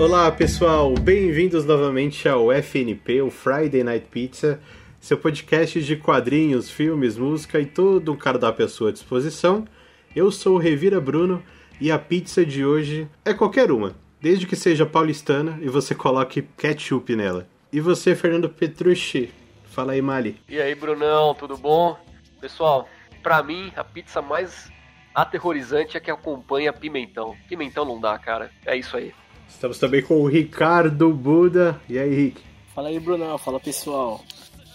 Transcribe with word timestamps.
Olá 0.00 0.30
pessoal, 0.30 0.94
bem-vindos 0.94 1.64
novamente 1.64 2.28
ao 2.28 2.52
FNP, 2.52 3.20
o 3.20 3.32
Friday 3.32 3.82
Night 3.82 4.06
Pizza, 4.06 4.60
seu 5.00 5.18
podcast 5.18 5.82
de 5.82 5.96
quadrinhos, 5.96 6.70
filmes, 6.70 7.18
música 7.18 7.58
e 7.58 7.66
todo 7.66 8.12
um 8.12 8.16
cardápio 8.16 8.64
à 8.64 8.68
sua 8.68 8.92
disposição. 8.92 9.66
Eu 10.14 10.30
sou 10.30 10.54
o 10.54 10.58
Revira 10.58 11.00
Bruno 11.00 11.42
e 11.80 11.90
a 11.90 11.98
pizza 11.98 12.46
de 12.46 12.64
hoje 12.64 13.08
é 13.24 13.34
qualquer 13.34 13.72
uma, 13.72 13.96
desde 14.20 14.46
que 14.46 14.54
seja 14.54 14.86
paulistana 14.86 15.58
e 15.60 15.68
você 15.68 15.96
coloque 15.96 16.42
ketchup 16.42 17.16
nela. 17.16 17.48
E 17.72 17.80
você, 17.80 18.14
Fernando 18.14 18.48
Petrucci? 18.48 19.34
Fala 19.64 19.94
aí, 19.94 20.00
Mali. 20.00 20.40
E 20.48 20.60
aí, 20.60 20.76
Brunão, 20.76 21.34
tudo 21.34 21.56
bom? 21.56 21.98
Pessoal, 22.40 22.88
pra 23.20 23.42
mim, 23.42 23.72
a 23.74 23.82
pizza 23.82 24.22
mais 24.22 24.70
aterrorizante 25.12 25.96
é 25.96 26.00
que 26.00 26.10
acompanha 26.10 26.72
pimentão. 26.72 27.36
Pimentão 27.48 27.84
não 27.84 28.00
dá, 28.00 28.16
cara. 28.16 28.52
É 28.64 28.76
isso 28.76 28.96
aí. 28.96 29.12
Estamos 29.48 29.78
também 29.78 30.02
com 30.02 30.20
o 30.20 30.26
Ricardo 30.26 31.12
Buda. 31.12 31.80
E 31.88 31.98
aí, 31.98 32.14
Rick? 32.14 32.40
Fala 32.74 32.88
aí, 32.88 33.00
Brunão. 33.00 33.38
Fala, 33.38 33.58
pessoal. 33.58 34.20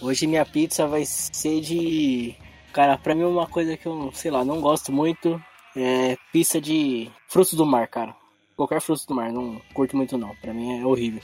Hoje 0.02 0.26
minha 0.26 0.44
pizza 0.44 0.86
vai 0.86 1.04
ser 1.06 1.60
de... 1.60 2.34
Cara, 2.72 2.98
pra 2.98 3.14
mim 3.14 3.22
uma 3.22 3.46
coisa 3.46 3.76
que 3.76 3.86
eu, 3.86 4.10
sei 4.12 4.30
lá, 4.30 4.44
não 4.44 4.60
gosto 4.60 4.92
muito 4.92 5.40
é 5.76 6.16
pizza 6.32 6.60
de 6.60 7.10
frutos 7.28 7.54
do 7.54 7.66
mar, 7.66 7.88
cara. 7.88 8.14
Qualquer 8.56 8.80
frutos 8.80 9.04
do 9.04 9.14
mar, 9.14 9.32
não 9.32 9.60
curto 9.72 9.96
muito 9.96 10.16
não. 10.16 10.34
Pra 10.36 10.54
mim 10.54 10.78
é 10.80 10.86
horrível. 10.86 11.22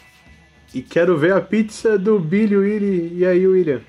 E 0.75 0.83
quero 0.83 1.17
ver 1.17 1.33
a 1.33 1.41
pizza 1.41 1.99
do 1.99 2.19
Billy 2.19 2.57
Willy. 2.57 3.19
E 3.19 3.27
aí, 3.27 3.47
William? 3.47 3.81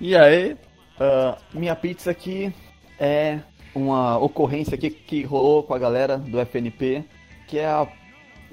E 0.00 0.16
aí, 0.16 0.52
uh, 0.52 1.36
minha 1.52 1.74
pizza 1.74 2.10
aqui 2.10 2.52
é 2.98 3.40
uma 3.74 4.18
ocorrência 4.18 4.74
aqui 4.74 4.90
que 4.90 5.22
rolou 5.22 5.62
com 5.62 5.74
a 5.74 5.78
galera 5.78 6.18
do 6.18 6.38
FNP, 6.38 7.04
que 7.46 7.58
é 7.58 7.66
a, 7.66 7.86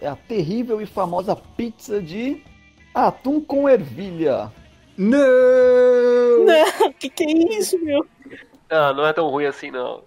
é 0.02 0.08
a 0.08 0.16
terrível 0.16 0.82
e 0.82 0.86
famosa 0.86 1.36
pizza 1.36 2.02
de 2.02 2.42
atum 2.94 3.40
com 3.40 3.70
ervilha. 3.70 4.52
Não! 4.98 5.20
Não, 6.46 6.92
que 7.00 7.10
que 7.10 7.24
é 7.24 7.58
isso, 7.58 7.78
meu? 7.80 8.06
Ah, 8.70 8.94
não 8.94 9.06
é 9.06 9.14
tão 9.14 9.30
ruim 9.30 9.46
assim, 9.46 9.70
não. 9.70 10.02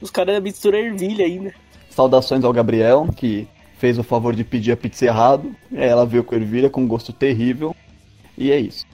Os 0.00 0.10
caras 0.10 0.42
misturam 0.42 0.78
ervilha 0.78 1.26
ainda. 1.26 1.54
Saudações 1.90 2.42
ao 2.44 2.52
Gabriel, 2.52 3.08
que 3.16 3.46
fez 3.78 3.98
o 3.98 4.02
favor 4.02 4.34
de 4.34 4.42
pedir 4.42 4.72
a 4.72 4.76
pizza 4.76 5.04
errado. 5.04 5.54
Ela 5.72 6.06
veio 6.06 6.24
com 6.24 6.34
ervilha 6.34 6.70
com 6.70 6.86
gosto 6.86 7.12
terrível. 7.12 7.76
E 8.38 8.50
é 8.50 8.58
isso. 8.58 8.86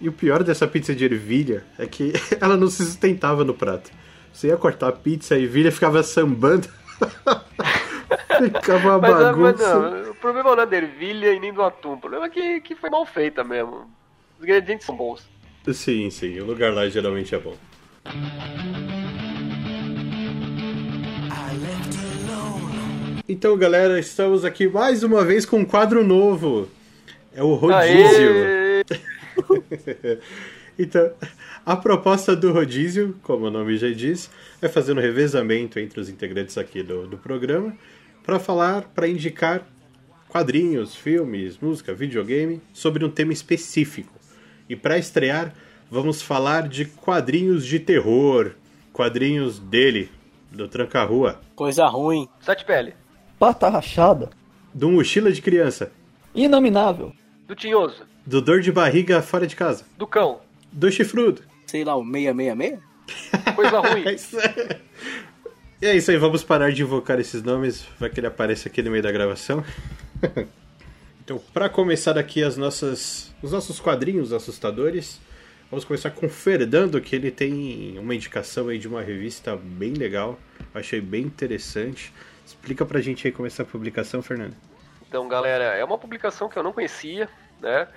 E 0.00 0.08
o 0.08 0.12
pior 0.12 0.42
dessa 0.42 0.66
pizza 0.66 0.94
de 0.94 1.04
ervilha 1.04 1.64
é 1.78 1.86
que 1.86 2.12
ela 2.40 2.56
não 2.56 2.68
se 2.68 2.84
sustentava 2.84 3.44
no 3.44 3.54
prato. 3.54 3.90
Você 4.32 4.48
ia 4.48 4.56
cortar 4.56 4.88
a 4.88 4.92
pizza, 4.92 5.34
a 5.34 5.38
ervilha 5.38 5.70
ficava 5.70 6.02
sambando. 6.02 6.68
ficava 8.54 8.96
uma 8.96 8.98
Mas, 8.98 9.10
ah, 9.10 9.32
mas 9.32 9.56
bagunça. 9.56 9.90
não, 9.90 10.10
o 10.10 10.14
problema 10.14 10.56
não 10.56 10.62
é 10.62 10.66
da 10.66 10.76
ervilha 10.76 11.32
e 11.32 11.40
nem 11.40 11.52
do 11.52 11.62
atum. 11.62 11.94
O 11.94 11.98
problema 11.98 12.26
é 12.26 12.30
que, 12.30 12.60
que 12.60 12.74
foi 12.74 12.90
mal 12.90 13.04
feita 13.06 13.44
mesmo. 13.44 13.90
Os 14.38 14.44
ingredientes 14.44 14.86
são 14.86 14.96
bons. 14.96 15.28
Sim, 15.72 16.10
sim, 16.10 16.38
o 16.40 16.44
lugar 16.44 16.72
lá 16.72 16.88
geralmente 16.88 17.34
é 17.34 17.38
bom. 17.38 17.56
Então, 23.26 23.56
galera, 23.56 23.98
estamos 23.98 24.44
aqui 24.44 24.68
mais 24.68 25.02
uma 25.02 25.24
vez 25.24 25.46
com 25.46 25.58
um 25.58 25.64
quadro 25.64 26.04
novo. 26.04 26.68
É 27.34 27.42
o 27.42 27.54
rodízio. 27.54 28.44
Aê! 28.44 28.84
então, 30.78 31.10
a 31.66 31.76
proposta 31.76 32.36
do 32.36 32.52
rodízio, 32.52 33.16
como 33.22 33.46
o 33.46 33.50
nome 33.50 33.76
já 33.76 33.90
diz, 33.90 34.30
é 34.60 34.68
fazer 34.68 34.92
um 34.96 35.00
revezamento 35.00 35.78
entre 35.78 35.98
os 36.00 36.08
integrantes 36.08 36.58
aqui 36.58 36.82
do, 36.82 37.06
do 37.06 37.16
programa 37.16 37.74
para 38.22 38.38
falar, 38.38 38.82
para 38.94 39.08
indicar 39.08 39.66
quadrinhos, 40.28 40.94
filmes, 40.94 41.58
música, 41.58 41.94
videogame 41.94 42.60
sobre 42.72 43.04
um 43.04 43.10
tema 43.10 43.32
específico. 43.32 44.12
E 44.68 44.74
para 44.76 44.98
estrear, 44.98 45.54
vamos 45.90 46.20
falar 46.22 46.68
de 46.68 46.84
quadrinhos 46.86 47.64
de 47.66 47.78
terror, 47.78 48.52
quadrinhos 48.92 49.58
dele, 49.58 50.10
do 50.50 50.68
Tranca-Rua, 50.68 51.40
Coisa 51.56 51.84
ruim. 51.86 52.28
Sete 52.40 52.64
pele. 52.64 52.94
Pata 53.38 53.68
rachada. 53.68 54.30
do 54.72 54.90
Mochila 54.90 55.30
de 55.32 55.40
Criança, 55.42 55.90
Inominável. 56.34 57.12
Do 57.46 57.54
tinhoso. 57.54 58.02
do 58.26 58.40
Dor 58.40 58.60
de 58.60 58.72
Barriga 58.72 59.20
Fora 59.22 59.46
de 59.46 59.54
Casa, 59.56 59.84
Do 59.98 60.06
cão. 60.06 60.40
do 60.72 60.90
Chifrudo. 60.90 61.42
Sei 61.66 61.84
lá, 61.84 61.96
o 61.96 62.04
666? 62.04 62.80
Coisa 63.54 63.80
ruim. 63.80 64.04
É 64.08 64.12
isso 64.14 64.38
aí. 64.38 64.80
E 65.82 65.86
é 65.86 65.94
isso 65.94 66.10
aí, 66.10 66.16
vamos 66.16 66.42
parar 66.42 66.72
de 66.72 66.82
invocar 66.82 67.20
esses 67.20 67.42
nomes, 67.42 67.86
vai 67.98 68.08
que 68.08 68.18
ele 68.18 68.26
aparece 68.26 68.68
aqui 68.68 68.82
no 68.82 68.90
meio 68.90 69.02
da 69.02 69.12
gravação. 69.12 69.62
então, 71.22 71.38
para 71.52 71.68
começar 71.68 72.16
aqui 72.16 72.42
as 72.42 72.56
nossas, 72.56 73.34
os 73.42 73.52
nossos 73.52 73.80
quadrinhos 73.80 74.32
assustadores, 74.32 75.20
vamos 75.70 75.84
começar 75.84 76.10
com 76.10 76.24
o 76.26 76.30
Fernando, 76.30 76.98
que 77.02 77.14
ele 77.14 77.30
tem 77.30 77.98
uma 77.98 78.14
indicação 78.14 78.68
aí 78.68 78.78
de 78.78 78.88
uma 78.88 79.02
revista 79.02 79.56
bem 79.56 79.92
legal, 79.92 80.38
eu 80.74 80.80
achei 80.80 81.00
bem 81.00 81.22
interessante. 81.22 82.12
Explica 82.46 82.86
pra 82.86 83.00
gente 83.00 83.26
aí 83.26 83.32
como 83.32 83.46
é 83.46 83.48
essa 83.48 83.64
publicação, 83.64 84.22
Fernando. 84.22 84.54
Então, 85.06 85.28
galera, 85.28 85.64
é 85.64 85.84
uma 85.84 85.98
publicação 85.98 86.48
que 86.48 86.58
eu 86.58 86.62
não 86.62 86.72
conhecia, 86.72 87.28
né? 87.60 87.88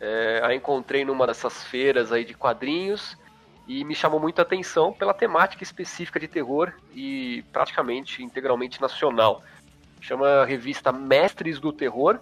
É, 0.00 0.40
a 0.42 0.54
encontrei 0.54 1.04
numa 1.04 1.26
dessas 1.26 1.62
feiras 1.64 2.10
aí 2.10 2.24
de 2.24 2.32
quadrinhos 2.32 3.18
e 3.68 3.84
me 3.84 3.94
chamou 3.94 4.18
muito 4.18 4.38
a 4.38 4.42
atenção 4.42 4.92
pela 4.92 5.12
temática 5.12 5.62
específica 5.62 6.18
de 6.18 6.26
terror 6.26 6.72
e 6.94 7.44
praticamente 7.52 8.22
integralmente 8.22 8.80
nacional. 8.80 9.42
Chama 10.00 10.26
a 10.26 10.44
revista 10.44 10.90
Mestres 10.90 11.60
do 11.60 11.72
Terror 11.72 12.18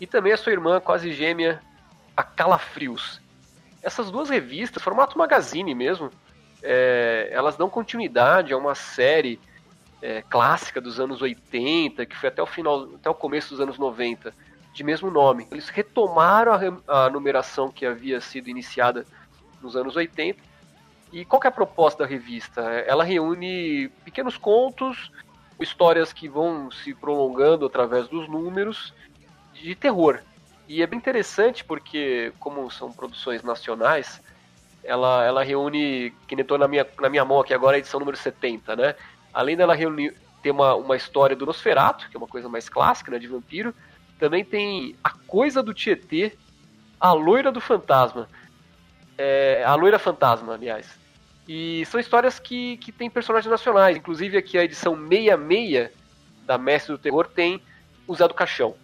e 0.00 0.06
também 0.06 0.32
a 0.32 0.36
sua 0.36 0.52
irmã 0.52 0.80
quase 0.80 1.12
gêmea, 1.12 1.60
a 2.16 2.22
Calafrios. 2.22 3.20
Essas 3.82 4.10
duas 4.10 4.30
revistas, 4.30 4.82
formato 4.82 5.18
magazine 5.18 5.74
mesmo, 5.74 6.10
é, 6.62 7.28
elas 7.32 7.56
dão 7.56 7.68
continuidade 7.68 8.52
a 8.52 8.56
uma 8.56 8.74
série 8.74 9.40
é, 10.00 10.22
clássica 10.22 10.80
dos 10.80 11.00
anos 11.00 11.20
80, 11.20 12.06
que 12.06 12.16
foi 12.16 12.28
até 12.28 12.42
o 12.42 12.46
final, 12.46 12.88
até 12.94 13.10
o 13.10 13.14
começo 13.14 13.50
dos 13.50 13.60
anos 13.60 13.78
90, 13.78 14.32
de 14.72 14.82
mesmo 14.82 15.10
nome. 15.10 15.46
Eles 15.50 15.68
retomaram 15.68 16.52
a, 16.52 17.04
a 17.04 17.10
numeração 17.10 17.70
que 17.70 17.84
havia 17.84 18.20
sido 18.20 18.48
iniciada 18.48 19.06
nos 19.60 19.76
anos 19.76 19.96
80. 19.96 20.40
E 21.12 21.24
qual 21.24 21.42
é 21.44 21.48
a 21.48 21.52
proposta 21.52 22.04
da 22.04 22.08
revista? 22.08 22.62
Ela 22.62 23.04
reúne 23.04 23.88
pequenos 24.04 24.38
contos, 24.38 25.12
histórias 25.60 26.12
que 26.12 26.28
vão 26.28 26.70
se 26.70 26.94
prolongando 26.94 27.66
através 27.66 28.08
dos 28.08 28.28
números 28.28 28.94
de 29.52 29.74
terror. 29.74 30.20
E 30.66 30.82
é 30.82 30.86
bem 30.86 30.98
interessante 30.98 31.64
porque, 31.64 32.32
como 32.40 32.70
são 32.70 32.90
produções 32.90 33.42
nacionais, 33.42 34.22
ela, 34.82 35.24
ela 35.24 35.44
reúne, 35.44 36.12
que 36.26 36.34
nem 36.34 36.44
tô 36.44 36.56
na 36.56 36.66
minha, 36.66 36.86
na 36.98 37.10
minha 37.10 37.24
mão 37.24 37.40
aqui 37.40 37.52
agora, 37.52 37.76
a 37.76 37.78
edição 37.78 38.00
número 38.00 38.16
70, 38.16 38.74
né? 38.74 38.94
Além 39.34 39.56
dela 39.56 39.74
reunir, 39.74 40.16
ter 40.42 40.50
uma, 40.50 40.74
uma 40.74 40.96
história 40.96 41.36
do 41.36 41.46
Nosferato, 41.46 42.08
que 42.08 42.16
é 42.16 42.18
uma 42.18 42.26
coisa 42.26 42.48
mais 42.48 42.68
clássica, 42.68 43.10
né, 43.10 43.18
de 43.18 43.28
vampiro, 43.28 43.74
também 44.22 44.44
tem 44.44 44.94
A 45.02 45.10
Coisa 45.10 45.64
do 45.64 45.74
Tietê, 45.74 46.38
A 47.00 47.12
Loira 47.12 47.50
do 47.50 47.60
Fantasma. 47.60 48.28
É, 49.18 49.64
a 49.66 49.74
Loira 49.74 49.98
Fantasma, 49.98 50.54
aliás. 50.54 50.96
E 51.48 51.84
são 51.86 51.98
histórias 51.98 52.38
que, 52.38 52.76
que 52.76 52.92
tem 52.92 53.10
personagens 53.10 53.50
nacionais. 53.50 53.96
Inclusive 53.96 54.38
aqui 54.38 54.56
a 54.56 54.62
edição 54.62 54.94
66 54.96 55.90
da 56.46 56.56
Mestre 56.56 56.92
do 56.92 56.98
Terror 56.98 57.26
tem 57.26 57.60
o 58.06 58.14
Zé 58.14 58.28
do 58.28 58.34
Caixão. 58.34 58.76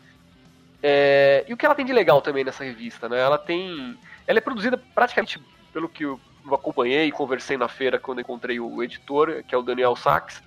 É, 0.83 1.45
e 1.47 1.55
o 1.55 1.57
que 1.57 1.65
ela 1.65 1.75
tem 1.77 1.87
de 1.87 1.93
legal 1.93 2.21
também 2.21 2.43
nessa 2.43 2.65
revista, 2.65 3.09
né? 3.09 3.21
Ela 3.21 3.39
tem. 3.39 3.97
Ela 4.27 4.39
é 4.39 4.43
produzida 4.43 4.77
praticamente, 4.93 5.41
pelo 5.73 5.89
que 5.89 6.05
eu 6.05 6.21
acompanhei 6.51 7.07
e 7.07 7.13
conversei 7.13 7.57
na 7.57 7.69
feira 7.69 7.97
quando 7.97 8.21
encontrei 8.21 8.59
o 8.59 8.83
editor, 8.83 9.45
que 9.47 9.55
é 9.55 9.59
o 9.59 9.63
Daniel 9.63 9.95
Sachs. 9.95 10.43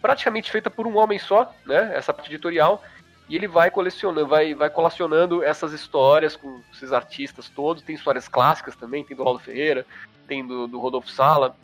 Praticamente 0.00 0.50
feita 0.50 0.70
por 0.70 0.86
um 0.86 0.96
homem 0.96 1.18
só, 1.18 1.54
né? 1.66 1.92
Essa 1.94 2.14
parte 2.14 2.30
editorial. 2.30 2.82
E 3.28 3.36
ele 3.36 3.48
vai 3.48 3.70
colecionando, 3.70 4.26
vai, 4.26 4.54
vai 4.54 4.68
colacionando 4.68 5.42
essas 5.42 5.72
histórias 5.72 6.36
com 6.36 6.60
esses 6.72 6.92
artistas 6.92 7.48
todos. 7.48 7.82
Tem 7.82 7.94
histórias 7.94 8.28
clássicas 8.28 8.76
também, 8.76 9.02
tem 9.02 9.16
do 9.16 9.24
Laudo 9.24 9.40
Ferreira, 9.40 9.86
tem 10.26 10.46
do, 10.46 10.66
do 10.66 10.78
Rodolfo 10.78 11.10
Sala, 11.10 11.56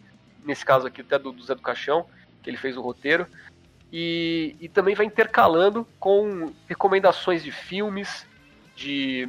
nesse 0.45 0.65
caso 0.65 0.87
aqui 0.87 1.03
até 1.03 1.19
do, 1.19 1.33
do 1.33 1.43
Zé 1.43 1.55
do 1.55 1.63
Caixão, 1.63 2.07
que 2.43 2.49
ele 2.49 2.57
fez 2.57 2.77
o 2.77 2.81
roteiro. 2.81 3.27
E, 3.93 4.57
e 4.61 4.69
também 4.69 4.95
vai 4.95 5.05
intercalando 5.05 5.87
com 5.99 6.53
recomendações 6.69 7.43
de 7.43 7.51
filmes, 7.51 8.27
de, 8.75 9.29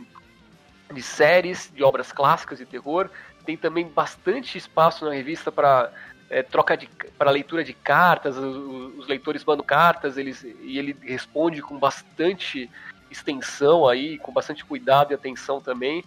de 0.94 1.02
séries, 1.02 1.72
de 1.74 1.84
obras 1.84 2.12
clássicas 2.12 2.60
de 2.60 2.66
terror. 2.66 3.10
Tem 3.46 3.58
também 3.58 3.88
bastante 3.88 4.58
espaço 4.58 5.04
na 5.04 5.12
revista 5.12 5.52
para 5.52 5.92
é, 6.32 6.42
troca 6.42 6.80
para 7.18 7.30
leitura 7.30 7.62
de 7.62 7.74
cartas, 7.74 8.38
os, 8.38 8.98
os 8.98 9.08
leitores 9.08 9.44
mandam 9.44 9.66
cartas, 9.66 10.18
eles, 10.18 10.42
e 10.44 10.80
ele 10.80 10.96
responde 11.02 11.62
com 11.62 11.78
bastante 11.78 12.72
extensão 13.12 13.86
aí, 13.86 14.18
com 14.18 14.32
bastante 14.32 14.64
cuidado 14.64 15.12
e 15.12 15.14
atenção 15.14 15.60
também. 15.60 16.06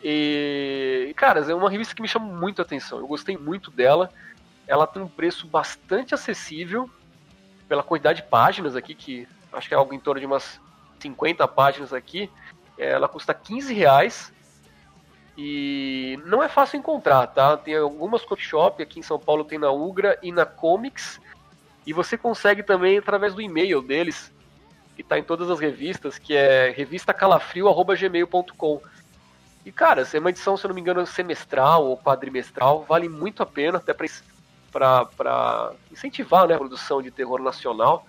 E, 0.00 1.12
cara, 1.16 1.40
é 1.40 1.54
uma 1.54 1.68
revista 1.68 1.92
que 1.92 2.00
me 2.00 2.06
chama 2.06 2.26
muito 2.26 2.62
a 2.62 2.64
atenção. 2.64 3.00
Eu 3.00 3.06
gostei 3.08 3.36
muito 3.36 3.68
dela. 3.70 4.10
Ela 4.64 4.86
tem 4.86 5.02
um 5.02 5.08
preço 5.08 5.44
bastante 5.48 6.14
acessível 6.14 6.88
pela 7.68 7.82
quantidade 7.82 8.22
de 8.22 8.28
páginas 8.28 8.76
aqui, 8.76 8.94
que 8.94 9.26
acho 9.52 9.66
que 9.66 9.74
é 9.74 9.76
algo 9.76 9.92
em 9.92 9.98
torno 9.98 10.20
de 10.20 10.26
umas 10.26 10.60
50 11.00 11.48
páginas 11.48 11.92
aqui. 11.92 12.30
Ela 12.78 13.08
custa 13.08 13.34
15 13.34 13.74
reais. 13.74 14.32
E 15.36 16.18
não 16.24 16.42
é 16.42 16.48
fácil 16.48 16.78
encontrar, 16.78 17.26
tá? 17.26 17.54
Tem 17.56 17.76
algumas 17.76 18.24
coffee 18.24 18.46
shop 18.46 18.82
aqui 18.82 19.00
em 19.00 19.02
São 19.02 19.18
Paulo, 19.18 19.44
tem 19.44 19.58
na 19.58 19.70
Ugra 19.70 20.16
e 20.22 20.30
na 20.30 20.46
Comics. 20.46 21.20
E 21.86 21.92
você 21.92 22.16
consegue 22.16 22.62
também 22.62 22.96
através 22.98 23.34
do 23.34 23.42
e-mail 23.42 23.82
deles, 23.82 24.32
que 24.94 25.02
está 25.02 25.18
em 25.18 25.24
todas 25.24 25.50
as 25.50 25.58
revistas, 25.58 26.18
que 26.18 26.34
é 26.34 26.70
revistacalafrio.gmail.com. 26.70 28.80
E, 29.66 29.72
cara, 29.72 30.06
é 30.12 30.18
uma 30.18 30.30
edição, 30.30 30.56
se 30.56 30.64
eu 30.64 30.68
não 30.68 30.74
me 30.74 30.80
engano, 30.80 31.06
semestral 31.06 31.84
ou 31.86 31.98
quadrimestral, 31.98 32.84
vale 32.84 33.08
muito 33.08 33.42
a 33.42 33.46
pena, 33.46 33.78
até 33.78 33.92
para 33.94 35.72
incentivar 35.90 36.46
né, 36.46 36.54
a 36.54 36.58
produção 36.58 37.02
de 37.02 37.10
terror 37.10 37.42
nacional. 37.42 38.06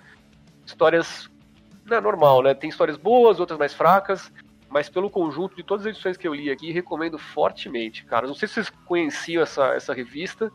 Histórias, 0.65 1.29
não 1.85 1.97
é 1.97 2.01
normal, 2.01 2.43
né? 2.43 2.53
Tem 2.53 2.69
histórias 2.69 2.97
boas, 2.97 3.39
outras 3.39 3.57
mais 3.57 3.73
fracas, 3.73 4.31
mas 4.75 4.89
pelo 4.89 5.09
conjunto 5.09 5.55
de 5.55 5.63
todas 5.63 5.85
as 5.85 5.93
edições 5.93 6.17
que 6.17 6.27
eu 6.27 6.33
li 6.33 6.51
aqui, 6.51 6.69
recomendo 6.69 7.17
fortemente, 7.17 8.03
cara. 8.03 8.27
Não 8.27 8.35
sei 8.35 8.45
se 8.45 8.55
vocês 8.55 8.69
conheciam 8.85 9.41
essa, 9.41 9.67
essa 9.67 9.93
revista, 9.93 10.51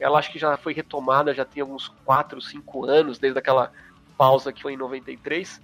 ela 0.00 0.18
acho 0.18 0.32
que 0.32 0.38
já 0.38 0.56
foi 0.56 0.72
retomada, 0.72 1.34
já 1.34 1.44
tem 1.44 1.60
alguns 1.60 1.86
4, 2.06 2.40
5 2.40 2.86
anos, 2.86 3.18
desde 3.18 3.38
aquela 3.38 3.70
pausa 4.16 4.54
que 4.54 4.62
foi 4.62 4.72
em 4.72 4.76
93. 4.78 5.60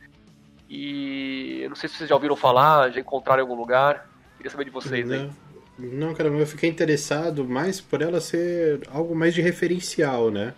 E 0.69 1.61
eu 1.62 1.71
não 1.71 1.77
sei 1.77 1.89
se 1.89 1.97
vocês 1.97 2.11
já 2.11 2.15
ouviram 2.15 2.37
falar, 2.37 2.91
já 2.91 3.01
encontraram 3.01 3.41
em 3.41 3.47
algum 3.49 3.59
lugar. 3.59 4.06
Queria 4.37 4.51
saber 4.51 4.67
de 4.67 4.71
vocês 4.71 5.11
aí. 5.11 5.31
Não, 5.79 6.12
cara, 6.12 6.29
eu 6.29 6.47
fiquei 6.47 6.69
interessado 6.69 7.43
mais 7.43 7.81
por 7.81 8.03
ela 8.03 8.21
ser 8.21 8.87
algo 8.91 9.17
mais 9.17 9.33
de 9.33 9.41
referencial, 9.41 10.31
né? 10.31 10.53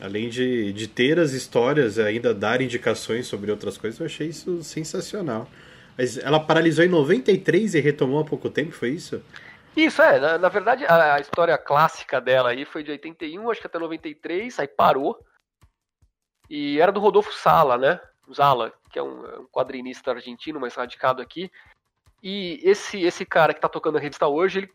Além 0.00 0.28
de, 0.28 0.72
de 0.72 0.88
ter 0.88 1.20
as 1.20 1.34
histórias, 1.34 2.00
ainda 2.00 2.34
dar 2.34 2.60
indicações 2.60 3.28
sobre 3.28 3.52
outras 3.52 3.78
coisas, 3.78 4.00
eu 4.00 4.06
achei 4.06 4.26
isso 4.26 4.60
sensacional. 4.64 5.48
Mas 5.96 6.18
ela 6.18 6.40
paralisou 6.40 6.84
em 6.84 6.88
93 6.88 7.74
e 7.74 7.80
retomou 7.80 8.20
há 8.20 8.24
pouco 8.24 8.50
tempo, 8.50 8.72
foi 8.72 8.90
isso? 8.90 9.22
Isso, 9.76 10.02
é. 10.02 10.18
Na, 10.18 10.38
na 10.38 10.48
verdade, 10.48 10.84
a, 10.84 11.14
a, 11.14 11.20
história 11.20 11.56
clássica 11.58 12.20
dela 12.20 12.50
aí 12.50 12.64
foi 12.64 12.82
de 12.82 12.90
81, 12.90 13.50
acho 13.50 13.60
que 13.60 13.66
até 13.66 13.78
93, 13.78 14.58
aí 14.58 14.68
parou. 14.68 15.18
E 16.48 16.80
era 16.80 16.92
do 16.92 17.00
Rodolfo 17.00 17.32
Sala, 17.32 17.78
né? 17.78 18.00
Zala, 18.32 18.72
que 18.90 18.98
é 18.98 19.02
um, 19.02 19.26
é 19.26 19.38
um 19.38 19.46
quadrinista 19.46 20.12
argentino, 20.12 20.60
mais 20.60 20.74
radicado 20.74 21.20
aqui. 21.20 21.50
E 22.22 22.60
esse, 22.62 23.02
esse 23.02 23.24
cara 23.24 23.52
que 23.52 23.60
tá 23.60 23.68
tocando 23.68 23.98
a 23.98 24.00
revista 24.00 24.26
hoje, 24.26 24.60
ele 24.60 24.72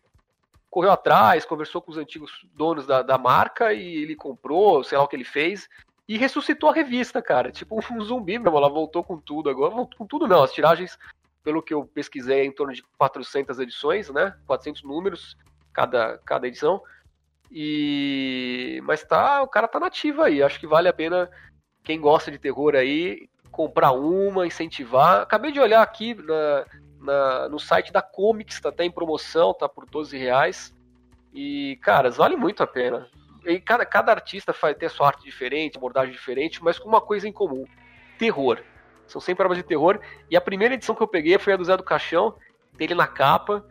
correu 0.69 0.91
atrás, 0.91 1.45
conversou 1.45 1.81
com 1.81 1.91
os 1.91 1.97
antigos 1.97 2.31
donos 2.53 2.85
da, 2.85 3.01
da 3.01 3.17
marca 3.17 3.73
e 3.73 4.03
ele 4.03 4.15
comprou, 4.15 4.83
sei 4.83 4.97
lá 4.97 5.03
o 5.03 5.07
que 5.07 5.15
ele 5.15 5.23
fez, 5.23 5.67
e 6.09 6.17
ressuscitou 6.17 6.71
a 6.71 6.73
revista, 6.73 7.21
cara. 7.21 7.51
Tipo 7.51 7.79
um 7.93 8.01
zumbi 8.01 8.39
mesmo, 8.39 8.57
ela 8.57 8.67
voltou 8.67 9.03
com 9.03 9.19
tudo 9.19 9.47
agora. 9.47 9.75
Voltou 9.75 9.95
com 9.95 10.07
tudo 10.07 10.27
não, 10.27 10.41
as 10.41 10.51
tiragens, 10.51 10.97
pelo 11.43 11.61
que 11.61 11.71
eu 11.71 11.85
pesquisei, 11.85 12.39
é 12.39 12.45
em 12.45 12.51
torno 12.51 12.73
de 12.73 12.81
400 12.97 13.59
edições, 13.59 14.09
né? 14.09 14.35
400 14.47 14.81
números 14.81 15.37
cada, 15.71 16.17
cada 16.25 16.47
edição. 16.47 16.81
E 17.51 18.81
mas 18.85 19.03
tá, 19.03 19.43
o 19.43 19.47
cara 19.47 19.67
tá 19.67 19.79
nativo 19.79 20.23
aí. 20.23 20.41
Acho 20.41 20.59
que 20.59 20.65
vale 20.65 20.87
a 20.87 20.93
pena 20.93 21.29
quem 21.83 22.01
gosta 22.01 22.31
de 22.31 22.39
terror 22.39 22.73
aí 22.73 23.29
comprar 23.51 23.91
uma, 23.91 24.47
incentivar. 24.47 25.21
Acabei 25.21 25.51
de 25.51 25.59
olhar 25.59 25.83
aqui 25.83 26.15
na, 26.15 26.65
na, 27.01 27.49
no 27.49 27.59
site 27.59 27.93
da 27.93 28.01
Comics, 28.01 28.59
tá 28.59 28.69
até 28.69 28.83
em 28.83 28.91
promoção, 28.91 29.53
tá 29.53 29.69
por 29.69 29.85
12 29.85 30.17
reais. 30.17 30.73
E, 31.31 31.77
cara, 31.83 32.09
vale 32.09 32.35
muito 32.35 32.63
a 32.63 32.67
pena. 32.67 33.07
E 33.49 33.59
cada, 33.59 33.83
cada 33.83 34.11
artista 34.11 34.53
vai 34.61 34.75
ter 34.75 34.89
sua 34.89 35.07
arte 35.07 35.23
diferente, 35.23 35.77
abordagem 35.77 36.13
diferente, 36.13 36.63
mas 36.63 36.77
com 36.77 36.87
uma 36.87 37.01
coisa 37.01 37.27
em 37.27 37.31
comum: 37.31 37.65
terror. 38.17 38.61
São 39.07 39.19
sempre 39.19 39.43
obras 39.43 39.57
de 39.57 39.63
terror. 39.63 39.99
E 40.29 40.37
a 40.37 40.41
primeira 40.41 40.75
edição 40.75 40.93
que 40.93 41.01
eu 41.01 41.07
peguei 41.07 41.39
foi 41.39 41.53
a 41.53 41.57
do 41.57 41.65
Zé 41.65 41.75
do 41.75 41.83
Caixão, 41.83 42.35
dele 42.77 42.93
na 42.93 43.07
capa. 43.07 43.65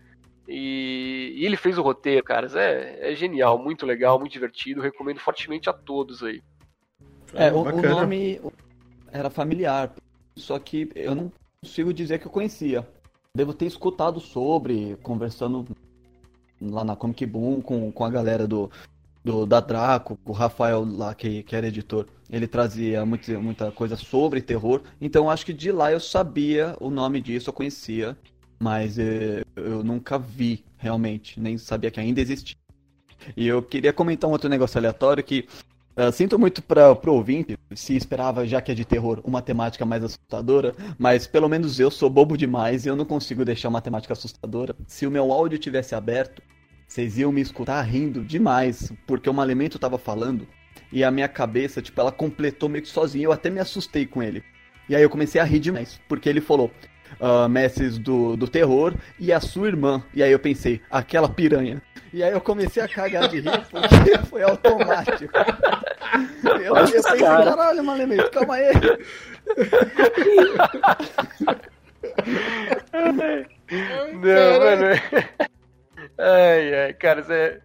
E, 0.49 1.35
e 1.37 1.47
ele 1.47 1.57
fez 1.57 1.79
o 1.79 1.83
roteiro, 1.83 2.25
cara. 2.25 2.49
É, 2.61 3.13
é 3.13 3.15
genial, 3.15 3.57
muito 3.57 3.87
legal, 3.87 4.19
muito 4.19 4.33
divertido. 4.33 4.81
Recomendo 4.81 5.21
fortemente 5.21 5.71
a 5.71 5.73
todos 5.73 6.25
aí. 6.25 6.43
É, 7.35 7.53
o, 7.53 7.61
o 7.61 7.83
nome 7.83 8.41
era 9.13 9.31
familiar, 9.31 9.93
só 10.35 10.59
que 10.59 10.91
eu 10.95 11.15
não 11.15 11.33
consigo 11.63 11.93
dizer 11.93 12.19
que 12.19 12.27
eu 12.27 12.33
conhecia. 12.33 12.85
Devo 13.33 13.55
ter 13.55 13.67
escutado 13.67 14.19
sobre, 14.19 14.97
conversando 15.03 15.65
lá 16.61 16.83
na 16.83 16.97
Comic 16.97 17.25
Boom 17.27 17.61
com, 17.61 17.93
com 17.93 18.05
a 18.05 18.11
galera 18.11 18.49
do, 18.49 18.71
do 19.29 19.45
da 19.45 19.61
Draco, 19.61 20.19
o 20.25 20.33
Rafael 20.33 20.85
lá 20.85 21.15
que, 21.15 21.43
que 21.43 21.55
era 21.55 21.69
editor. 21.69 22.07
Ele 22.31 22.47
trazia 22.47 23.05
muita, 23.05 23.39
muita 23.39 23.71
coisa 23.71 23.97
sobre 23.97 24.41
terror, 24.41 24.81
então 25.01 25.31
acho 25.31 25.45
que 25.45 25.53
de 25.53 25.71
lá 25.71 25.93
eu 25.93 26.01
sabia 26.01 26.75
o 26.81 26.91
nome 26.91 27.21
disso, 27.21 27.51
eu 27.51 27.53
conhecia, 27.53 28.17
mas 28.59 28.99
eh, 28.99 29.45
eu 29.57 29.85
nunca 29.85 30.19
vi 30.19 30.65
realmente, 30.79 31.39
nem 31.39 31.59
sabia 31.59 31.91
que 31.91 32.01
ainda 32.01 32.21
existia. 32.21 32.57
E 33.37 33.47
eu 33.47 33.63
queria 33.63 33.93
comentar 33.93 34.29
um 34.29 34.33
outro 34.33 34.49
negócio 34.49 34.79
aleatório 34.79 35.23
que 35.23 35.47
Uh, 35.99 36.13
sinto 36.13 36.39
muito 36.39 36.63
para 36.63 36.95
pro 36.95 37.13
ouvinte, 37.13 37.59
se 37.75 37.97
esperava, 37.97 38.47
já 38.47 38.61
que 38.61 38.71
é 38.71 38.75
de 38.75 38.85
terror, 38.85 39.21
uma 39.25 39.43
temática 39.43 39.85
mais 39.85 40.05
assustadora, 40.05 40.73
mas 40.97 41.27
pelo 41.27 41.49
menos 41.49 41.81
eu 41.81 41.91
sou 41.91 42.09
bobo 42.09 42.37
demais 42.37 42.87
e 42.87 42.89
eu 42.89 42.95
não 42.95 43.05
consigo 43.05 43.45
deixar 43.45 43.69
uma 43.69 43.81
temática 43.81 44.13
assustadora. 44.13 44.77
Se 44.87 45.09
o 45.09 45.11
meu 45.11 45.33
áudio 45.33 45.59
tivesse 45.59 45.97
aberto, 45.97 46.41
vocês 46.89 47.19
iam 47.19 47.31
me 47.31 47.43
escutar 47.43 47.83
rindo 47.83 48.25
demais, 48.25 48.91
porque 49.07 49.29
o 49.29 49.43
elemento 49.43 49.79
tava 49.79 49.99
falando 49.99 50.49
e 50.91 51.05
a 51.05 51.11
minha 51.11 51.29
cabeça, 51.29 51.83
tipo, 51.83 52.01
ela 52.01 52.11
completou 52.11 52.67
meio 52.69 52.83
que 52.83 52.89
sozinha. 52.89 53.27
Eu 53.27 53.33
até 53.33 53.51
me 53.51 53.61
assustei 53.61 54.07
com 54.07 54.23
ele. 54.23 54.43
E 54.89 54.97
aí 54.97 55.03
eu 55.03 55.11
comecei 55.11 55.39
a 55.39 55.45
rir 55.45 55.59
demais, 55.59 56.01
porque 56.09 56.29
ele 56.29 56.41
falou: 56.41 56.73
uh, 57.21 57.49
mestres 57.49 57.99
do, 57.99 58.37
do 58.37 58.49
terror 58.49 58.95
e 59.19 59.31
a 59.33 59.41
sua 59.41 59.69
irmã. 59.69 60.03
E 60.15 60.23
aí 60.23 60.33
eu 60.33 60.39
pensei, 60.39 60.81
aquela 60.91 61.29
piranha. 61.29 61.83
E 62.11 62.23
aí 62.23 62.33
eu 62.33 62.41
comecei 62.41 62.83
a 62.83 62.89
cagar 62.89 63.29
de 63.29 63.41
rir 63.41 63.67
porque 63.71 64.17
foi 64.29 64.43
automático. 64.43 65.31
Eu, 66.43 66.75
eu 66.75 66.75
pensei, 66.75 67.19
caralho, 67.19 67.85
Malemento, 67.85 68.31
calma 68.31 68.55
aí. 68.55 68.73
Não, 74.15 74.59
mano. 74.59 75.49
Ai, 76.19 76.75
ai, 76.75 76.95
cara, 76.95 77.25
é, 77.29 77.61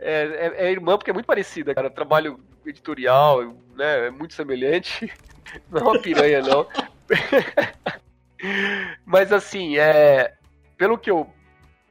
é, 0.00 0.66
é, 0.66 0.72
irmã 0.72 0.98
porque 0.98 1.10
é 1.10 1.14
muito 1.14 1.26
parecida, 1.26 1.74
cara. 1.74 1.88
Trabalho 1.88 2.40
editorial, 2.66 3.54
né? 3.76 4.08
É 4.08 4.10
muito 4.10 4.34
semelhante. 4.34 5.12
Não 5.70 5.80
é 5.80 5.84
uma 5.84 6.00
piranha, 6.00 6.40
não. 6.40 6.66
Mas 9.04 9.32
assim, 9.32 9.76
é, 9.76 10.34
pelo 10.78 10.96
que 10.96 11.10
eu 11.10 11.30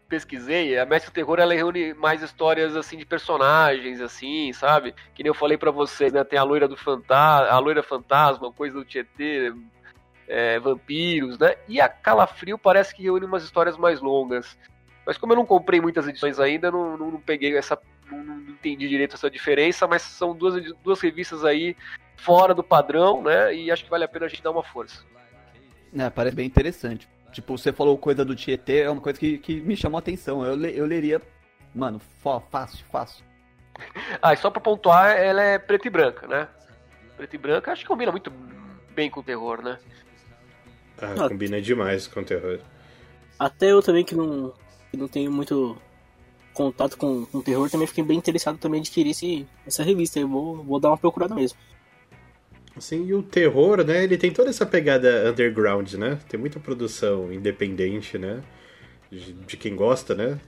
pesquisei, 0.10 0.77
a 0.77 0.86
Mestre 0.86 1.12
Terror 1.12 1.39
ela 1.39 1.53
reúne 1.53 1.94
mais 1.94 2.22
histórias 2.22 2.75
assim 2.75 2.98
de 2.98 3.06
personagens, 3.06 4.01
assim, 4.01 4.51
sabe? 4.51 4.94
Que 5.13 5.24
nem 5.24 5.30
eu 5.30 5.34
falei 5.34 5.58
para 5.58 5.72
vocês, 5.72 6.12
né? 6.12 6.24
Tem 6.24 6.39
a 6.39 6.44
loira 6.44 6.68
do 6.68 6.75
fantasma, 6.75 7.48
a 7.48 7.60
loira 7.60 7.84
fantasma, 7.84 8.51
coisa 8.51 8.75
do 8.75 8.84
Tietê, 8.84 9.53
é, 10.27 10.60
vampiros, 10.60 11.38
né? 11.38 11.56
E 11.68 11.80
a 11.80 11.88
Calafrio 11.88 12.58
parece 12.58 12.94
que 12.96 13.03
reúne 13.03 13.25
umas 13.25 13.44
histórias 13.44 13.77
mais 13.77 14.01
longas. 14.01 14.58
Mas 15.12 15.18
como 15.18 15.34
eu 15.34 15.36
não 15.36 15.46
comprei 15.46 15.82
muitas 15.82 16.08
edições 16.08 16.39
ainda, 16.39 16.72
não, 16.72 16.96
não, 16.96 17.12
não 17.12 17.20
peguei 17.20 17.58
essa. 17.58 17.77
Não, 18.10 18.24
não, 18.24 18.38
entendi 18.44 18.88
direito 18.88 19.15
essa 19.15 19.30
diferença, 19.30 19.86
mas 19.86 20.03
são 20.03 20.34
duas, 20.34 20.63
duas 20.82 21.01
revistas 21.01 21.44
aí 21.44 21.75
fora 22.15 22.53
do 22.53 22.63
padrão, 22.63 23.22
né? 23.22 23.53
E 23.53 23.70
acho 23.70 23.84
que 23.84 23.89
vale 23.89 24.06
a 24.06 24.08
pena 24.08 24.27
a 24.27 24.30
gente 24.30 24.41
dar 24.41 24.51
uma 24.51 24.63
força. 24.63 25.03
É, 25.94 26.10
parece 26.10 26.34
bem 26.34 26.48
interessante. 26.48 27.10
Tipo, 27.34 27.58
você 27.58 27.74
falou 27.74 27.98
coisa 27.98 28.24
do 28.24 28.34
Tietê, 28.34 28.84
é 28.84 28.89
uma 28.89 29.01
coisa 29.01 29.20
que, 29.20 29.38
que 29.38 29.60
me 29.60 29.75
chamou 29.75 29.98
a 29.98 30.00
atenção. 30.00 30.46
Eu, 30.46 30.58
eu 30.65 30.86
leria, 30.86 31.22
mano, 31.75 32.00
fácil, 32.50 32.86
fácil. 32.89 33.25
ah, 34.24 34.32
e 34.32 34.38
só 34.38 34.50
pra 34.50 34.62
pontuar, 34.62 35.18
ela 35.18 35.41
é 35.41 35.60
preta 35.60 35.89
e 35.89 35.91
branca, 35.91 36.25
né? 36.25 36.48
Preta 37.18 37.36
e 37.36 37.38
branca 37.38 37.74
acho 37.74 37.82
que 37.82 37.88
combina 37.89 38.13
muito 38.13 38.32
bem 38.96 39.10
com 39.10 39.20
o 39.20 39.24
terror, 39.24 39.62
né? 39.62 39.77
Ah, 41.01 41.25
ah 41.25 41.27
combina 41.27 41.62
demais 41.62 42.08
com 42.08 42.22
o 42.22 42.25
terror. 42.25 42.62
Até 43.38 43.74
eu 43.74 43.82
também 43.82 44.06
que 44.06 44.15
não, 44.15 44.53
que 44.91 44.98
não 44.98 45.07
tenho 45.07 45.31
muito 45.31 45.77
contato 46.53 46.98
com, 46.98 47.25
com 47.25 47.41
terror, 47.41 47.69
também 47.69 47.88
fiquei 47.88 48.03
bem 48.03 48.17
interessado 48.17 48.57
também 48.57 48.79
em 48.79 48.81
adquirir 48.81 49.12
esse, 49.12 49.48
essa 49.65 49.83
revista. 49.83 50.19
Eu 50.19 50.27
vou, 50.27 50.63
vou 50.63 50.79
dar 50.79 50.89
uma 50.89 50.98
procurada 50.98 51.33
mesmo. 51.33 51.57
Assim, 52.75 53.05
e 53.05 53.13
o 53.13 53.24
terror, 53.24 53.83
né, 53.83 54.03
ele 54.03 54.17
tem 54.17 54.31
toda 54.31 54.50
essa 54.50 54.65
pegada 54.65 55.29
underground, 55.29 55.93
né? 55.93 56.19
Tem 56.29 56.39
muita 56.39 56.60
produção 56.60 57.31
independente, 57.31 58.17
né? 58.17 58.41
De, 59.10 59.33
de, 59.33 59.57
quem 59.57 59.75
gosta, 59.75 60.15
né? 60.15 60.39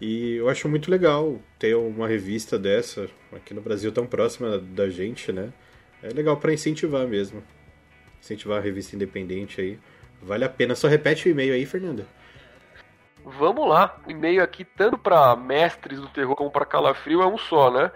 E 0.00 0.36
eu 0.36 0.48
acho 0.48 0.68
muito 0.68 0.90
legal 0.90 1.40
ter 1.58 1.74
uma 1.74 2.06
revista 2.06 2.58
dessa 2.58 3.08
aqui 3.32 3.54
no 3.54 3.60
Brasil 3.62 3.90
tão 3.92 4.06
próxima 4.06 4.58
da 4.58 4.88
gente, 4.90 5.32
né? 5.32 5.52
É 6.02 6.08
legal 6.08 6.36
para 6.36 6.52
incentivar 6.52 7.06
mesmo. 7.06 7.42
Incentivar 8.20 8.58
a 8.58 8.60
revista 8.60 8.94
independente 8.94 9.60
aí. 9.60 9.78
Vale 10.22 10.44
a 10.44 10.48
pena. 10.48 10.74
Só 10.74 10.86
repete 10.86 11.28
o 11.28 11.30
e-mail 11.30 11.54
aí, 11.54 11.64
Fernanda. 11.64 12.06
Vamos 13.24 13.68
lá. 13.68 13.96
O 14.06 14.10
e-mail 14.10 14.42
aqui, 14.42 14.64
tanto 14.64 14.98
para 14.98 15.36
mestres 15.36 16.00
do 16.00 16.08
terror 16.08 16.34
como 16.36 16.50
para 16.50 16.64
Calafrio, 16.64 17.22
é 17.22 17.26
um 17.26 17.38
só, 17.38 17.70
né? 17.70 17.90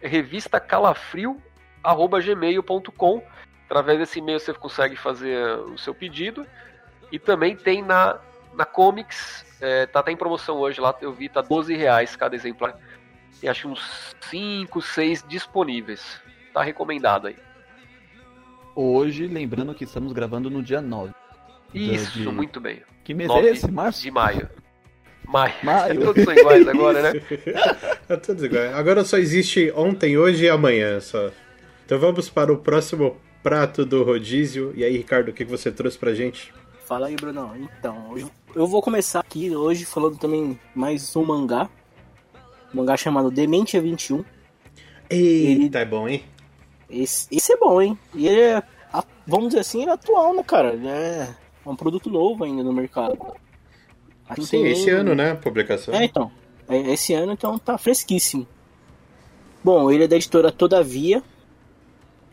É 0.00 0.08
revista 0.08 0.58
Calafrio 0.60 1.40
gmail.com. 2.22 3.22
Através 3.66 3.98
desse 3.98 4.18
e-mail 4.18 4.40
você 4.40 4.52
consegue 4.54 4.96
fazer 4.96 5.58
o 5.58 5.76
seu 5.76 5.94
pedido. 5.94 6.46
E 7.12 7.18
também 7.18 7.56
tem 7.56 7.82
na, 7.82 8.18
na 8.54 8.64
Comics, 8.64 9.44
é, 9.60 9.86
tá 9.86 10.00
até 10.00 10.12
em 10.12 10.16
promoção 10.16 10.56
hoje 10.56 10.80
lá, 10.80 10.94
eu 11.00 11.12
vi, 11.12 11.28
tá 11.28 11.40
12 11.40 11.74
reais 11.74 12.16
cada 12.16 12.34
exemplar. 12.34 12.76
Tem 13.40 13.50
acho 13.50 13.68
uns 13.68 14.14
5, 14.30 14.80
6 14.80 15.24
disponíveis. 15.28 16.20
Tá 16.52 16.62
recomendado 16.62 17.26
aí. 17.26 17.36
Hoje, 18.74 19.26
lembrando 19.26 19.74
que 19.74 19.84
estamos 19.84 20.12
gravando 20.12 20.50
no 20.50 20.62
dia 20.62 20.80
9. 20.80 21.12
Isso, 21.74 22.18
de- 22.20 22.28
muito 22.28 22.60
bem. 22.60 22.82
Que 23.02 23.12
mês 23.14 23.28
9 23.28 23.48
é 23.48 23.50
esse? 23.52 23.70
Março? 23.70 24.02
De 24.02 24.10
maio. 24.10 24.48
Maio. 25.26 25.54
Maio. 25.62 26.00
Todos 26.04 26.24
são 26.24 26.32
iguais 26.34 26.68
agora, 26.68 27.02
né? 27.12 27.20
É 28.08 28.16
tudo 28.16 28.44
igual. 28.46 28.74
Agora 28.74 29.04
só 29.04 29.16
existe 29.18 29.72
ontem, 29.74 30.16
hoje 30.18 30.44
e 30.44 30.48
amanhã 30.48 31.00
só. 31.00 31.30
Então 31.84 31.98
vamos 31.98 32.28
para 32.30 32.52
o 32.52 32.58
próximo 32.58 33.16
prato 33.42 33.84
do 33.84 34.02
rodízio. 34.02 34.72
E 34.76 34.84
aí, 34.84 34.96
Ricardo, 34.96 35.28
o 35.28 35.32
que 35.32 35.44
que 35.44 35.50
você 35.50 35.70
trouxe 35.72 35.98
pra 35.98 36.14
gente? 36.14 36.52
Fala 36.86 37.06
aí, 37.08 37.16
Brunão. 37.16 37.56
Então, 37.56 38.14
eu 38.54 38.66
vou 38.66 38.82
começar 38.82 39.20
aqui 39.20 39.54
hoje 39.56 39.84
falando 39.86 40.18
também 40.18 40.58
mais 40.74 41.14
um 41.16 41.24
mangá. 41.24 41.68
Um 42.72 42.78
mangá 42.78 42.96
chamado 42.96 43.30
Dementia 43.30 43.80
21. 43.80 44.22
Eita, 45.08 45.78
é 45.80 45.84
bom, 45.84 46.08
hein? 46.08 46.24
Esse, 46.90 47.26
esse 47.34 47.52
é 47.52 47.56
bom, 47.56 47.80
hein? 47.80 47.98
E 48.14 48.28
ele 48.28 48.40
é, 48.40 48.62
vamos 49.26 49.48
dizer 49.48 49.60
assim, 49.60 49.80
ele 49.82 49.90
é 49.90 49.94
atual, 49.94 50.34
né, 50.34 50.42
cara? 50.42 50.72
Ele 50.74 50.86
é 50.88 51.28
um 51.66 51.76
produto 51.76 52.10
novo 52.10 52.44
ainda 52.44 52.62
no 52.62 52.72
mercado. 52.72 53.18
Que 54.34 54.44
Sim, 54.44 54.62
tem 54.62 54.72
esse 54.72 54.90
ano, 54.90 55.14
né? 55.14 55.32
A 55.32 55.36
publicação. 55.36 55.94
É, 55.94 56.04
então. 56.04 56.30
É, 56.68 56.78
Esse 56.92 57.12
ano, 57.12 57.32
então, 57.32 57.58
tá 57.58 57.76
fresquíssimo. 57.76 58.46
Bom, 59.62 59.90
ele 59.90 60.04
é 60.04 60.08
da 60.08 60.16
editora 60.16 60.50
Todavia. 60.50 61.22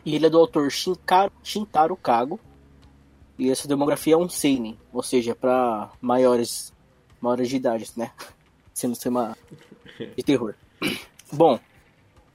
E 0.04 0.16
ele 0.16 0.26
é 0.26 0.30
do 0.30 0.38
autor 0.38 0.70
Shinkaro, 0.70 1.32
Shintaro 1.42 1.96
Kago. 1.96 2.40
E 3.38 3.50
essa 3.50 3.68
demografia 3.68 4.14
é 4.14 4.16
um 4.16 4.28
seinen, 4.28 4.78
ou 4.92 5.02
seja, 5.02 5.34
para 5.34 5.90
maiores, 6.00 6.72
maiores 7.20 7.48
de 7.48 7.56
idade, 7.56 7.90
né? 7.96 8.10
Sendo 8.74 8.96
tema 8.96 9.36
de 10.16 10.22
terror. 10.22 10.54
Bom, 11.32 11.58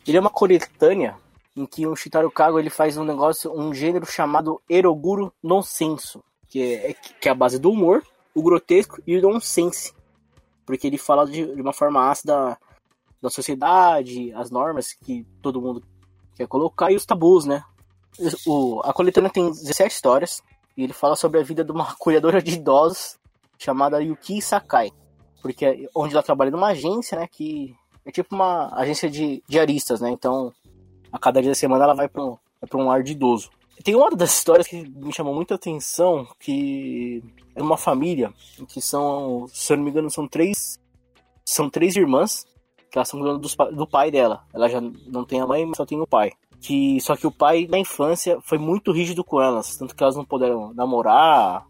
ele 0.08 0.18
é 0.18 0.20
uma 0.20 0.30
coletânea 0.30 1.16
em 1.56 1.66
que 1.66 1.86
o 1.86 1.96
Shintaro 1.96 2.32
Kago 2.32 2.60
ele 2.60 2.70
faz 2.70 2.98
um 2.98 3.04
negócio, 3.04 3.51
um 3.51 3.74
gênero 3.74 4.06
chamado 4.06 4.62
Eroguro 4.70 5.34
Nonsenso, 5.44 6.24
que 6.48 6.62
é, 6.62 6.94
que 6.94 7.27
é 7.27 7.32
a 7.32 7.36
base 7.36 7.60
do 7.60 7.72
humor, 7.72 8.04
o 8.34 8.42
grotesco 8.42 9.01
e 9.06 9.18
o 9.18 9.22
nonsense 9.22 9.94
porque 10.68 10.86
ele 10.86 10.98
fala 10.98 11.25
de, 11.25 11.56
de 11.56 11.62
uma 11.62 11.72
forma 11.72 12.12
ácida 12.12 12.60
da 13.22 13.30
sociedade, 13.30 14.34
as 14.34 14.51
normas 14.51 14.92
que 14.92 15.25
todo 15.42 15.62
mundo 15.62 15.82
quer 16.36 16.46
colocar 16.46 16.92
e 16.92 16.96
os 16.96 17.06
tabus, 17.06 17.46
né? 17.46 17.63
O, 18.46 18.82
a 18.84 18.92
coletânea 18.92 19.30
tem 19.30 19.50
17 19.50 19.96
histórias 19.96 20.44
e 20.75 20.84
ele 20.84 20.92
fala 20.92 21.16
sobre 21.16 21.39
a 21.39 21.44
vida 21.44 21.63
de 21.63 21.72
uma 21.72 21.96
cuidadora 21.98 22.42
de 22.42 22.56
idosos 22.56 23.18
chamada 23.58 24.04
Yuki 24.04 24.42
Sakai, 24.42 24.92
porque 25.42 25.66
é 25.66 25.89
onde 25.96 26.13
ela 26.13 26.22
trabalha 26.22 26.51
numa 26.51 26.68
agência, 26.68 27.18
né? 27.18 27.27
Que 27.32 27.74
é 28.06 28.12
tipo 28.12 28.36
uma 28.36 28.70
agência 28.75 29.10
de 29.10 29.42
diaristas, 29.48 30.01
né? 30.01 30.10
Então, 30.10 30.54
a 31.13 31.18
cada 31.18 31.42
dia 31.42 31.51
da 31.51 31.56
semana 31.56 31.86
ela 31.86 31.96
vai 31.96 32.10
para 32.10 32.24
um, 32.24 32.38
vai 32.62 32.82
um 32.82 32.88
lar 32.88 33.01
de 33.01 33.13
idoso. 33.13 33.50
Tem 33.84 33.96
uma 33.96 34.10
das 34.12 34.34
histórias 34.38 34.67
que 34.67 34.81
me 34.89 35.13
chamou 35.13 35.34
muita 35.34 35.55
atenção, 35.55 36.27
que 36.39 37.24
é 37.55 37.62
uma 37.62 37.77
família 37.77 38.34
que 38.67 38.81
são, 38.81 39.46
se 39.53 39.72
eu 39.72 39.77
não 39.77 39.84
me 39.84 39.91
engano, 39.91 40.10
são 40.10 40.27
três 40.27 40.79
são 41.46 41.69
três 41.69 41.96
irmãs 41.96 42.46
que 42.91 42.98
elas 42.98 43.07
são 43.07 43.19
pa- 43.57 43.69
do 43.72 43.88
pai 43.88 44.12
dela. 44.12 44.43
Ela 44.53 44.67
já 44.67 44.81
não 44.81 45.24
tem 45.24 45.39
a 45.39 45.48
mãe, 45.48 45.65
mas 45.65 45.77
só 45.77 45.86
tem 45.86 46.00
o 46.00 46.07
pai. 46.07 46.31
Que 46.60 47.00
só 47.01 47.15
que 47.15 47.25
o 47.27 47.31
pai 47.31 47.67
na 47.69 47.77
infância 47.77 48.39
foi 48.41 48.57
muito 48.57 48.91
rígido 48.91 49.24
com 49.24 49.41
elas, 49.41 49.77
tanto 49.77 49.96
que 49.96 50.03
elas 50.03 50.15
não 50.15 50.25
puderam 50.25 50.74
namorar, 50.74 51.65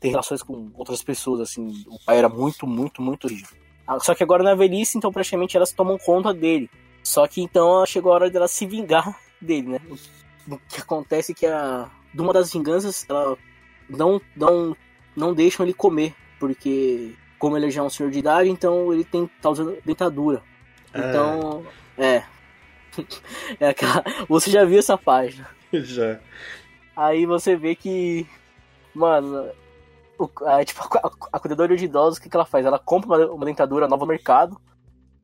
ter 0.00 0.08
relações 0.08 0.42
com 0.42 0.70
outras 0.74 1.02
pessoas 1.02 1.40
assim. 1.40 1.84
O 1.86 1.98
pai 2.04 2.18
era 2.18 2.28
muito, 2.28 2.66
muito, 2.66 3.00
muito 3.00 3.28
rígido. 3.28 3.50
Ah, 3.86 3.98
Só 4.00 4.14
que 4.14 4.22
agora 4.22 4.42
na 4.42 4.54
velhice, 4.54 4.98
então 4.98 5.12
praticamente 5.12 5.56
elas 5.56 5.72
tomam 5.72 5.96
conta 5.98 6.34
dele. 6.34 6.68
Só 7.02 7.26
que 7.26 7.40
então 7.40 7.86
chegou 7.86 8.12
a 8.12 8.16
hora 8.16 8.30
dela 8.30 8.48
se 8.48 8.66
vingar 8.66 9.18
dele, 9.40 9.68
né? 9.68 9.80
O 10.50 10.58
que 10.58 10.80
acontece 10.80 11.32
é 11.32 11.34
que 11.34 11.46
a 11.46 11.90
de 12.12 12.20
uma 12.20 12.32
das 12.32 12.52
vinganças, 12.52 13.04
ela 13.08 13.36
não 13.88 14.20
não 14.34 14.76
não 15.14 15.34
deixam 15.34 15.64
ele 15.64 15.74
comer, 15.74 16.14
porque 16.38 17.14
como 17.38 17.56
ele 17.56 17.70
já 17.70 17.80
é 17.80 17.84
um 17.84 17.90
senhor 17.90 18.10
de 18.10 18.18
idade, 18.18 18.48
então 18.48 18.92
ele 18.92 19.04
tem 19.04 19.28
tá 19.40 19.50
usando 19.50 19.76
dentadura. 19.84 20.42
Então, 20.94 21.64
é. 21.96 22.22
é 23.60 23.68
aquela, 23.68 24.02
você 24.28 24.50
já 24.50 24.64
viu 24.64 24.78
essa 24.78 24.96
página. 24.96 25.48
Já. 25.72 26.18
Aí 26.96 27.26
você 27.26 27.54
vê 27.54 27.76
que, 27.76 28.26
mano, 28.94 29.52
o, 30.18 30.28
a, 30.46 30.64
tipo, 30.64 30.82
a, 30.96 31.10
a 31.32 31.38
cuidadora 31.38 31.76
de 31.76 31.84
idosos, 31.84 32.18
o 32.18 32.22
que, 32.22 32.28
que 32.28 32.36
ela 32.36 32.46
faz? 32.46 32.64
Ela 32.64 32.78
compra 32.78 33.08
uma, 33.08 33.34
uma 33.34 33.44
dentadura 33.44 33.86
nova 33.86 34.04
no 34.04 34.08
mercado, 34.08 34.58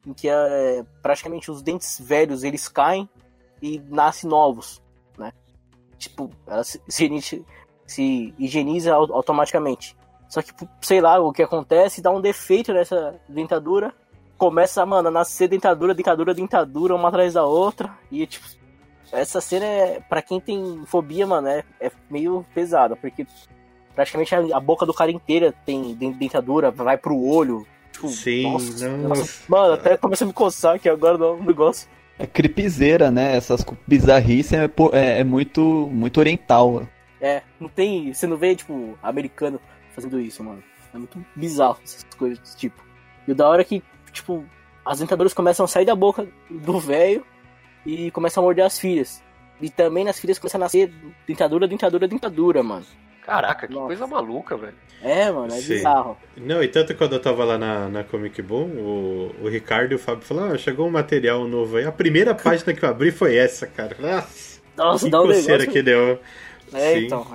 em 0.07 0.13
que 0.13 0.29
é, 0.29 0.85
praticamente 1.03 1.51
os 1.51 1.63
dentes 1.63 1.99
velhos 1.99 2.45
eles 2.45 2.69
caem 2.69 3.09
e 3.61 3.81
nascem 3.89 4.29
novos? 4.29 4.84
Tipo, 6.09 6.31
ela 6.47 6.63
se, 6.65 6.81
se, 6.89 7.05
higieniza- 7.07 7.45
se 7.87 8.35
higieniza 8.39 8.95
au- 8.95 9.13
automaticamente. 9.15 9.97
Só 10.29 10.41
que, 10.43 10.53
sei 10.81 11.01
lá, 11.01 11.19
o 11.21 11.33
que 11.33 11.43
acontece, 11.43 12.01
dá 12.03 12.11
um 12.11 12.21
defeito 12.21 12.73
nessa 12.73 13.15
dentadura, 13.29 13.93
começa, 14.39 14.85
mano, 14.85 15.09
a 15.09 15.11
nascer 15.11 15.49
dentadura, 15.49 15.95
dentadura, 15.95 16.35
dentadura, 16.35 16.95
uma 16.95 17.09
atrás 17.09 17.35
da 17.35 17.45
outra, 17.45 17.97
e 18.11 18.27
tipo, 18.27 18.45
essa 19.13 19.41
cena 19.41 19.65
é, 19.65 20.01
pra 20.01 20.21
quem 20.23 20.41
tem 20.41 20.83
fobia, 20.87 21.27
mano, 21.27 21.47
é, 21.49 21.63
é 21.81 21.91
meio 22.11 22.45
pesada, 22.55 22.97
porque 22.97 23.27
praticamente 23.95 24.35
a, 24.35 24.57
a 24.57 24.61
boca 24.61 24.85
do 24.85 24.93
cara 24.95 25.11
inteira 25.11 25.55
tem 25.65 25.95
den- 25.95 26.13
dentadura, 26.13 26.71
vai 26.71 26.97
pro 26.99 27.17
olho. 27.23 27.65
Tipo, 27.93 28.09
Sim, 28.09 28.43
nossa, 28.53 28.89
nossa. 28.97 29.43
Mano, 29.49 29.75
até 29.75 29.97
começa 29.97 30.25
a 30.25 30.27
me 30.27 30.33
coçar 30.33 30.75
aqui 30.75 30.89
agora 30.89 31.17
um 31.33 31.45
negócio. 31.45 31.89
É 32.19 32.27
creepzeira, 32.27 33.11
né? 33.11 33.37
Essas 33.37 33.65
bizarrices 33.87 34.53
é, 34.53 34.65
é- 34.93 35.21
é 35.21 35.25
muito, 35.25 35.89
muito 35.93 36.19
oriental. 36.21 36.87
É, 37.21 37.43
não 37.59 37.69
tem. 37.69 38.13
Você 38.13 38.27
não 38.27 38.37
vê, 38.37 38.55
tipo, 38.55 38.97
americano 39.03 39.61
fazendo 39.95 40.21
isso, 40.21 40.43
mano. 40.45 40.63
É 40.93 40.99
muito 40.99 41.25
bizarro 41.35 41.79
essas 41.83 42.05
coisas 42.17 42.39
desse 42.39 42.57
tipo. 42.57 42.81
E 43.27 43.33
o 43.33 43.35
da 43.35 43.49
hora 43.49 43.63
é 43.63 43.65
que, 43.65 43.83
tipo, 44.13 44.45
as 44.85 45.01
dentaduras 45.01 45.35
começam 45.35 45.65
a 45.65 45.69
sair 45.69 45.85
da 45.87 45.97
boca 45.97 46.27
do 46.49 46.79
velho 46.79 47.25
e 47.85 48.11
começam 48.13 48.43
a 48.43 48.47
morder 48.47 48.65
as 48.65 48.79
filhas. 48.79 49.23
E 49.61 49.71
também 49.71 50.05
nas 50.05 50.21
filhas 50.21 50.39
começa 50.39 50.57
a 50.57 50.61
nascer 50.61 50.93
dentadura, 51.27 51.67
dentadura, 51.67 52.07
dentadura, 52.07 52.63
mano. 52.63 52.85
Caraca, 53.25 53.67
que 53.67 53.73
Nossa. 53.73 53.87
coisa 53.87 54.07
maluca, 54.07 54.57
velho. 54.57 54.75
É, 55.01 55.31
mano, 55.31 55.53
é 55.53 55.59
Sim. 55.59 55.75
bizarro. 55.75 56.17
Não, 56.37 56.63
e 56.63 56.69
tanto 56.69 56.95
quando 56.95 57.15
eu 57.15 57.21
tava 57.21 57.45
lá 57.45 57.57
na, 57.57 57.89
na 57.89 58.05
Comic 58.05 58.41
Boom, 58.43 58.69
o, 58.69 59.35
o 59.43 59.49
Ricardo 59.49 59.93
e 59.93 59.95
o 59.95 59.99
Fábio 59.99 60.23
falaram, 60.25 60.55
ah, 60.55 60.59
chegou 60.59 60.87
um 60.87 60.91
material 60.91 61.47
novo 61.49 61.79
aí. 61.79 61.87
A 61.87 61.93
primeira 61.93 62.35
página 62.37 62.75
que 62.75 62.85
eu 62.85 62.89
abri 62.89 63.11
foi 63.11 63.37
essa, 63.37 63.67
cara. 63.67 63.97
Nossa, 63.99 64.61
Nossa, 64.77 65.05
que 65.07 65.11
dá 65.11 65.23
um 65.23 65.27
negócio. 65.27 65.71
que 65.71 65.83
deu. 65.83 66.21
É, 66.73 66.95
Sim. 66.95 67.07
então. 67.07 67.27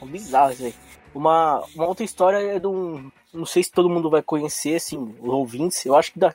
É 0.00 0.04
bizarro 0.04 0.52
isso 0.52 0.64
aí. 0.64 0.74
Uma, 1.14 1.64
uma 1.74 1.86
outra 1.86 2.04
história 2.04 2.36
é 2.36 2.58
de 2.58 2.66
um. 2.66 3.10
Não 3.32 3.46
sei 3.46 3.62
se 3.62 3.72
todo 3.72 3.88
mundo 3.88 4.10
vai 4.10 4.22
conhecer, 4.22 4.76
assim, 4.76 5.14
os 5.18 5.28
ouvintes. 5.28 5.84
Eu 5.86 5.96
acho 5.96 6.12
que 6.12 6.18
da, 6.18 6.34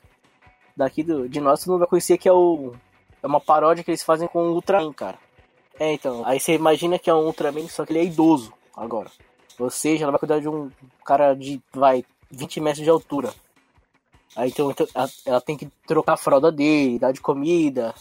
daqui 0.76 1.04
do, 1.04 1.28
de 1.28 1.40
nós 1.40 1.60
todo 1.60 1.72
mundo 1.72 1.80
vai 1.80 1.88
conhecer 1.88 2.18
que 2.18 2.28
é 2.28 2.32
o. 2.32 2.72
É 3.22 3.26
uma 3.26 3.40
paródia 3.40 3.84
que 3.84 3.90
eles 3.90 4.02
fazem 4.02 4.26
com 4.26 4.40
o 4.40 4.54
Ultraman, 4.54 4.92
cara. 4.92 5.18
É, 5.78 5.92
então. 5.92 6.24
Aí 6.24 6.40
você 6.40 6.54
imagina 6.54 6.98
que 6.98 7.10
é 7.10 7.14
um 7.14 7.26
Ultraman, 7.26 7.68
só 7.68 7.84
que 7.84 7.92
ele 7.92 8.00
é 8.00 8.04
idoso 8.04 8.57
agora. 8.78 9.10
Ou 9.58 9.70
seja, 9.70 10.04
ela 10.04 10.12
vai 10.12 10.18
cuidar 10.20 10.40
de 10.40 10.48
um 10.48 10.70
cara 11.04 11.34
de, 11.34 11.60
vai, 11.72 12.04
20 12.30 12.60
metros 12.60 12.84
de 12.84 12.90
altura. 12.90 13.32
Aí 14.36 14.50
então 14.50 14.72
ela, 15.26 15.40
tem 15.40 15.56
que 15.56 15.66
trocar 15.86 16.12
a 16.12 16.16
fralda 16.16 16.52
dele, 16.52 16.98
dar 16.98 17.12
de 17.12 17.20
comida. 17.20 17.94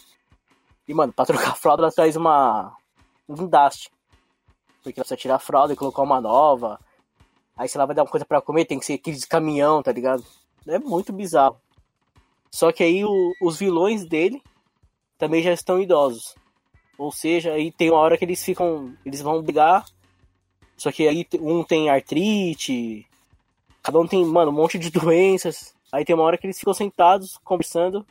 E, 0.87 0.93
mano, 0.93 1.11
pra 1.13 1.25
trocar 1.25 1.51
a 1.51 1.55
fralda 1.55 1.83
ela 1.83 1.91
traz 1.91 2.15
uma. 2.15 2.75
um 3.27 3.35
guindaste. 3.35 3.89
Porque 4.83 4.99
ela 4.99 5.03
precisa 5.03 5.17
tirar 5.17 5.35
a 5.35 5.39
fralda 5.39 5.73
e 5.73 5.75
colocar 5.75 6.01
uma 6.03 6.21
nova. 6.21 6.79
Aí 7.57 7.67
se 7.67 7.75
ela 7.75 7.87
vai 7.87 7.95
dar 7.95 8.03
uma 8.03 8.09
coisa 8.11 8.25
pra 8.25 8.41
comer, 8.41 8.65
tem 8.65 8.77
que 8.79 8.85
ser 8.85 8.93
aqueles 8.93 9.25
caminhão, 9.25 9.81
tá 9.81 9.91
ligado? 9.91 10.23
É 10.67 10.77
muito 10.77 11.11
bizarro. 11.11 11.59
Só 12.51 12.71
que 12.71 12.83
aí 12.83 13.03
o- 13.03 13.33
os 13.41 13.57
vilões 13.57 14.05
dele 14.05 14.41
também 15.17 15.41
já 15.41 15.51
estão 15.51 15.81
idosos. 15.81 16.35
Ou 16.97 17.11
seja, 17.11 17.53
aí 17.53 17.71
tem 17.71 17.89
uma 17.89 17.99
hora 17.99 18.17
que 18.17 18.25
eles 18.25 18.43
ficam. 18.43 18.93
Eles 19.05 19.21
vão 19.21 19.41
brigar. 19.41 19.85
Só 20.77 20.91
que 20.91 21.07
aí 21.07 21.27
um 21.41 21.63
tem 21.63 21.89
artrite. 21.89 23.05
Cada 23.81 23.99
um 23.99 24.07
tem, 24.07 24.23
mano, 24.25 24.51
um 24.51 24.55
monte 24.55 24.77
de 24.77 24.89
doenças. 24.91 25.73
Aí 25.91 26.05
tem 26.05 26.13
uma 26.15 26.23
hora 26.23 26.37
que 26.37 26.45
eles 26.45 26.59
ficam 26.59 26.73
sentados, 26.73 27.37
conversando. 27.43 28.05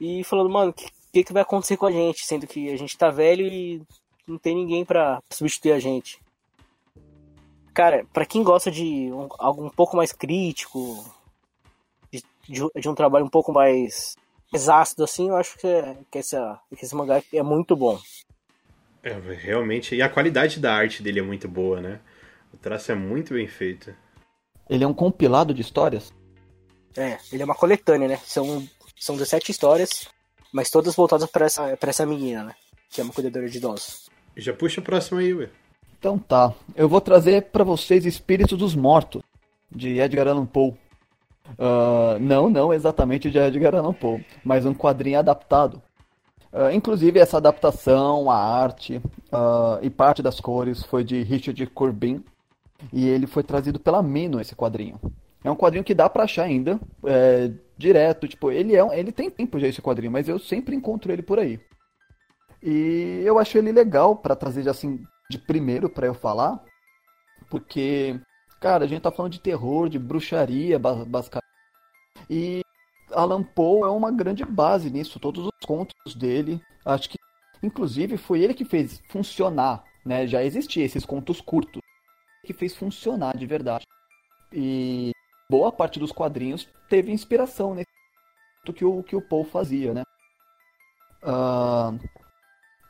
E 0.00 0.24
falando, 0.24 0.50
mano, 0.50 0.70
o 0.70 0.74
que, 0.74 0.90
que, 1.12 1.24
que 1.24 1.32
vai 1.32 1.42
acontecer 1.42 1.76
com 1.76 1.86
a 1.86 1.92
gente? 1.92 2.24
Sendo 2.26 2.46
que 2.46 2.70
a 2.70 2.76
gente 2.76 2.96
tá 2.98 3.10
velho 3.10 3.46
e 3.46 3.80
não 4.26 4.36
tem 4.38 4.54
ninguém 4.54 4.84
pra 4.84 5.22
substituir 5.30 5.72
a 5.72 5.78
gente. 5.78 6.18
Cara, 7.72 8.06
pra 8.12 8.26
quem 8.26 8.42
gosta 8.42 8.70
de 8.70 9.12
um- 9.12 9.28
algo 9.38 9.64
um 9.64 9.70
pouco 9.70 9.96
mais 9.96 10.10
crítico, 10.12 11.04
de, 12.10 12.22
de- 12.48 12.80
de 12.80 12.88
um 12.88 12.94
trabalho 12.94 13.24
um 13.26 13.30
pouco 13.30 13.52
mais, 13.52 14.16
mais 14.50 14.68
assim, 15.00 15.28
eu 15.28 15.36
acho 15.36 15.58
que, 15.58 15.66
é- 15.66 15.96
que, 16.10 16.18
essa, 16.18 16.58
que 16.76 16.84
esse 16.84 16.94
mangá 16.94 17.22
é 17.32 17.42
muito 17.42 17.76
bom. 17.76 17.98
É, 19.06 19.16
realmente, 19.34 19.94
e 19.94 20.02
a 20.02 20.08
qualidade 20.08 20.58
da 20.58 20.74
arte 20.74 21.00
dele 21.00 21.20
é 21.20 21.22
muito 21.22 21.46
boa, 21.46 21.80
né? 21.80 22.00
O 22.52 22.56
traço 22.56 22.90
é 22.90 22.94
muito 22.96 23.34
bem 23.34 23.46
feito. 23.46 23.94
Ele 24.68 24.82
é 24.82 24.86
um 24.86 24.92
compilado 24.92 25.54
de 25.54 25.62
histórias? 25.62 26.12
É, 26.96 27.16
ele 27.32 27.40
é 27.40 27.44
uma 27.44 27.54
coletânea, 27.54 28.08
né? 28.08 28.18
São, 28.24 28.68
são 28.98 29.14
17 29.14 29.52
histórias, 29.52 30.08
mas 30.52 30.70
todas 30.70 30.96
voltadas 30.96 31.30
para 31.30 31.46
essa, 31.46 31.76
pra 31.76 31.90
essa 31.90 32.04
menina, 32.04 32.42
né? 32.42 32.54
Que 32.90 33.00
é 33.00 33.04
uma 33.04 33.12
cuidadora 33.12 33.48
de 33.48 33.58
idosos. 33.58 34.10
Já 34.36 34.52
puxa 34.52 34.80
o 34.80 34.84
próximo 34.84 35.20
aí, 35.20 35.32
ué. 35.32 35.50
Então 36.00 36.18
tá, 36.18 36.52
eu 36.74 36.88
vou 36.88 37.00
trazer 37.00 37.42
para 37.42 37.62
vocês 37.62 38.04
Espíritos 38.04 38.58
dos 38.58 38.74
Mortos, 38.74 39.22
de 39.70 40.00
Edgar 40.00 40.26
Allan 40.26 40.46
Poe. 40.46 40.74
Uh, 41.50 42.18
não, 42.18 42.50
não 42.50 42.74
exatamente 42.74 43.30
de 43.30 43.38
Edgar 43.38 43.76
Allan 43.76 43.92
Poe, 43.92 44.26
mas 44.42 44.66
um 44.66 44.74
quadrinho 44.74 45.20
adaptado. 45.20 45.80
Uh, 46.56 46.72
inclusive, 46.72 47.18
essa 47.18 47.36
adaptação, 47.36 48.30
a 48.30 48.36
arte 48.38 48.96
uh, 49.30 49.78
e 49.82 49.90
parte 49.90 50.22
das 50.22 50.40
cores 50.40 50.82
foi 50.82 51.04
de 51.04 51.22
Richard 51.22 51.66
Corbin. 51.66 52.24
E 52.90 53.06
ele 53.06 53.26
foi 53.26 53.42
trazido 53.42 53.78
pela 53.78 54.02
Mino, 54.02 54.40
esse 54.40 54.56
quadrinho. 54.56 54.98
É 55.44 55.50
um 55.50 55.54
quadrinho 55.54 55.84
que 55.84 55.94
dá 55.94 56.08
pra 56.08 56.24
achar 56.24 56.44
ainda, 56.44 56.80
é, 57.04 57.50
direto. 57.76 58.26
Tipo, 58.26 58.50
ele, 58.50 58.74
é, 58.74 58.98
ele 58.98 59.12
tem 59.12 59.30
tempo 59.30 59.58
já 59.60 59.68
esse 59.68 59.82
quadrinho, 59.82 60.10
mas 60.10 60.28
eu 60.28 60.38
sempre 60.38 60.74
encontro 60.74 61.12
ele 61.12 61.22
por 61.22 61.38
aí. 61.38 61.60
E 62.62 63.22
eu 63.24 63.38
acho 63.38 63.58
ele 63.58 63.70
legal 63.70 64.16
para 64.16 64.34
trazer 64.34 64.68
assim 64.68 64.98
de 65.30 65.38
primeiro 65.38 65.88
para 65.88 66.06
eu 66.06 66.14
falar, 66.14 66.62
porque, 67.50 68.18
cara, 68.60 68.84
a 68.84 68.88
gente 68.88 69.02
tá 69.02 69.10
falando 69.10 69.32
de 69.32 69.40
terror, 69.40 69.88
de 69.88 69.98
bruxaria, 69.98 70.78
basicamente. 70.78 71.44
E 72.30 72.62
Alan 73.12 73.42
Poe 73.42 73.82
é 73.82 73.90
uma 73.90 74.10
grande 74.10 74.44
base 74.44 74.90
nisso, 74.90 75.20
todos 75.20 75.46
os 75.46 75.66
contos 75.66 76.14
dele, 76.14 76.60
acho 76.84 77.08
que 77.10 77.16
inclusive 77.62 78.16
foi 78.16 78.40
ele 78.40 78.54
que 78.54 78.64
fez 78.64 79.02
funcionar, 79.08 79.84
né? 80.04 80.26
Já 80.26 80.42
existia 80.42 80.84
esses 80.84 81.04
contos 81.04 81.40
curtos 81.40 81.80
que 82.44 82.52
fez 82.52 82.74
funcionar 82.74 83.36
de 83.36 83.46
verdade. 83.46 83.84
E 84.52 85.10
boa 85.50 85.72
parte 85.72 85.98
dos 85.98 86.12
quadrinhos 86.12 86.68
teve 86.88 87.12
inspiração 87.12 87.74
nesse 87.74 87.86
que 88.72 88.84
o 88.84 89.02
que 89.02 89.14
o 89.14 89.22
Poe 89.22 89.44
fazia, 89.44 89.94
né? 89.94 90.02
Uh, 91.22 91.98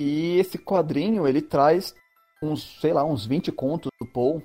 e 0.00 0.38
esse 0.38 0.58
quadrinho 0.58 1.26
ele 1.26 1.42
traz 1.42 1.94
uns, 2.42 2.80
sei 2.80 2.92
lá, 2.92 3.04
uns 3.04 3.26
20 3.26 3.52
contos 3.52 3.90
do 4.00 4.06
Poe. 4.06 4.44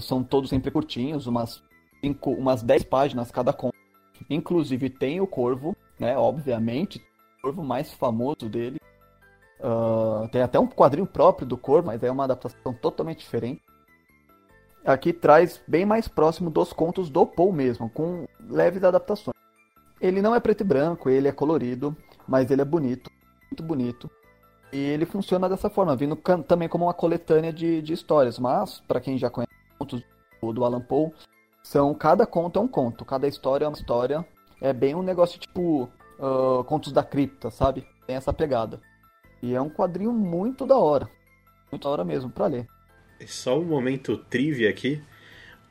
São 0.00 0.24
todos 0.24 0.50
sempre 0.50 0.70
curtinhos, 0.70 1.26
umas, 1.26 1.62
cinco, 2.00 2.30
umas 2.32 2.62
10 2.62 2.84
páginas 2.84 3.30
cada 3.30 3.52
conto. 3.52 3.74
Inclusive 4.28 4.90
tem 4.90 5.20
o 5.20 5.26
Corvo, 5.26 5.76
né? 5.98 6.16
Obviamente, 6.16 6.98
o 7.38 7.42
Corvo 7.42 7.62
mais 7.62 7.92
famoso 7.92 8.48
dele. 8.48 8.80
Uh, 9.60 10.28
tem 10.28 10.42
até 10.42 10.58
um 10.58 10.66
quadrinho 10.66 11.06
próprio 11.06 11.46
do 11.46 11.56
Corvo, 11.56 11.86
mas 11.86 12.02
é 12.02 12.10
uma 12.10 12.24
adaptação 12.24 12.72
totalmente 12.74 13.20
diferente. 13.20 13.62
Aqui 14.84 15.12
traz 15.12 15.62
bem 15.66 15.86
mais 15.86 16.06
próximo 16.06 16.50
dos 16.50 16.72
contos 16.72 17.08
do 17.08 17.24
Poe 17.24 17.52
mesmo, 17.52 17.88
com 17.88 18.26
leves 18.40 18.84
adaptações. 18.84 19.34
Ele 20.00 20.20
não 20.20 20.34
é 20.34 20.40
preto 20.40 20.60
e 20.60 20.64
branco, 20.64 21.08
ele 21.08 21.28
é 21.28 21.32
colorido, 21.32 21.96
mas 22.28 22.50
ele 22.50 22.60
é 22.60 22.64
bonito, 22.64 23.10
muito 23.50 23.62
bonito. 23.62 24.10
E 24.70 24.76
ele 24.76 25.06
funciona 25.06 25.48
dessa 25.48 25.70
forma, 25.70 25.96
vindo 25.96 26.16
também 26.46 26.68
como 26.68 26.84
uma 26.84 26.92
coletânea 26.92 27.52
de, 27.52 27.80
de 27.80 27.92
histórias. 27.92 28.38
Mas, 28.38 28.82
para 28.86 29.00
quem 29.00 29.16
já 29.16 29.30
conhece 29.30 29.52
contos 29.78 30.02
do 30.42 30.64
Alan 30.64 30.80
Poe, 30.80 31.12
são 31.64 31.94
cada 31.94 32.26
conto 32.26 32.58
é 32.58 32.62
um 32.62 32.68
conto, 32.68 33.06
cada 33.06 33.26
história 33.26 33.64
é 33.64 33.68
uma 33.68 33.76
história. 33.76 34.24
É 34.60 34.70
bem 34.70 34.94
um 34.94 35.02
negócio 35.02 35.40
tipo 35.40 35.90
uh, 36.18 36.62
Contos 36.64 36.92
da 36.92 37.02
Cripta, 37.02 37.50
sabe? 37.50 37.86
Tem 38.06 38.14
essa 38.14 38.34
pegada. 38.34 38.80
E 39.42 39.54
é 39.54 39.60
um 39.60 39.70
quadrinho 39.70 40.12
muito 40.12 40.66
da 40.66 40.76
hora. 40.76 41.08
Muito 41.72 41.82
da 41.82 41.88
hora 41.88 42.04
mesmo 42.04 42.30
para 42.30 42.46
ler. 42.46 42.68
Só 43.26 43.58
um 43.58 43.64
momento 43.64 44.18
trivia 44.18 44.68
aqui. 44.68 45.02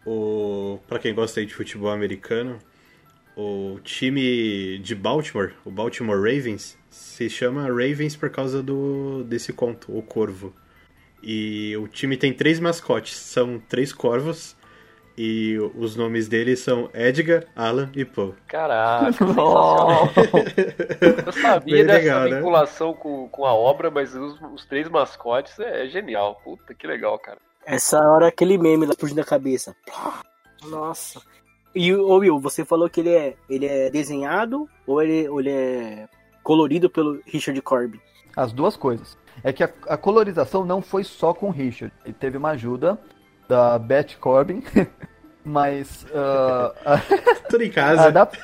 O... 0.03 0.79
Para 0.87 0.97
quem 0.97 1.13
gosta 1.13 1.45
de 1.45 1.53
futebol 1.53 1.91
americano, 1.91 2.57
o 3.37 3.79
time 3.83 4.79
de 4.79 4.95
Baltimore, 4.95 5.53
o 5.63 5.69
Baltimore 5.69 6.17
Ravens, 6.17 6.75
se 6.89 7.29
chama 7.29 7.67
Ravens 7.67 8.15
por 8.15 8.31
causa 8.31 8.63
do 8.63 9.23
desse 9.25 9.53
conto, 9.53 9.95
o 9.95 10.01
Corvo. 10.01 10.53
E 11.21 11.77
o 11.77 11.87
time 11.87 12.17
tem 12.17 12.33
três 12.33 12.59
mascotes, 12.59 13.15
são 13.15 13.59
três 13.69 13.93
corvos. 13.93 14.55
E 15.17 15.59
os 15.75 15.95
nomes 15.95 16.27
deles 16.27 16.59
são 16.59 16.89
Edgar, 16.93 17.45
Alan 17.55 17.91
e 17.95 18.03
Poe. 18.03 18.33
Caraca, 18.47 19.13
Eu 21.25 21.31
sabia 21.31 21.75
Bem 21.75 21.85
dessa 21.85 21.99
legal, 21.99 22.29
né? 22.29 22.37
vinculação 22.37 22.91
né? 22.91 22.97
com, 22.99 23.29
com 23.29 23.45
a 23.45 23.53
obra, 23.53 23.91
mas 23.91 24.15
os, 24.15 24.41
os 24.41 24.65
três 24.65 24.89
mascotes 24.89 25.59
é, 25.59 25.85
é, 25.85 25.87
genial. 25.87 26.41
Puta, 26.43 26.73
que 26.73 26.87
legal, 26.87 27.19
cara. 27.19 27.37
Essa 27.63 27.99
hora 27.99 28.27
aquele 28.27 28.57
meme 28.57 28.87
lá 28.87 28.93
fugindo 28.99 29.17
da 29.17 29.23
cabeça. 29.23 29.75
Nossa. 30.63 31.21
E, 31.75 31.93
ô 31.93 32.17
Will, 32.17 32.39
você 32.39 32.65
falou 32.65 32.89
que 32.89 33.01
ele 33.01 33.13
é, 33.13 33.35
ele 33.47 33.67
é 33.67 33.91
desenhado 33.91 34.67
ou 34.87 35.01
ele, 35.01 35.29
ou 35.29 35.39
ele 35.39 35.51
é 35.51 36.07
colorido 36.41 36.89
pelo 36.89 37.21
Richard 37.25 37.59
Corbin? 37.61 37.99
As 38.35 38.51
duas 38.51 38.75
coisas. 38.75 39.15
É 39.43 39.53
que 39.53 39.63
a, 39.63 39.69
a 39.87 39.97
colorização 39.97 40.65
não 40.65 40.81
foi 40.81 41.03
só 41.03 41.33
com 41.33 41.47
o 41.47 41.51
Richard. 41.51 41.93
Ele 42.03 42.13
teve 42.13 42.37
uma 42.37 42.49
ajuda 42.51 42.99
da 43.47 43.77
Beth 43.77 44.17
Corbin, 44.19 44.63
mas... 45.43 46.03
Uh, 46.03 46.73
a... 46.85 46.97
tudo 47.49 47.63
em 47.63 47.71
casa. 47.71 48.07
Adap... 48.07 48.37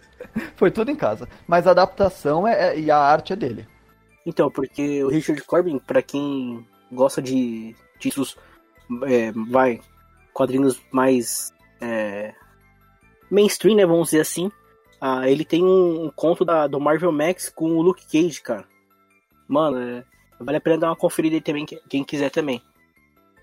foi 0.56 0.70
tudo 0.70 0.90
em 0.90 0.96
casa. 0.96 1.28
Mas 1.46 1.66
a 1.66 1.70
adaptação 1.70 2.46
é, 2.46 2.68
é, 2.68 2.80
e 2.80 2.90
a 2.90 2.98
arte 2.98 3.32
é 3.32 3.36
dele. 3.36 3.66
Então, 4.24 4.50
porque 4.50 5.04
o 5.04 5.08
Richard 5.08 5.40
Corbin, 5.42 5.78
para 5.78 6.02
quem 6.02 6.66
gosta 6.90 7.22
de 7.22 7.76
títulos, 7.98 8.36
é, 9.04 9.32
vai, 9.32 9.80
quadrinhos 10.32 10.80
mais 10.90 11.52
é, 11.80 12.34
mainstream, 13.30 13.76
né, 13.76 13.86
vamos 13.86 14.08
dizer 14.08 14.20
assim. 14.20 14.50
Ah, 15.00 15.28
ele 15.28 15.44
tem 15.44 15.62
um, 15.62 16.06
um, 16.06 16.10
conto 16.10 16.44
da, 16.44 16.66
do 16.66 16.80
Marvel 16.80 17.12
Max 17.12 17.48
com 17.48 17.70
o 17.70 17.82
Luke 17.82 18.04
Cage, 18.06 18.40
cara. 18.40 18.64
Mano, 19.46 19.78
é, 19.78 20.04
vale 20.40 20.58
a 20.58 20.60
pena 20.60 20.78
dar 20.78 20.88
uma 20.88 20.96
conferida 20.96 21.36
aí 21.36 21.40
também, 21.40 21.66
quem 21.88 22.02
quiser 22.02 22.30
também. 22.30 22.62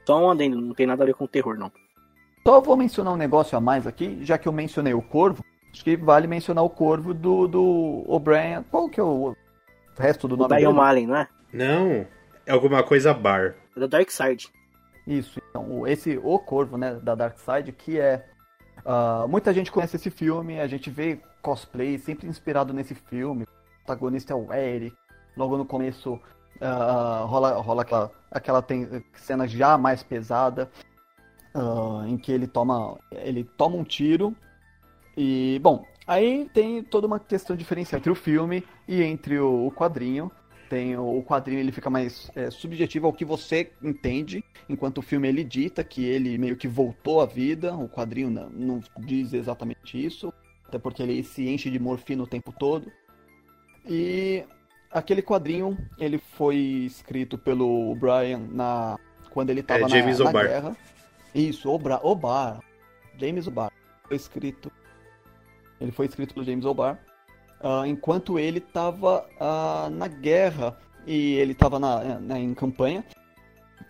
Só 0.06 0.20
um 0.20 0.30
adendo, 0.30 0.60
não 0.60 0.74
tem 0.74 0.86
nada 0.86 1.04
a 1.04 1.06
ver 1.06 1.16
com 1.16 1.28
terror, 1.28 1.58
não. 1.58 1.72
Só 2.46 2.60
vou 2.60 2.76
mencionar 2.76 3.13
um 3.13 3.18
negócio 3.18 3.58
a 3.58 3.62
mais 3.62 3.88
aqui, 3.88 4.20
já 4.24 4.38
que 4.38 4.48
eu 4.48 4.52
mencionei 4.52 4.94
o 4.94 5.02
Corvo. 5.02 5.44
Acho 5.72 5.84
que 5.84 5.96
vale 5.96 6.28
mencionar 6.28 6.63
o 6.63 6.70
Corvo 6.70 7.13
do, 7.13 7.48
do 7.48 8.04
O'Brien. 8.08 8.63
Qual 8.70 8.89
que 8.89 9.00
é 9.00 9.04
o 9.04 9.36
resto 9.98 10.28
do 10.28 10.36
nome 10.36 10.54
o 10.54 10.58
dele? 10.58 10.74
Malen, 10.74 11.08
não 11.08 11.16
é? 11.16 11.28
Não, 11.54 12.06
é 12.46 12.52
alguma 12.52 12.84
coisa 12.84 13.13
bar. 13.13 13.56
É 13.76 13.80
da 13.80 13.88
Dark 13.88 14.10
Side. 14.10 14.50
Isso, 15.08 15.42
então, 15.50 15.88
esse 15.88 16.20
O 16.24 16.38
Corvo, 16.39 16.78
né, 16.78 16.96
da 17.02 17.16
Dark 17.16 17.38
Side, 17.39 17.72
que 17.72 18.00
é 18.00 18.26
Uh, 18.86 19.28
muita 19.30 19.54
gente 19.54 19.72
conhece 19.72 19.96
esse 19.96 20.10
filme, 20.10 20.60
a 20.60 20.68
gente 20.68 20.89
vê 20.89 21.20
cosplay 21.42 21.98
sempre 21.98 22.28
inspirado 22.28 22.74
nesse 22.74 22.94
filme. 22.94 23.44
O 23.44 23.86
protagonista 23.86 24.34
é 24.34 24.36
o 24.36 24.52
Eric. 24.54 24.96
Logo 25.38 25.58
no 25.58 25.66
começo 25.66 26.13
uh, 26.13 27.26
rola, 27.26 27.54
rola 27.62 27.82
aquela, 27.82 28.12
aquela 28.34 28.62
tem, 28.62 29.04
cena 29.13 29.48
já 29.48 29.78
mais 29.78 30.04
pesada 30.04 30.69
uh, 31.56 32.06
em 32.08 32.17
que 32.17 32.32
ele 32.32 32.48
toma, 32.48 33.00
ele 33.12 33.43
toma 33.43 33.78
um 33.78 33.84
tiro. 33.84 34.36
E, 35.15 35.60
bom, 35.62 35.86
aí 36.08 36.50
tem 36.54 36.84
toda 36.84 37.08
uma 37.08 37.19
questão 37.19 37.56
diferencial 37.56 38.00
entre 38.00 38.12
o 38.12 38.15
filme 38.15 38.63
e 38.88 39.02
entre 39.02 39.39
o, 39.39 39.67
o 39.67 39.72
quadrinho. 39.72 40.32
Tem 40.69 40.98
o, 40.98 41.19
o 41.19 41.24
quadrinho 41.24 41.60
ele 41.60 41.72
fica 41.72 41.89
mais 41.89 42.32
é, 42.36 42.50
subjetivo 42.50 43.06
ao 43.06 43.13
que 43.13 43.24
você 43.24 43.72
entende, 43.82 44.43
enquanto 44.67 44.98
o 44.98 45.04
filme 45.04 45.28
ele 45.28 45.43
dita 45.43 45.84
que 45.84 46.04
ele 46.04 46.38
meio 46.38 46.58
que 46.58 46.67
voltou 46.67 47.22
à 47.22 47.26
vida. 47.26 47.76
O 47.76 47.88
quadrinho 47.88 48.32
não, 48.32 48.50
não 48.50 48.82
diz 49.00 49.34
exatamente 49.34 50.04
isso, 50.04 50.34
até 50.67 50.80
porque 50.80 51.04
ele 51.04 51.24
se 51.24 51.48
enche 51.48 51.69
de 51.69 51.80
morfina 51.80 52.24
o 52.24 52.28
tempo 52.28 52.52
todo. 52.52 52.91
E 53.86 54.43
aquele 54.94 55.22
quadrinho 55.22 55.78
ele 55.98 56.18
foi 56.18 56.56
escrito 56.86 57.38
pelo 57.38 57.96
Brian 57.96 58.40
na 58.52 58.98
quando 59.30 59.50
ele 59.50 59.62
estava 59.62 59.80
é, 59.80 60.02
na, 60.04 60.32
na 60.32 60.44
guerra. 60.44 60.78
Isso, 61.34 61.70
Obra, 61.70 62.00
Obar. 62.04 62.60
James 63.18 63.48
Obar. 63.48 63.72
Foi 64.08 64.16
escrito. 64.16 64.72
Ele 65.82 65.92
foi 65.92 66.06
escrito 66.06 66.34
pelo 66.34 66.46
James 66.46 66.66
Obar 66.66 67.00
uh, 67.64 67.86
enquanto 67.86 68.38
ele 68.38 68.60
estava 68.60 69.22
uh, 69.22 69.26
ah, 69.40 69.90
na 69.90 70.08
guerra 70.08 70.78
e 71.08 71.36
ele 71.36 71.54
estava 71.54 71.80
na, 71.80 72.20
na, 72.20 72.40
em 72.40 72.54
campanha, 72.54 73.04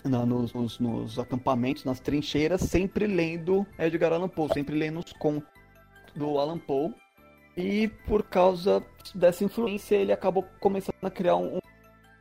na, 0.03 0.25
nos, 0.25 0.53
nos, 0.53 0.79
nos, 0.79 1.19
acampamentos, 1.19 1.83
nas 1.83 1.99
trincheiras, 1.99 2.61
sempre 2.61 3.07
lendo 3.07 3.65
Edgar 3.77 4.13
Allan 4.13 4.29
Poe, 4.29 4.49
sempre 4.53 4.75
lendo 4.77 4.99
os 4.99 5.11
contos 5.13 5.49
do 6.15 6.37
Allan 6.37 6.59
Poe. 6.59 6.93
E 7.55 7.87
por 8.07 8.23
causa 8.23 8.83
dessa 9.13 9.43
influência, 9.43 9.95
ele 9.95 10.11
acabou 10.11 10.43
começando 10.59 11.03
a 11.03 11.11
criar 11.11 11.35
um, 11.35 11.59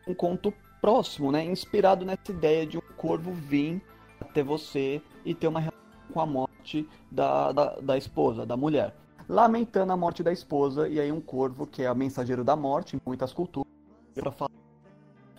um 0.06 0.14
conto 0.14 0.52
próximo, 0.80 1.32
né? 1.32 1.44
Inspirado 1.44 2.04
nessa 2.04 2.30
ideia 2.30 2.66
de 2.66 2.76
um 2.76 2.82
corvo 2.96 3.32
vir 3.32 3.80
até 4.20 4.42
você 4.42 5.00
e 5.24 5.34
ter 5.34 5.48
uma 5.48 5.60
relação 5.60 5.82
com 6.12 6.20
a 6.20 6.26
morte 6.26 6.88
da, 7.10 7.52
da, 7.52 7.80
da 7.80 7.96
esposa, 7.96 8.44
da 8.44 8.56
mulher 8.56 8.94
lamentando 9.28 9.92
a 9.92 9.96
morte 9.96 10.22
da 10.22 10.32
esposa, 10.32 10.88
e 10.88 11.00
aí 11.00 11.10
um 11.10 11.20
corvo, 11.20 11.66
que 11.66 11.82
é 11.82 11.90
o 11.90 11.96
mensageiro 11.96 12.44
da 12.44 12.54
morte 12.54 12.96
em 12.96 13.00
muitas 13.04 13.32
culturas, 13.32 13.70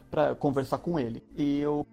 para 0.09 0.35
conversar 0.35 0.79
com 0.79 0.99
ele. 0.99 1.23
E 1.35 1.65
o 1.65 1.85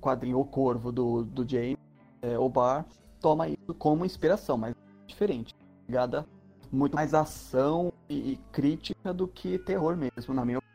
quadrinho 0.00 0.38
O 0.38 0.44
Corvo 0.44 0.90
do, 0.90 1.24
do 1.24 1.48
James 1.48 1.78
é, 2.20 2.38
o 2.38 2.48
bar 2.48 2.86
toma 3.20 3.48
isso 3.48 3.74
como 3.78 4.04
inspiração, 4.04 4.56
mas 4.56 4.74
diferente. 5.06 5.54
Ligada 5.88 6.26
muito 6.72 6.96
mais 6.96 7.12
ação 7.12 7.92
e, 8.08 8.32
e 8.32 8.40
crítica 8.50 9.12
do 9.12 9.28
que 9.28 9.58
terror 9.58 9.96
mesmo, 9.96 10.34
na 10.34 10.44
minha 10.44 10.58
opinião. 10.58 10.72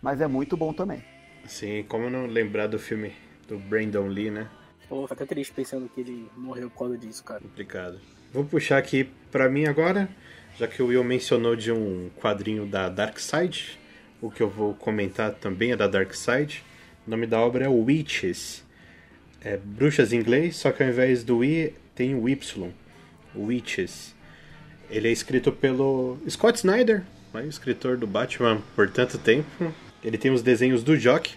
Mas 0.00 0.20
é 0.20 0.26
muito 0.26 0.56
bom 0.56 0.72
também. 0.72 1.02
Sim, 1.46 1.84
como 1.88 2.08
não 2.08 2.26
lembrar 2.26 2.68
do 2.68 2.78
filme 2.78 3.12
do 3.48 3.58
Brandon 3.58 4.06
Lee, 4.06 4.30
né? 4.30 4.48
Pô, 4.88 5.06
até 5.10 5.26
triste 5.26 5.52
pensando 5.52 5.88
que 5.88 6.00
ele 6.00 6.30
morreu 6.36 6.70
por 6.70 6.78
causa 6.78 6.98
disso, 6.98 7.24
cara. 7.24 7.40
Complicado. 7.40 7.98
Vou 8.32 8.44
puxar 8.44 8.78
aqui 8.78 9.10
pra 9.30 9.48
mim 9.48 9.66
agora, 9.66 10.08
já 10.58 10.66
que 10.68 10.82
o 10.82 10.86
Will 10.86 11.04
mencionou 11.04 11.56
de 11.56 11.72
um 11.72 12.10
quadrinho 12.20 12.66
da 12.66 12.88
Dark 12.88 13.18
Side. 13.18 13.78
O 14.20 14.30
que 14.30 14.42
eu 14.42 14.48
vou 14.48 14.74
comentar 14.74 15.32
também 15.34 15.72
é 15.72 15.76
da 15.76 15.86
Dark 15.86 16.14
Side. 16.14 16.64
O 17.06 17.10
nome 17.10 17.26
da 17.26 17.40
obra 17.40 17.64
é 17.64 17.68
Witches. 17.68 18.64
É 19.40 19.56
bruxas 19.56 20.12
em 20.12 20.18
inglês, 20.18 20.56
só 20.56 20.70
que 20.70 20.82
ao 20.82 20.88
invés 20.88 21.24
do 21.24 21.44
I 21.44 21.74
tem 21.94 22.14
o 22.14 22.28
Y. 22.28 22.70
Witches. 23.34 24.14
Ele 24.92 25.08
é 25.08 25.10
escrito 25.10 25.50
pelo 25.50 26.18
Scott 26.28 26.58
Snyder, 26.58 27.02
né, 27.32 27.46
escritor 27.46 27.96
do 27.96 28.06
Batman 28.06 28.60
por 28.76 28.90
tanto 28.90 29.16
tempo. 29.16 29.48
Ele 30.04 30.18
tem 30.18 30.30
os 30.30 30.42
desenhos 30.42 30.84
do 30.84 30.98
Jock, 30.98 31.34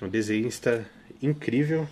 um 0.00 0.08
desenhista 0.08 0.88
incrível. 1.22 1.86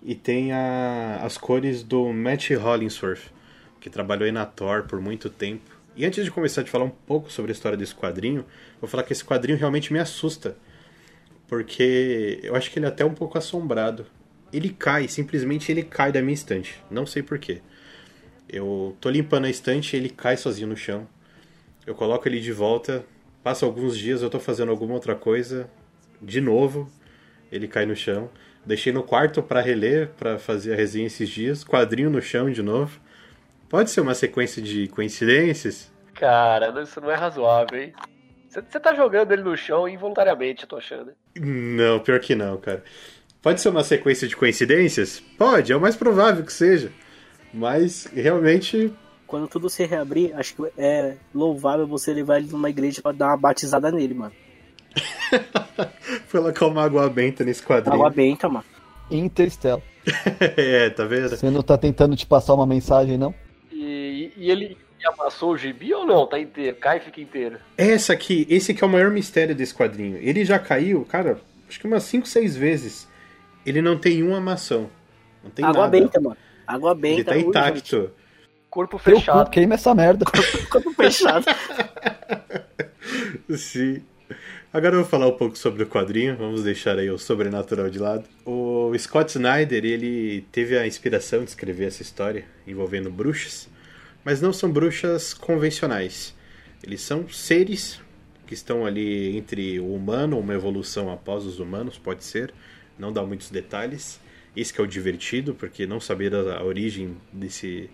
E 0.00 0.14
tem 0.14 0.52
a, 0.52 1.18
as 1.24 1.36
cores 1.36 1.82
do 1.82 2.12
Matt 2.12 2.50
Hollingsworth, 2.50 3.32
que 3.80 3.90
trabalhou 3.90 4.30
na 4.30 4.46
Thor 4.46 4.84
por 4.84 5.00
muito 5.00 5.28
tempo. 5.28 5.76
E 5.96 6.06
antes 6.06 6.24
de 6.24 6.30
começar 6.30 6.62
a 6.62 6.66
falar 6.66 6.84
um 6.84 6.90
pouco 6.90 7.32
sobre 7.32 7.50
a 7.50 7.54
história 7.54 7.76
desse 7.76 7.96
quadrinho, 7.96 8.44
vou 8.80 8.88
falar 8.88 9.02
que 9.02 9.12
esse 9.12 9.24
quadrinho 9.24 9.58
realmente 9.58 9.92
me 9.92 9.98
assusta. 9.98 10.56
Porque 11.48 12.38
eu 12.44 12.54
acho 12.54 12.70
que 12.70 12.78
ele 12.78 12.86
é 12.86 12.88
até 12.88 13.04
um 13.04 13.12
pouco 13.12 13.36
assombrado. 13.36 14.06
Ele 14.52 14.70
cai, 14.70 15.08
simplesmente 15.08 15.72
ele 15.72 15.82
cai 15.82 16.12
da 16.12 16.22
minha 16.22 16.34
estante. 16.34 16.80
Não 16.88 17.04
sei 17.04 17.24
porquê. 17.24 17.60
Eu 18.48 18.96
tô 19.00 19.10
limpando 19.10 19.44
a 19.44 19.50
estante 19.50 19.94
e 19.94 19.98
ele 19.98 20.08
cai 20.08 20.36
sozinho 20.36 20.68
no 20.68 20.76
chão. 20.76 21.06
Eu 21.86 21.94
coloco 21.94 22.26
ele 22.28 22.40
de 22.40 22.52
volta, 22.52 23.04
passa 23.42 23.66
alguns 23.66 23.96
dias, 23.96 24.22
eu 24.22 24.30
tô 24.30 24.40
fazendo 24.40 24.70
alguma 24.70 24.94
outra 24.94 25.14
coisa, 25.14 25.68
de 26.20 26.40
novo, 26.40 26.90
ele 27.50 27.68
cai 27.68 27.86
no 27.86 27.96
chão. 27.96 28.30
Deixei 28.64 28.92
no 28.92 29.02
quarto 29.02 29.42
para 29.42 29.60
reler, 29.60 30.10
para 30.18 30.38
fazer 30.38 30.72
a 30.72 30.76
resenha 30.76 31.06
esses 31.06 31.28
dias, 31.28 31.64
quadrinho 31.64 32.10
no 32.10 32.20
chão 32.20 32.50
de 32.50 32.62
novo. 32.62 33.00
Pode 33.68 33.90
ser 33.90 34.00
uma 34.00 34.14
sequência 34.14 34.60
de 34.62 34.88
coincidências? 34.88 35.90
Cara, 36.14 36.82
isso 36.82 37.00
não 37.00 37.10
é 37.10 37.14
razoável, 37.14 37.80
hein? 37.80 37.92
Você 38.48 38.80
tá 38.80 38.94
jogando 38.94 39.32
ele 39.32 39.42
no 39.42 39.56
chão 39.56 39.88
involuntariamente, 39.88 40.62
eu 40.62 40.68
tô 40.68 40.76
achando. 40.76 41.12
Não, 41.38 42.00
pior 42.00 42.18
que 42.18 42.34
não, 42.34 42.56
cara. 42.56 42.82
Pode 43.42 43.60
ser 43.60 43.68
uma 43.68 43.84
sequência 43.84 44.26
de 44.26 44.34
coincidências? 44.34 45.20
Pode, 45.36 45.70
é 45.70 45.76
o 45.76 45.80
mais 45.80 45.94
provável 45.94 46.44
que 46.44 46.52
seja. 46.52 46.90
Mas 47.52 48.06
realmente. 48.06 48.92
Quando 49.26 49.46
tudo 49.46 49.68
se 49.68 49.84
reabrir, 49.84 50.34
acho 50.34 50.54
que 50.54 50.62
é 50.78 51.16
louvável 51.34 51.86
você 51.86 52.14
levar 52.14 52.38
ele 52.38 52.50
numa 52.50 52.70
igreja 52.70 53.02
pra 53.02 53.12
dar 53.12 53.28
uma 53.28 53.36
batizada 53.36 53.90
nele, 53.90 54.14
mano. 54.14 54.32
Foi 56.26 56.40
colocar 56.40 56.66
uma 56.66 56.84
água 56.84 57.08
benta 57.10 57.44
nesse 57.44 57.62
quadrinho. 57.62 57.94
Água 57.94 58.10
benta, 58.10 58.48
mano. 58.48 58.64
Interstellar. 59.10 59.82
é, 60.56 60.90
tá 60.90 61.04
vendo? 61.04 61.30
Você 61.30 61.50
não 61.50 61.62
tá 61.62 61.76
tentando 61.76 62.16
te 62.16 62.26
passar 62.26 62.54
uma 62.54 62.66
mensagem, 62.66 63.18
não? 63.18 63.34
E, 63.70 64.32
e 64.36 64.50
ele 64.50 64.76
amassou 65.06 65.52
o 65.52 65.56
gibi 65.56 65.92
ou 65.92 66.06
não? 66.06 66.26
Tá 66.26 66.38
inteiro, 66.38 66.76
cai 66.76 66.98
e 66.98 67.00
fica 67.00 67.20
inteiro. 67.20 67.58
Essa 67.76 68.12
aqui, 68.12 68.46
esse 68.48 68.72
aqui 68.72 68.82
é 68.82 68.86
o 68.86 68.90
maior 68.90 69.10
mistério 69.10 69.54
desse 69.54 69.74
quadrinho. 69.74 70.16
Ele 70.18 70.44
já 70.44 70.58
caiu, 70.58 71.04
cara, 71.04 71.38
acho 71.68 71.78
que 71.78 71.86
umas 71.86 72.02
5, 72.04 72.26
6 72.26 72.56
vezes. 72.56 73.08
Ele 73.64 73.82
não 73.82 73.98
tem 73.98 74.22
uma 74.22 74.38
amação. 74.38 74.88
Não 75.42 75.50
tem 75.50 75.64
Água 75.64 75.82
nada. 75.82 75.90
benta, 75.90 76.20
mano. 76.20 76.36
Água 76.74 76.94
benta. 76.94 77.14
Ele 77.20 77.24
tá 77.24 77.32
ui, 77.34 77.40
intacto. 77.40 77.96
gente. 77.96 78.10
Corpo 78.68 79.00
Teu 79.02 79.14
cu, 79.14 79.20
fechado. 79.20 79.50
queima 79.50 79.74
essa 79.74 79.94
merda. 79.94 80.24
Corpo 80.70 80.92
fechado. 80.92 81.46
Sim. 83.56 84.02
Agora 84.70 84.94
eu 84.94 85.00
vou 85.00 85.08
falar 85.08 85.26
um 85.28 85.36
pouco 85.36 85.56
sobre 85.56 85.82
o 85.82 85.86
quadrinho, 85.86 86.36
vamos 86.36 86.62
deixar 86.62 86.98
aí 86.98 87.10
o 87.10 87.18
sobrenatural 87.18 87.88
de 87.88 87.98
lado. 87.98 88.24
O 88.44 88.92
Scott 88.98 89.30
Snyder, 89.30 89.82
ele 89.82 90.42
teve 90.52 90.76
a 90.76 90.86
inspiração 90.86 91.42
de 91.42 91.48
escrever 91.48 91.86
essa 91.86 92.02
história 92.02 92.44
envolvendo 92.66 93.10
bruxas, 93.10 93.66
mas 94.22 94.42
não 94.42 94.52
são 94.52 94.70
bruxas 94.70 95.32
convencionais. 95.32 96.34
Eles 96.82 97.00
são 97.00 97.26
seres 97.30 97.98
que 98.46 98.52
estão 98.52 98.84
ali 98.84 99.38
entre 99.38 99.80
o 99.80 99.94
humano, 99.94 100.38
uma 100.38 100.52
evolução 100.52 101.10
após 101.10 101.46
os 101.46 101.58
humanos, 101.58 101.96
pode 101.96 102.22
ser, 102.22 102.52
não 102.98 103.10
dá 103.10 103.22
muitos 103.22 103.48
detalhes. 103.50 104.20
Isso 104.56 104.72
que 104.72 104.80
é 104.80 104.84
o 104.84 104.86
divertido, 104.86 105.54
porque 105.54 105.86
não 105.86 106.00
saber 106.00 106.34
a, 106.34 106.58
a 106.58 106.64
origem 106.64 107.16
desse, 107.32 107.88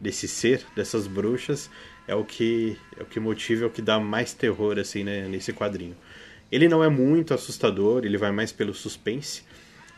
desse 0.00 0.28
ser, 0.28 0.64
dessas 0.74 1.06
bruxas, 1.06 1.70
é 2.06 2.14
o 2.14 2.24
que 2.24 2.76
é 2.98 3.02
o 3.02 3.06
que 3.06 3.20
motiva, 3.20 3.64
é 3.64 3.66
o 3.66 3.70
que 3.70 3.82
dá 3.82 4.00
mais 4.00 4.32
terror 4.32 4.78
assim 4.78 5.04
né, 5.04 5.28
nesse 5.28 5.52
quadrinho. 5.52 5.96
Ele 6.50 6.68
não 6.68 6.82
é 6.82 6.88
muito 6.88 7.32
assustador, 7.32 8.04
ele 8.04 8.18
vai 8.18 8.32
mais 8.32 8.50
pelo 8.50 8.74
suspense. 8.74 9.42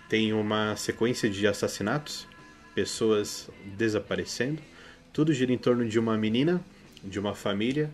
Tem 0.08 0.32
uma 0.32 0.76
sequência 0.76 1.30
de 1.30 1.46
assassinatos, 1.46 2.26
pessoas 2.74 3.48
desaparecendo. 3.76 4.60
Tudo 5.12 5.32
gira 5.32 5.52
em 5.52 5.58
torno 5.58 5.88
de 5.88 5.98
uma 5.98 6.16
menina, 6.18 6.62
de 7.02 7.18
uma 7.18 7.34
família, 7.34 7.90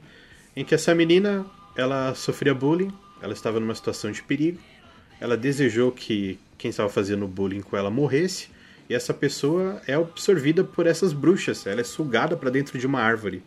em 0.57 0.65
que 0.65 0.75
essa 0.75 0.93
menina 0.95 1.47
ela 1.77 2.13
sofria 2.17 2.53
bullying, 2.53 2.93
ela 3.23 3.33
estava 3.33 3.61
numa 3.61 3.75
situação 3.75 4.11
de 4.11 4.23
perigo. 4.23 4.59
Ela 5.21 5.37
desejou 5.37 5.93
que 5.93 6.39
quem 6.59 6.71
estava 6.71 6.89
fazendo 6.89 7.27
bullying 7.27 7.63
com 7.63 7.77
ela 7.77 7.89
morresse, 7.89 8.49
e 8.91 8.95
essa 8.95 9.15
pessoa 9.15 9.81
é 9.87 9.95
absorvida 9.95 10.65
por 10.65 10.87
essas 10.87 11.13
bruxas, 11.13 11.67
ela 11.67 11.81
é 11.81 11.85
sugada 11.85 12.37
para 12.37 12.51
dentro 12.51 12.79
de 12.79 12.87
uma 12.87 13.01
árvore. 13.01 13.43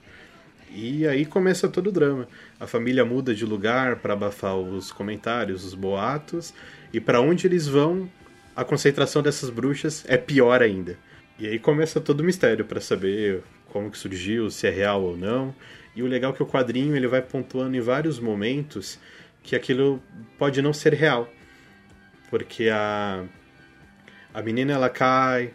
E 0.74 1.06
aí 1.06 1.26
começa 1.26 1.68
todo 1.68 1.88
o 1.88 1.92
drama. 1.92 2.28
A 2.58 2.66
família 2.66 3.04
muda 3.04 3.36
de 3.36 3.46
lugar 3.46 3.98
para 3.98 4.14
abafar 4.14 4.56
os 4.56 4.92
comentários, 4.92 5.66
os 5.66 5.74
boatos, 5.74 6.54
e 6.94 7.02
para 7.02 7.20
onde 7.20 7.46
eles 7.46 7.68
vão, 7.68 8.10
a 8.56 8.64
concentração 8.64 9.22
dessas 9.22 9.50
bruxas 9.50 10.06
é 10.08 10.16
pior 10.16 10.62
ainda. 10.62 10.98
E 11.38 11.48
aí 11.48 11.60
começa 11.60 12.00
todo 12.00 12.22
o 12.22 12.24
mistério 12.24 12.64
para 12.64 12.80
saber 12.80 13.42
como 13.68 13.92
que 13.92 13.98
surgiu, 13.98 14.50
se 14.50 14.68
é 14.68 14.70
real 14.70 15.02
ou 15.02 15.18
não. 15.18 15.54
E 15.96 16.04
o 16.04 16.08
legal 16.08 16.32
é 16.32 16.36
que 16.36 16.44
o 16.44 16.46
quadrinho 16.46 16.96
ele 16.96 17.08
vai 17.08 17.22
pontuando 17.22 17.76
em 17.76 17.82
vários 17.82 18.20
momentos 18.20 19.00
que 19.44 19.56
aquilo 19.56 20.02
pode 20.38 20.62
não 20.62 20.72
ser 20.72 20.94
real. 20.94 21.28
Porque 22.32 22.70
a 22.70 23.26
a 24.34 24.42
menina 24.42 24.72
ela 24.74 24.90
cai, 24.90 25.52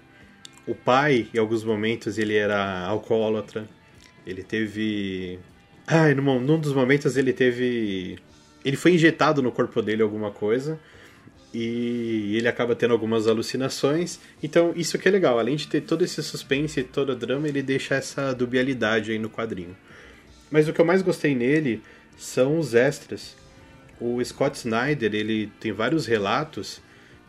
o 0.67 0.75
pai 0.75 1.29
em 1.33 1.39
alguns 1.39 1.65
momentos 1.65 2.19
ele 2.19 2.37
era 2.37 2.85
alcoólatra, 2.85 3.67
ele 4.27 4.43
teve. 4.43 5.39
Ah, 5.87 6.13
num, 6.15 6.41
num 6.41 6.61
dos 6.61 6.75
momentos 6.75 7.17
ele 7.17 7.33
teve. 7.33 8.19
Ele 8.65 8.77
foi 8.77 8.95
injetado 8.95 9.41
no 9.41 9.51
corpo 9.51 9.81
dele 9.81 10.03
alguma 10.03 10.31
coisa. 10.31 10.79
E 11.55 12.37
ele 12.37 12.49
acaba 12.49 12.75
tendo 12.75 12.93
algumas 12.93 13.27
alucinações. 13.27 14.19
Então, 14.43 14.75
isso 14.77 14.99
que 14.99 15.09
é 15.09 15.11
legal. 15.11 15.39
Além 15.39 15.57
de 15.57 15.69
ter 15.69 15.81
todo 15.81 16.05
esse 16.05 16.23
suspense 16.23 16.81
e 16.81 16.85
todo 16.85 17.11
o 17.11 17.17
drama, 17.17 17.49
ele 17.49 17.63
deixa 17.63 17.95
essa 17.95 18.35
dubialidade 18.35 19.13
aí 19.13 19.19
no 19.19 19.31
quadrinho. 19.31 19.75
Mas 20.51 20.69
o 20.69 20.73
que 20.73 20.81
eu 20.81 20.85
mais 20.85 21.01
gostei 21.01 21.35
nele 21.35 21.81
são 22.19 22.59
os 22.59 22.75
extras. 22.75 23.37
O 24.01 24.23
Scott 24.25 24.59
Snyder, 24.59 25.15
ele 25.15 25.51
tem 25.59 25.73
vários 25.73 26.07
relatos 26.07 26.83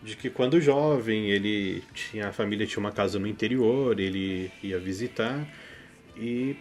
de 0.04 0.16
que 0.16 0.30
quando 0.30 0.60
jovem, 0.62 1.30
ele 1.32 1.84
tinha 1.94 2.30
a 2.30 2.32
família 2.32 2.68
tinha 2.68 2.80
uma 2.80 2.92
casa 2.92 3.18
no 3.18 3.28
interior, 3.28 4.00
ele 4.00 4.52
ia 4.62 4.80
visitar 4.80 5.48
e 6.16 6.56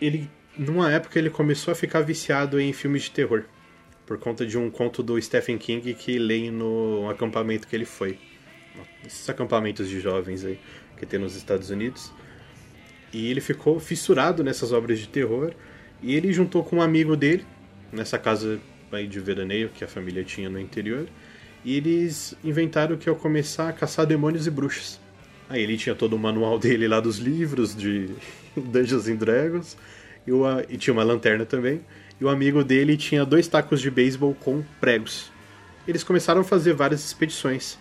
ele 0.00 0.28
numa 0.56 0.90
época 0.90 1.18
ele 1.18 1.30
começou 1.30 1.72
a 1.72 1.74
ficar 1.74 2.00
viciado 2.00 2.60
em 2.60 2.72
filmes 2.72 3.02
de 3.02 3.10
terror 3.10 3.44
por 4.06 4.18
conta 4.18 4.46
de 4.46 4.56
um 4.56 4.70
conto 4.70 5.02
do 5.02 5.20
Stephen 5.20 5.58
King 5.58 5.94
que 5.94 6.18
leio 6.18 6.52
no 6.52 7.10
acampamento 7.10 7.66
que 7.66 7.74
ele 7.74 7.84
foi. 7.84 8.18
Esses 9.04 9.28
acampamentos 9.28 9.88
de 9.88 10.00
jovens 10.00 10.44
aí 10.44 10.58
que 10.96 11.04
tem 11.04 11.18
nos 11.18 11.34
Estados 11.34 11.70
Unidos. 11.70 12.12
E 13.12 13.30
ele 13.30 13.40
ficou 13.40 13.80
fissurado 13.80 14.44
nessas 14.44 14.72
obras 14.72 14.98
de 14.98 15.08
terror 15.08 15.52
e 16.02 16.14
ele 16.14 16.32
juntou 16.32 16.62
com 16.62 16.76
um 16.76 16.82
amigo 16.82 17.16
dele 17.16 17.44
nessa 17.92 18.18
casa 18.18 18.60
aí 18.96 19.06
de 19.06 19.20
veraneio 19.20 19.68
que 19.68 19.84
a 19.84 19.88
família 19.88 20.24
tinha 20.24 20.48
no 20.48 20.58
interior. 20.58 21.06
E 21.64 21.76
eles 21.76 22.34
inventaram 22.44 22.96
que 22.96 23.08
ia 23.08 23.14
começar 23.14 23.68
a 23.68 23.72
caçar 23.72 24.06
demônios 24.06 24.46
e 24.46 24.50
bruxas. 24.50 25.00
Aí 25.48 25.62
ele 25.62 25.76
tinha 25.76 25.94
todo 25.94 26.14
o 26.14 26.18
manual 26.18 26.58
dele 26.60 26.88
lá 26.88 27.00
dos 27.00 27.18
livros 27.18 27.74
de 27.74 28.10
Dungeons 28.56 29.08
and 29.08 29.16
Dragons. 29.16 29.76
E, 30.26 30.32
o, 30.32 30.44
e 30.68 30.76
tinha 30.76 30.92
uma 30.92 31.04
lanterna 31.04 31.44
também. 31.44 31.80
E 32.20 32.24
o 32.24 32.28
amigo 32.28 32.64
dele 32.64 32.96
tinha 32.96 33.24
dois 33.24 33.46
tacos 33.46 33.80
de 33.80 33.90
beisebol 33.90 34.34
com 34.34 34.62
pregos. 34.80 35.30
Eles 35.86 36.02
começaram 36.02 36.40
a 36.40 36.44
fazer 36.44 36.72
várias 36.72 37.04
expedições. 37.04 37.78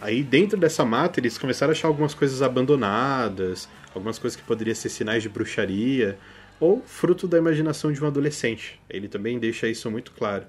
Aí 0.00 0.22
dentro 0.22 0.58
dessa 0.58 0.84
mata 0.84 1.20
eles 1.20 1.38
começaram 1.38 1.70
a 1.70 1.72
achar 1.72 1.88
algumas 1.88 2.12
coisas 2.12 2.42
abandonadas, 2.42 3.68
algumas 3.94 4.18
coisas 4.18 4.38
que 4.38 4.42
poderiam 4.42 4.74
ser 4.74 4.90
sinais 4.90 5.22
de 5.22 5.28
bruxaria, 5.28 6.18
ou 6.58 6.82
fruto 6.84 7.26
da 7.28 7.38
imaginação 7.38 7.92
de 7.92 8.02
um 8.02 8.06
adolescente. 8.06 8.80
Ele 8.88 9.08
também 9.08 9.38
deixa 9.38 9.68
isso 9.68 9.90
muito 9.90 10.12
claro. 10.12 10.46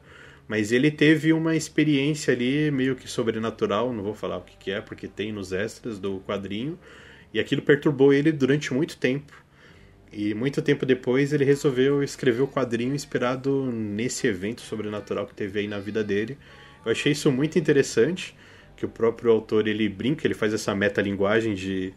Mas 0.47 0.71
ele 0.71 0.89
teve 0.89 1.33
uma 1.33 1.55
experiência 1.55 2.33
ali 2.33 2.71
meio 2.71 2.95
que 2.95 3.07
sobrenatural, 3.07 3.91
não 3.91 4.03
vou 4.03 4.13
falar 4.13 4.37
o 4.37 4.41
que, 4.41 4.55
que 4.57 4.71
é, 4.71 4.79
porque 4.79 5.07
tem 5.07 5.31
nos 5.31 5.51
extras 5.51 5.99
do 5.99 6.19
quadrinho. 6.19 6.79
E 7.33 7.39
aquilo 7.39 7.61
perturbou 7.61 8.13
ele 8.13 8.31
durante 8.31 8.73
muito 8.73 8.97
tempo. 8.97 9.33
E 10.11 10.33
muito 10.33 10.61
tempo 10.61 10.85
depois 10.85 11.33
ele 11.33 11.43
resolveu 11.43 12.01
escrever 12.01 12.41
o 12.41 12.47
quadrinho 12.47 12.95
inspirado 12.95 13.69
nesse 13.71 14.25
evento 14.25 14.61
sobrenatural 14.61 15.27
que 15.27 15.33
teve 15.33 15.59
aí 15.59 15.67
na 15.67 15.79
vida 15.79 16.01
dele. 16.01 16.37
Eu 16.85 16.91
achei 16.91 17.11
isso 17.11 17.29
muito 17.29 17.59
interessante, 17.59 18.33
que 18.77 18.85
o 18.85 18.89
próprio 18.89 19.31
autor 19.31 19.67
ele 19.67 19.89
brinca, 19.89 20.25
ele 20.25 20.33
faz 20.33 20.53
essa 20.53 20.73
metalinguagem 20.73 21.53
de 21.53 21.93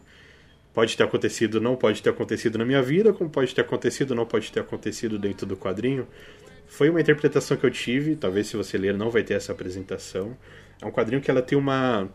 pode 0.73 0.95
ter 0.95 1.03
acontecido, 1.03 1.59
não 1.59 1.75
pode 1.75 2.01
ter 2.01 2.09
acontecido 2.09 2.57
na 2.57 2.65
minha 2.65 2.81
vida, 2.81 3.13
como 3.13 3.29
pode 3.29 3.53
ter 3.53 3.61
acontecido, 3.61 4.15
não 4.15 4.25
pode 4.25 4.51
ter 4.51 4.61
acontecido 4.61 5.19
dentro 5.19 5.45
do 5.45 5.57
quadrinho. 5.57 6.07
Foi 6.67 6.89
uma 6.89 7.01
interpretação 7.01 7.57
que 7.57 7.65
eu 7.65 7.71
tive, 7.71 8.15
talvez 8.15 8.47
se 8.47 8.55
você 8.55 8.77
ler 8.77 8.93
não 8.93 9.09
vai 9.09 9.23
ter 9.23 9.33
essa 9.33 9.51
apresentação. 9.51 10.37
É 10.81 10.85
um 10.85 10.91
quadrinho 10.91 11.21
que 11.21 11.29
ela 11.29 11.41
tem 11.41 11.57
uma 11.57 12.09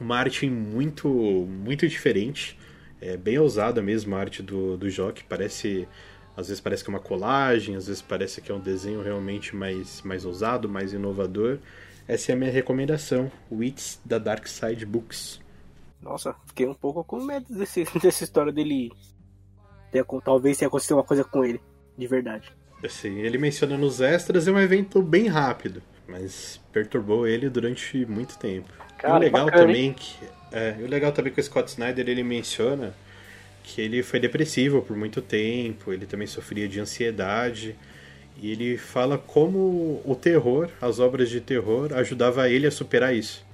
uma 0.00 0.16
arte 0.16 0.50
muito 0.50 1.08
muito 1.08 1.86
diferente, 1.86 2.58
é 3.00 3.16
bem 3.16 3.38
ousada 3.38 3.80
mesmo 3.80 4.14
a 4.16 4.18
arte 4.18 4.42
do 4.42 4.76
do 4.76 4.90
Jock, 4.90 5.22
parece 5.24 5.86
às 6.36 6.48
vezes 6.48 6.60
parece 6.60 6.82
que 6.82 6.90
é 6.90 6.92
uma 6.92 7.00
colagem, 7.00 7.76
às 7.76 7.86
vezes 7.86 8.02
parece 8.02 8.40
que 8.40 8.50
é 8.50 8.54
um 8.54 8.60
desenho 8.60 9.00
realmente 9.00 9.54
mais 9.54 10.02
mais 10.02 10.24
ousado, 10.24 10.68
mais 10.68 10.92
inovador. 10.92 11.58
Essa 12.08 12.32
é 12.32 12.34
a 12.34 12.36
minha 12.36 12.50
recomendação, 12.50 13.30
Wits 13.50 14.00
da 14.04 14.18
Dark 14.18 14.46
Side 14.48 14.84
Books. 14.84 15.43
Nossa, 16.04 16.36
fiquei 16.46 16.66
um 16.66 16.74
pouco 16.74 17.02
com 17.02 17.24
medo 17.24 17.46
desse, 17.52 17.84
dessa 18.00 18.22
história 18.22 18.52
dele. 18.52 18.92
Ter, 19.90 20.04
talvez 20.22 20.58
tenha 20.58 20.68
acontecido 20.68 20.96
uma 20.96 21.04
coisa 21.04 21.24
com 21.24 21.44
ele, 21.44 21.60
de 21.96 22.06
verdade. 22.06 22.52
Assim, 22.84 23.20
ele 23.20 23.38
menciona 23.38 23.78
nos 23.78 24.00
extras, 24.00 24.46
é 24.46 24.52
um 24.52 24.60
evento 24.60 25.00
bem 25.00 25.26
rápido, 25.26 25.82
mas 26.06 26.60
perturbou 26.70 27.26
ele 27.26 27.48
durante 27.48 28.04
muito 28.04 28.38
tempo. 28.38 28.68
Cara, 28.98 29.14
e 29.14 29.16
o 29.16 29.20
legal 29.20 29.46
bacana, 29.46 29.66
também 29.66 29.92
que. 29.94 30.16
É, 30.52 30.76
o 30.80 30.86
legal 30.86 31.10
também 31.10 31.32
que 31.32 31.40
o 31.40 31.42
Scott 31.42 31.70
Snyder 31.70 32.08
ele 32.08 32.22
menciona 32.22 32.94
que 33.62 33.80
ele 33.80 34.02
foi 34.02 34.20
depressivo 34.20 34.82
por 34.82 34.94
muito 34.94 35.22
tempo, 35.22 35.92
ele 35.92 36.04
também 36.04 36.26
sofria 36.26 36.68
de 36.68 36.78
ansiedade. 36.78 37.74
E 38.36 38.50
ele 38.50 38.76
fala 38.76 39.16
como 39.16 40.02
o 40.04 40.14
terror, 40.14 40.68
as 40.82 40.98
obras 40.98 41.30
de 41.30 41.40
terror, 41.40 41.94
ajudava 41.94 42.48
ele 42.50 42.66
a 42.66 42.70
superar 42.70 43.14
isso. 43.14 43.44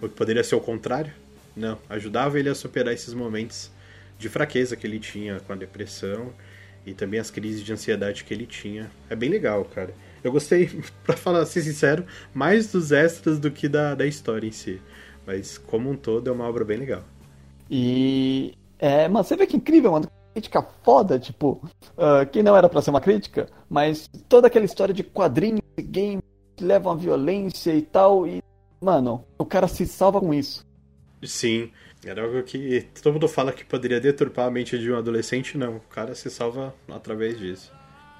O 0.00 0.08
que 0.08 0.14
poderia 0.14 0.44
ser 0.44 0.54
o 0.54 0.60
contrário, 0.60 1.12
não, 1.58 1.78
ajudava 1.88 2.38
ele 2.38 2.48
a 2.48 2.54
superar 2.54 2.94
esses 2.94 3.12
momentos 3.12 3.70
de 4.18 4.28
fraqueza 4.28 4.76
que 4.76 4.86
ele 4.86 4.98
tinha 4.98 5.40
com 5.40 5.52
a 5.52 5.56
depressão 5.56 6.32
e 6.86 6.94
também 6.94 7.20
as 7.20 7.30
crises 7.30 7.62
de 7.62 7.72
ansiedade 7.72 8.24
que 8.24 8.32
ele 8.32 8.46
tinha. 8.46 8.90
É 9.10 9.16
bem 9.16 9.28
legal, 9.28 9.64
cara. 9.64 9.92
Eu 10.22 10.32
gostei, 10.32 10.68
pra 11.04 11.16
falar 11.16 11.44
ser 11.46 11.62
sincero, 11.62 12.04
mais 12.32 12.72
dos 12.72 12.92
extras 12.92 13.38
do 13.38 13.50
que 13.50 13.68
da, 13.68 13.94
da 13.94 14.06
história 14.06 14.46
em 14.46 14.52
si. 14.52 14.80
Mas 15.26 15.58
como 15.58 15.90
um 15.90 15.96
todo 15.96 16.28
é 16.28 16.32
uma 16.32 16.48
obra 16.48 16.64
bem 16.64 16.78
legal. 16.78 17.02
E. 17.70 18.54
É, 18.78 19.08
mas 19.08 19.26
você 19.26 19.36
vê 19.36 19.46
que 19.46 19.56
incrível, 19.56 19.92
mano. 19.92 20.08
Crítica 20.32 20.62
foda, 20.82 21.18
tipo, 21.18 21.60
uh, 21.96 22.24
que 22.30 22.42
não 22.42 22.56
era 22.56 22.68
para 22.68 22.80
ser 22.80 22.90
uma 22.90 23.00
crítica, 23.00 23.48
mas 23.68 24.08
toda 24.28 24.46
aquela 24.46 24.64
história 24.64 24.94
de 24.94 25.02
quadrinhos, 25.02 25.60
game 25.76 26.22
que 26.54 26.62
levam 26.64 26.92
a 26.92 26.96
violência 26.96 27.74
e 27.74 27.82
tal, 27.82 28.26
e, 28.26 28.40
mano, 28.80 29.24
o 29.36 29.44
cara 29.44 29.66
se 29.66 29.84
salva 29.84 30.20
com 30.20 30.32
isso. 30.32 30.67
Sim, 31.22 31.72
era 32.04 32.22
algo 32.22 32.42
que 32.42 32.88
todo 33.02 33.12
mundo 33.12 33.28
fala 33.28 33.52
que 33.52 33.64
poderia 33.64 34.00
deturpar 34.00 34.46
a 34.46 34.50
mente 34.50 34.78
de 34.78 34.90
um 34.90 34.96
adolescente, 34.96 35.58
não. 35.58 35.76
O 35.76 35.80
cara 35.80 36.14
se 36.14 36.30
salva 36.30 36.74
através 36.88 37.38
disso. 37.38 37.72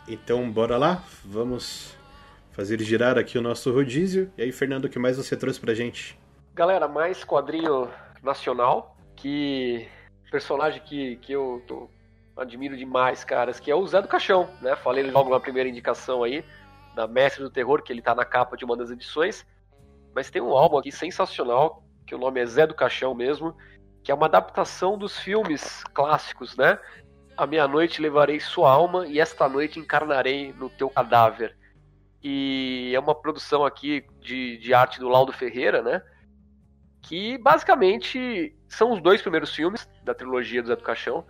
Então, 0.08 0.50
bora 0.50 0.76
lá? 0.76 1.04
Vamos 1.24 1.96
fazer 2.52 2.80
girar 2.80 3.16
aqui 3.16 3.38
o 3.38 3.42
nosso 3.42 3.72
rodízio. 3.72 4.32
E 4.36 4.42
aí, 4.42 4.50
Fernando, 4.50 4.86
o 4.86 4.88
que 4.88 4.98
mais 4.98 5.16
você 5.16 5.36
trouxe 5.36 5.60
pra 5.60 5.74
gente? 5.74 6.18
Galera, 6.54 6.88
mais 6.88 7.22
quadrinho 7.22 7.88
nacional, 8.22 8.96
que 9.14 9.86
personagem 10.28 10.82
que, 10.82 11.16
que 11.16 11.32
eu 11.32 11.62
tô, 11.66 11.88
admiro 12.36 12.76
demais, 12.76 13.22
caras, 13.22 13.60
que 13.60 13.70
é 13.70 13.74
o 13.74 13.86
Zé 13.86 14.02
do 14.02 14.08
Caixão, 14.08 14.48
né? 14.60 14.74
Falei 14.76 15.08
logo 15.08 15.30
na 15.30 15.38
primeira 15.38 15.68
indicação 15.68 16.24
aí, 16.24 16.44
da 16.96 17.06
Mestre 17.06 17.44
do 17.44 17.50
Terror, 17.50 17.82
que 17.82 17.92
ele 17.92 18.02
tá 18.02 18.14
na 18.14 18.24
capa 18.24 18.56
de 18.56 18.64
uma 18.64 18.76
das 18.76 18.90
edições. 18.90 19.46
Mas 20.12 20.30
tem 20.30 20.42
um 20.42 20.50
álbum 20.50 20.78
aqui 20.78 20.90
sensacional 20.90 21.84
que 22.08 22.14
o 22.14 22.18
nome 22.18 22.40
é 22.40 22.46
Zé 22.46 22.66
do 22.66 22.74
Caixão 22.74 23.14
mesmo, 23.14 23.54
que 24.02 24.10
é 24.10 24.14
uma 24.14 24.24
adaptação 24.24 24.96
dos 24.96 25.18
filmes 25.18 25.84
clássicos, 25.92 26.56
né? 26.56 26.78
A 27.36 27.46
meia-noite 27.46 28.00
levarei 28.00 28.40
sua 28.40 28.70
alma 28.70 29.06
e 29.06 29.20
esta 29.20 29.46
noite 29.46 29.78
encarnarei 29.78 30.54
no 30.54 30.70
teu 30.70 30.88
cadáver. 30.88 31.54
E 32.24 32.90
é 32.94 32.98
uma 32.98 33.14
produção 33.14 33.64
aqui 33.64 34.06
de, 34.20 34.56
de 34.56 34.72
arte 34.72 34.98
do 34.98 35.08
Laudo 35.08 35.32
Ferreira, 35.32 35.82
né? 35.82 36.02
Que 37.02 37.36
basicamente 37.36 38.56
são 38.66 38.92
os 38.92 39.02
dois 39.02 39.20
primeiros 39.20 39.54
filmes 39.54 39.86
da 40.02 40.14
trilogia 40.14 40.62
do 40.62 40.68
Zé 40.68 40.76
do 40.76 40.82
Caixão 40.82 41.26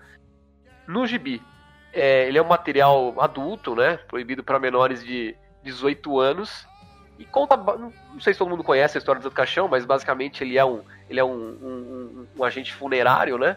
no 0.86 1.06
gibi. 1.08 1.42
É, 1.92 2.28
ele 2.28 2.38
é 2.38 2.42
um 2.42 2.48
material 2.48 3.20
adulto, 3.20 3.74
né? 3.74 3.96
Proibido 3.96 4.44
para 4.44 4.60
menores 4.60 5.04
de 5.04 5.36
18 5.64 6.20
anos 6.20 6.64
e 7.18 7.24
conta, 7.24 7.57
não 7.57 7.92
sei 8.20 8.33
se 8.33 8.38
todo 8.38 8.48
mundo 8.48 8.62
conhece 8.62 8.96
a 8.96 9.00
história 9.00 9.20
do 9.20 9.28
do 9.28 9.35
Caixão, 9.35 9.66
mas 9.66 9.85
basicamente 9.85 10.44
ele 10.44 10.57
é 10.57 10.64
um, 10.64 10.83
ele 11.11 11.18
é 11.18 11.24
um, 11.24 11.31
um, 11.33 12.26
um, 12.37 12.44
agente 12.44 12.72
funerário, 12.72 13.37
né? 13.37 13.57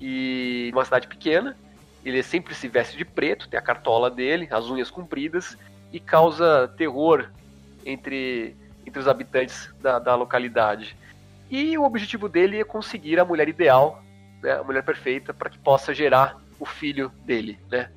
E 0.00 0.70
uma 0.72 0.84
cidade 0.84 1.08
pequena. 1.08 1.56
Ele 2.04 2.22
sempre 2.22 2.54
se 2.54 2.68
veste 2.68 2.96
de 2.96 3.04
preto, 3.04 3.48
tem 3.48 3.58
a 3.58 3.62
cartola 3.62 4.10
dele, 4.10 4.46
as 4.50 4.70
unhas 4.70 4.90
compridas 4.90 5.58
e 5.92 5.98
causa 5.98 6.72
terror 6.76 7.30
entre, 7.84 8.54
entre 8.86 9.00
os 9.00 9.08
habitantes 9.08 9.72
da, 9.80 9.98
da 9.98 10.14
localidade. 10.14 10.96
E 11.50 11.76
o 11.76 11.82
objetivo 11.82 12.28
dele 12.28 12.60
é 12.60 12.64
conseguir 12.64 13.18
a 13.18 13.24
mulher 13.24 13.48
ideal, 13.48 14.02
né, 14.42 14.52
a 14.52 14.62
mulher 14.62 14.82
perfeita, 14.84 15.32
para 15.32 15.50
que 15.50 15.58
possa 15.58 15.94
gerar 15.94 16.38
o 16.60 16.66
filho 16.66 17.10
dele, 17.24 17.58
né? 17.70 17.90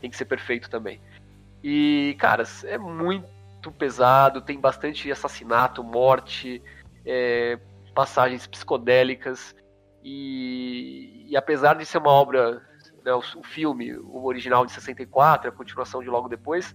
Tem 0.00 0.10
que 0.10 0.16
ser 0.16 0.26
perfeito 0.26 0.68
também. 0.68 1.00
E, 1.62 2.14
caras, 2.18 2.62
é 2.64 2.76
muito 2.76 3.26
muito 3.64 3.78
pesado, 3.78 4.40
tem 4.40 4.58
bastante 4.58 5.10
assassinato, 5.10 5.82
morte, 5.82 6.62
é, 7.04 7.58
passagens 7.94 8.46
psicodélicas. 8.46 9.54
E, 10.02 11.26
e, 11.28 11.36
apesar 11.36 11.74
de 11.74 11.86
ser 11.86 11.98
uma 11.98 12.10
obra, 12.10 12.62
né, 13.04 13.12
o, 13.12 13.18
o, 13.36 13.42
filme, 13.42 13.96
o 13.96 14.24
original 14.24 14.66
de 14.66 14.72
64, 14.72 15.48
a 15.48 15.52
continuação 15.52 16.02
de 16.02 16.08
logo 16.10 16.28
depois, 16.28 16.74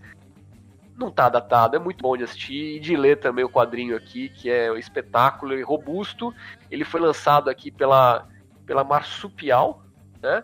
não 0.98 1.12
tá 1.12 1.30
datado, 1.30 1.76
é 1.76 1.80
muito 1.80 2.02
bom 2.02 2.18
de 2.18 2.24
assistir 2.24 2.76
e 2.76 2.80
de 2.80 2.96
ler 2.96 3.20
também 3.20 3.46
o 3.46 3.50
quadrinho 3.50 3.96
aqui, 3.96 4.30
que 4.30 4.50
é 4.50 4.72
um 4.72 4.78
espetáculo 4.78 5.54
e 5.54 5.62
robusto. 5.62 6.34
Ele 6.70 6.84
foi 6.84 7.00
lançado 7.00 7.50
aqui 7.50 7.72
pela, 7.72 8.28
pela 8.66 8.84
Marsupial, 8.84 9.84
né? 10.22 10.44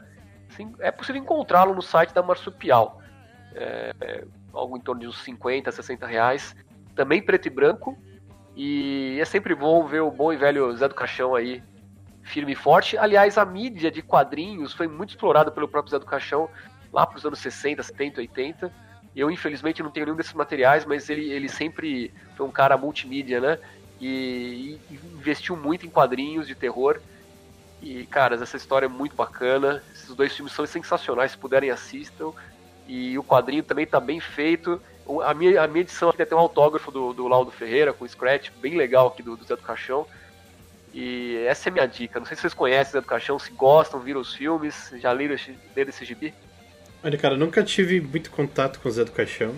Assim, 0.49 0.73
é 0.79 0.91
possível 0.91 1.21
encontrá-lo 1.21 1.75
no 1.75 1.81
site 1.81 2.13
da 2.13 2.23
Marsupial. 2.23 3.01
É, 3.53 3.93
é, 3.99 4.23
algo 4.56 4.78
em 4.78 4.82
torno 4.82 5.02
de 5.02 5.08
uns 5.08 5.22
50, 5.24 5.72
60 5.72 6.06
reais. 6.08 6.56
Também 6.96 7.22
preto 7.22 7.48
e 7.48 7.50
branco. 7.50 7.98
E 8.56 9.18
é 9.20 9.26
sempre 9.26 9.54
bom 9.54 9.86
ver 9.86 10.02
o 10.02 10.10
bom 10.10 10.32
e 10.32 10.38
velho 10.38 10.76
Zé 10.78 10.88
do 10.88 10.96
Caixão 10.96 11.36
aí, 11.36 11.62
firme 12.24 12.54
e 12.54 12.56
forte. 12.56 12.98
Aliás, 12.98 13.38
a 13.38 13.46
mídia 13.46 13.91
de 13.91 14.02
quadrinhos 14.02 14.74
foi 14.74 14.88
muito 14.88 15.10
explorada 15.10 15.52
pelo 15.52 15.68
próprio 15.68 15.91
Zé 15.91 16.00
do 16.00 16.06
Caixão 16.06 16.50
lá 16.91 17.06
para 17.06 17.18
os 17.18 17.26
anos 17.26 17.39
60, 17.39 17.84
70, 17.84 18.22
80. 18.22 18.72
Eu, 19.13 19.30
infelizmente, 19.30 19.84
não 19.84 19.91
tenho 19.91 20.06
nenhum 20.06 20.18
desses 20.18 20.34
materiais, 20.34 20.86
mas 20.86 21.10
ele, 21.10 21.30
ele 21.30 21.50
sempre 21.50 22.13
foi 22.36 22.46
um 22.46 22.52
cara 22.52 22.78
multimídia, 22.78 23.39
né? 23.39 23.60
E, 24.00 24.80
e 24.89 25.00
investiu 25.18 25.56
muito 25.56 25.86
em 25.86 25.89
quadrinhos 25.89 26.48
de 26.48 26.56
terror. 26.56 27.00
E, 27.82 28.06
caras, 28.06 28.41
essa 28.41 28.58
história 28.58 28.86
é 28.86 28.89
muito 28.89 29.15
bacana. 29.15 29.84
Esses 29.94 30.13
dois 30.15 30.34
filmes 30.34 30.54
são 30.54 30.65
sensacionais, 30.65 31.32
se 31.32 31.38
puderem 31.38 31.70
assistam. 31.70 32.32
E 32.88 33.17
o 33.17 33.24
quadrinho 33.24 33.63
também 33.63 33.86
está 33.86 34.00
bem 34.00 34.19
feito. 34.19 34.82
A 35.24 35.34
minha, 35.34 35.62
a 35.62 35.67
minha 35.67 35.82
edição 35.82 36.10
aqui 36.10 36.26
tem 36.26 36.38
um 36.38 36.41
autógrafo 36.41 36.91
do, 36.91 37.13
do 37.13 37.28
Laudo 37.28 37.52
Ferreira, 37.52 37.93
com 37.93 38.08
scratch, 38.08 38.50
bem 38.62 38.76
legal 38.76 39.08
aqui 39.08 39.21
do, 39.21 39.36
do 39.36 39.45
Zé 39.45 39.56
do 39.56 39.62
Caixão. 39.62 40.08
E 40.93 41.43
essa 41.48 41.67
é 41.67 41.71
a 41.71 41.74
minha 41.74 41.86
dica. 41.86 42.19
Não 42.19 42.26
sei 42.26 42.36
se 42.36 42.41
vocês 42.41 42.54
conhecem 42.54 42.93
Zé 42.93 43.02
do 43.02 43.08
Caixão, 43.08 43.38
se 43.38 43.52
gostam, 43.52 44.00
viram 44.00 44.21
os 44.21 44.34
filmes, 44.34 44.93
já 44.98 45.12
leram, 45.12 45.36
leram 45.76 45.89
esse 45.89 46.06
gibi? 46.06 46.34
Olha, 47.04 47.17
cara, 47.17 47.38
nunca 47.38 47.63
tive 47.63 48.02
muito 48.02 48.32
contato 48.32 48.80
com 48.80 48.89
o 48.89 48.91
Zé 48.91 49.04
do 49.04 49.12
Caixão. 49.12 49.54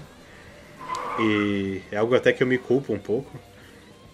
E 1.20 1.82
é 1.92 1.98
algo 1.98 2.16
até 2.16 2.34
que 2.34 2.44
eu 2.44 2.48
me 2.48 2.58
culpo 2.58 2.94
um 2.94 3.00
pouco, 3.00 3.40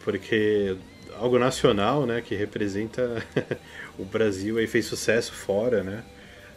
porque 0.04 0.78
algo 1.18 1.38
nacional, 1.38 2.06
né, 2.06 2.22
que 2.22 2.36
representa 2.36 3.26
o 3.98 4.06
Brasil 4.06 4.60
e 4.60 4.68
fez 4.68 4.86
sucesso 4.86 5.34
fora, 5.34 5.84
né? 5.84 6.04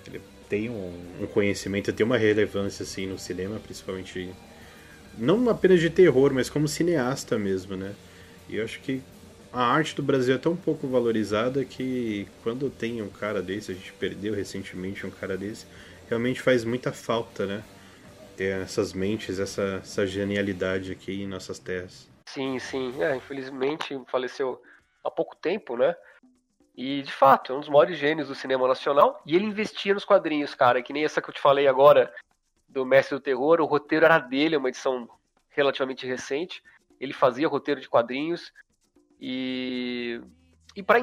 Ele 0.06 0.20
tem 0.48 0.70
um, 0.70 0.92
um, 1.20 1.26
conhecimento, 1.26 1.92
tem 1.92 2.04
uma 2.04 2.16
relevância 2.16 2.82
assim 2.82 3.06
no 3.06 3.18
cinema, 3.18 3.58
principalmente 3.58 4.32
não 5.18 5.48
apenas 5.48 5.80
de 5.80 5.90
terror, 5.90 6.32
mas 6.32 6.50
como 6.50 6.68
cineasta 6.68 7.38
mesmo, 7.38 7.76
né? 7.76 7.94
E 8.48 8.56
eu 8.56 8.64
acho 8.64 8.80
que 8.80 9.02
a 9.52 9.62
arte 9.62 9.94
do 9.96 10.02
Brasil 10.02 10.34
é 10.34 10.38
tão 10.38 10.54
pouco 10.54 10.86
valorizada 10.86 11.64
que 11.64 12.28
quando 12.42 12.68
tem 12.68 13.00
um 13.00 13.08
cara 13.08 13.40
desse, 13.40 13.72
a 13.72 13.74
gente 13.74 13.92
perdeu 13.94 14.34
recentemente 14.34 15.06
um 15.06 15.10
cara 15.10 15.36
desse, 15.36 15.66
realmente 16.08 16.40
faz 16.40 16.64
muita 16.64 16.92
falta, 16.92 17.46
né? 17.46 17.64
Ter 18.36 18.60
essas 18.60 18.92
mentes, 18.92 19.38
essa, 19.40 19.80
essa 19.82 20.06
genialidade 20.06 20.92
aqui 20.92 21.22
em 21.22 21.26
nossas 21.26 21.58
terras. 21.58 22.06
Sim, 22.26 22.58
sim. 22.58 23.02
É, 23.02 23.16
infelizmente 23.16 23.98
faleceu 24.08 24.60
há 25.02 25.10
pouco 25.10 25.34
tempo, 25.36 25.76
né? 25.76 25.96
E, 26.76 27.02
de 27.02 27.12
fato, 27.12 27.52
é 27.52 27.56
um 27.56 27.60
dos 27.60 27.68
maiores 27.70 27.96
gênios 27.96 28.28
do 28.28 28.34
cinema 28.34 28.68
nacional. 28.68 29.22
E 29.24 29.34
ele 29.34 29.46
investia 29.46 29.94
nos 29.94 30.04
quadrinhos, 30.04 30.54
cara. 30.54 30.82
Que 30.82 30.92
nem 30.92 31.04
essa 31.04 31.22
que 31.22 31.30
eu 31.30 31.34
te 31.34 31.40
falei 31.40 31.66
agora, 31.66 32.12
do 32.68 32.84
Mestre 32.84 33.16
do 33.16 33.22
Terror. 33.22 33.60
O 33.60 33.64
roteiro 33.64 34.04
era 34.04 34.18
dele, 34.18 34.56
uma 34.56 34.68
edição 34.68 35.08
relativamente 35.48 36.06
recente. 36.06 36.62
Ele 37.00 37.14
fazia 37.14 37.48
roteiro 37.48 37.80
de 37.80 37.88
quadrinhos. 37.88 38.52
E, 39.18 40.20
e 40.76 40.82
para 40.82 40.98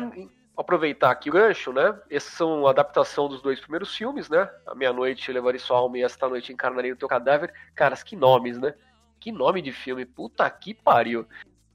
aproveitar 0.56 1.10
aqui 1.10 1.32
o 1.32 1.34
gancho, 1.34 1.74
né? 1.74 2.00
Esses 2.08 2.32
são 2.34 2.68
a 2.68 2.70
adaptação 2.70 3.28
dos 3.28 3.42
dois 3.42 3.60
primeiros 3.60 3.96
filmes, 3.96 4.30
né? 4.30 4.48
A 4.68 4.76
Meia-Noite 4.76 5.32
Levaria 5.32 5.60
Sua 5.60 5.78
Alma 5.78 5.98
e 5.98 6.04
Esta 6.04 6.30
Noite 6.30 6.54
Encarnarei 6.54 6.92
o 6.92 6.96
Teu 6.96 7.08
Cadáver. 7.08 7.52
Caras, 7.74 8.04
que 8.04 8.16
nomes, 8.16 8.60
né? 8.60 8.76
Que 9.20 9.32
nome 9.32 9.60
de 9.62 9.72
filme. 9.72 10.06
Puta 10.06 10.48
que 10.52 10.76
pariu. 10.76 11.28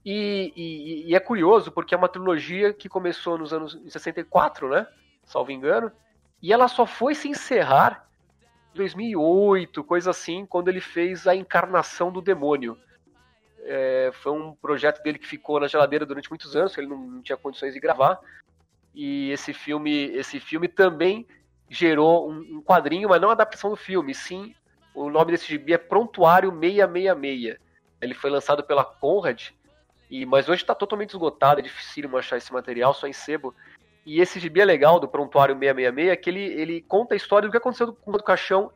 E, 0.05 0.53
e, 0.55 1.09
e, 1.09 1.15
é 1.15 1.19
curioso 1.19 1.71
porque 1.71 1.93
é 1.93 1.97
uma 1.97 2.07
trilogia 2.07 2.73
que 2.73 2.87
começou 2.87 3.37
nos 3.37 3.51
anos 3.51 3.77
64, 3.87 4.69
né? 4.69 4.87
Salvo 5.25 5.51
engano. 5.51 5.91
E 6.41 6.53
ela 6.53 6.67
só 6.67 6.85
foi 6.85 7.13
se 7.13 7.27
encerrar 7.27 8.07
em 8.73 8.77
2008, 8.77 9.83
coisa 9.83 10.11
assim, 10.11 10.45
quando 10.45 10.69
ele 10.69 10.79
fez 10.79 11.27
a 11.27 11.35
Encarnação 11.35 12.11
do 12.11 12.21
Demônio. 12.21 12.77
É, 13.61 14.09
foi 14.13 14.31
um 14.31 14.55
projeto 14.55 15.03
dele 15.03 15.19
que 15.19 15.27
ficou 15.27 15.59
na 15.59 15.67
geladeira 15.67 16.05
durante 16.05 16.29
muitos 16.29 16.55
anos, 16.55 16.77
ele 16.77 16.87
não, 16.87 16.97
não 16.97 17.21
tinha 17.21 17.37
condições 17.37 17.73
de 17.73 17.79
gravar. 17.79 18.19
E 18.95 19.29
esse 19.31 19.53
filme, 19.53 20.05
esse 20.11 20.39
filme 20.39 20.67
também 20.67 21.27
gerou 21.69 22.31
um, 22.31 22.39
um 22.57 22.61
quadrinho, 22.61 23.09
mas 23.09 23.21
não 23.21 23.29
a 23.29 23.33
adaptação 23.33 23.69
do 23.69 23.75
filme, 23.75 24.15
sim. 24.15 24.55
O 24.95 25.09
nome 25.09 25.31
desse 25.31 25.45
gibi 25.45 25.73
é 25.73 25.77
Prontuário 25.77 26.51
666. 26.51 27.57
Ele 28.01 28.13
foi 28.13 28.29
lançado 28.29 28.63
pela 28.63 28.83
Conrad 28.83 29.49
e, 30.09 30.25
mas 30.25 30.49
hoje 30.49 30.63
está 30.63 30.73
totalmente 30.73 31.11
esgotado, 31.11 31.59
é 31.59 31.63
difícil 31.63 32.17
achar 32.17 32.37
esse 32.37 32.51
material, 32.51 32.93
só 32.93 33.07
em 33.07 33.13
sebo. 33.13 33.53
E 34.05 34.19
esse 34.19 34.39
gibi 34.39 34.61
é 34.61 34.65
legal 34.65 34.99
do 34.99 35.07
Prontuário 35.07 35.53
666, 35.53 36.19
que 36.21 36.29
ele, 36.29 36.61
ele 36.61 36.81
conta 36.81 37.13
a 37.13 37.17
história 37.17 37.47
do 37.47 37.51
que 37.51 37.57
aconteceu 37.57 37.93
com 37.93 38.11
o 38.11 38.23
caixão 38.23 38.71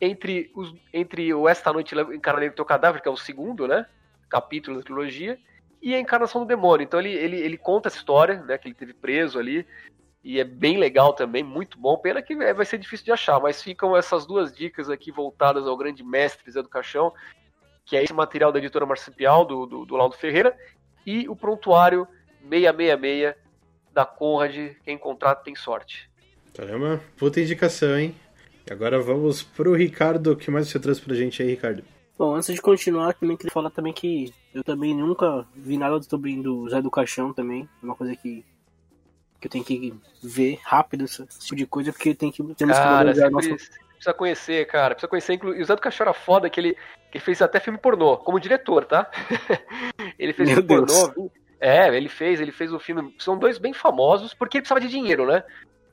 entre, 0.00 0.50
os, 0.54 0.74
entre 0.92 1.34
o 1.34 1.46
Esta 1.46 1.72
Noite 1.72 1.94
Encarnei 1.94 2.48
o 2.48 2.52
Teu 2.52 2.64
Cadáver, 2.64 3.02
que 3.02 3.08
é 3.08 3.10
o 3.10 3.16
segundo, 3.16 3.68
né? 3.68 3.84
Capítulo 4.30 4.78
da 4.78 4.82
trilogia, 4.82 5.38
e 5.82 5.94
a 5.94 6.00
encarnação 6.00 6.40
do 6.40 6.46
demônio. 6.46 6.84
Então 6.84 6.98
ele, 6.98 7.12
ele, 7.12 7.36
ele 7.36 7.58
conta 7.58 7.88
essa 7.88 7.98
história, 7.98 8.42
né? 8.42 8.56
Que 8.56 8.68
ele 8.68 8.74
teve 8.74 8.94
preso 8.94 9.38
ali. 9.38 9.66
E 10.22 10.38
é 10.38 10.44
bem 10.44 10.78
legal 10.78 11.12
também, 11.12 11.42
muito 11.42 11.78
bom. 11.78 11.96
Pena 11.98 12.22
que 12.22 12.34
é, 12.34 12.54
vai 12.54 12.64
ser 12.64 12.78
difícil 12.78 13.04
de 13.04 13.12
achar, 13.12 13.40
mas 13.40 13.62
ficam 13.62 13.96
essas 13.96 14.26
duas 14.26 14.54
dicas 14.54 14.88
aqui 14.88 15.10
voltadas 15.10 15.66
ao 15.66 15.76
grande 15.76 16.02
mestre 16.02 16.50
Zé 16.50 16.62
do 16.62 16.68
Caixão, 16.68 17.12
que 17.90 17.96
é 17.96 18.04
esse 18.04 18.12
material 18.12 18.52
da 18.52 18.60
editora 18.60 18.86
Marcipial, 18.86 19.44
do, 19.44 19.66
do, 19.66 19.84
do 19.84 19.96
Laudo 19.96 20.16
Ferreira, 20.16 20.56
e 21.04 21.28
o 21.28 21.34
prontuário 21.34 22.06
666 22.48 23.34
da 23.92 24.06
Conrad. 24.06 24.54
Quem 24.84 24.94
encontrar 24.94 25.34
tem 25.34 25.56
sorte. 25.56 26.08
Caramba, 26.54 27.00
puta 27.16 27.40
indicação, 27.40 27.98
hein? 27.98 28.14
Agora 28.70 29.00
vamos 29.00 29.42
pro 29.42 29.74
Ricardo. 29.74 30.30
O 30.30 30.36
que 30.36 30.52
mais 30.52 30.68
você 30.68 30.78
trouxe 30.78 31.00
pra 31.00 31.16
gente 31.16 31.42
aí, 31.42 31.48
Ricardo? 31.48 31.82
Bom, 32.16 32.36
antes 32.36 32.54
de 32.54 32.62
continuar, 32.62 33.12
também 33.14 33.36
queria 33.36 33.50
falar 33.50 33.70
também 33.70 33.92
que 33.92 34.32
eu 34.54 34.62
também 34.62 34.94
nunca 34.94 35.44
vi 35.56 35.76
nada 35.76 36.00
sobre 36.00 36.40
do 36.40 36.68
Zé 36.68 36.80
do 36.80 36.92
Caixão 36.92 37.32
também. 37.32 37.68
É 37.82 37.84
uma 37.84 37.96
coisa 37.96 38.14
que, 38.14 38.44
que 39.40 39.48
eu 39.48 39.50
tenho 39.50 39.64
que 39.64 39.92
ver 40.22 40.60
rápido, 40.62 41.06
esse 41.06 41.26
tipo 41.40 41.56
de 41.56 41.66
coisa, 41.66 41.92
porque 41.92 42.14
tem 42.14 42.30
que, 42.30 42.40
temos 42.54 42.76
Cara, 42.76 43.12
que 43.12 43.20
valorizar 43.20 43.30
nosso 43.30 43.56
precisa 44.00 44.14
conhecer, 44.14 44.66
cara. 44.66 44.94
Precisa 44.94 45.08
conhecer. 45.08 45.40
E 45.42 45.62
o 45.62 45.64
Zé 45.64 45.76
do 45.76 45.82
Cachorro 45.82 46.10
era 46.10 46.18
foda 46.18 46.48
que 46.48 46.58
ele, 46.58 46.76
ele 47.12 47.22
fez 47.22 47.42
até 47.42 47.58
filme 47.58 47.78
pornô, 47.78 48.16
como 48.18 48.40
diretor, 48.40 48.84
tá? 48.84 49.10
ele 50.18 50.32
fez 50.32 50.48
Meu 50.48 50.58
filme 50.58 50.68
Deus. 50.68 51.08
pornô. 51.08 51.30
É, 51.60 51.94
ele 51.94 52.08
fez, 52.08 52.40
ele 52.40 52.52
fez 52.52 52.72
o 52.72 52.76
um 52.76 52.78
filme. 52.78 53.14
São 53.18 53.38
dois 53.38 53.58
bem 53.58 53.74
famosos, 53.74 54.32
porque 54.32 54.56
ele 54.56 54.62
precisava 54.62 54.80
de 54.80 54.88
dinheiro, 54.88 55.26
né? 55.26 55.44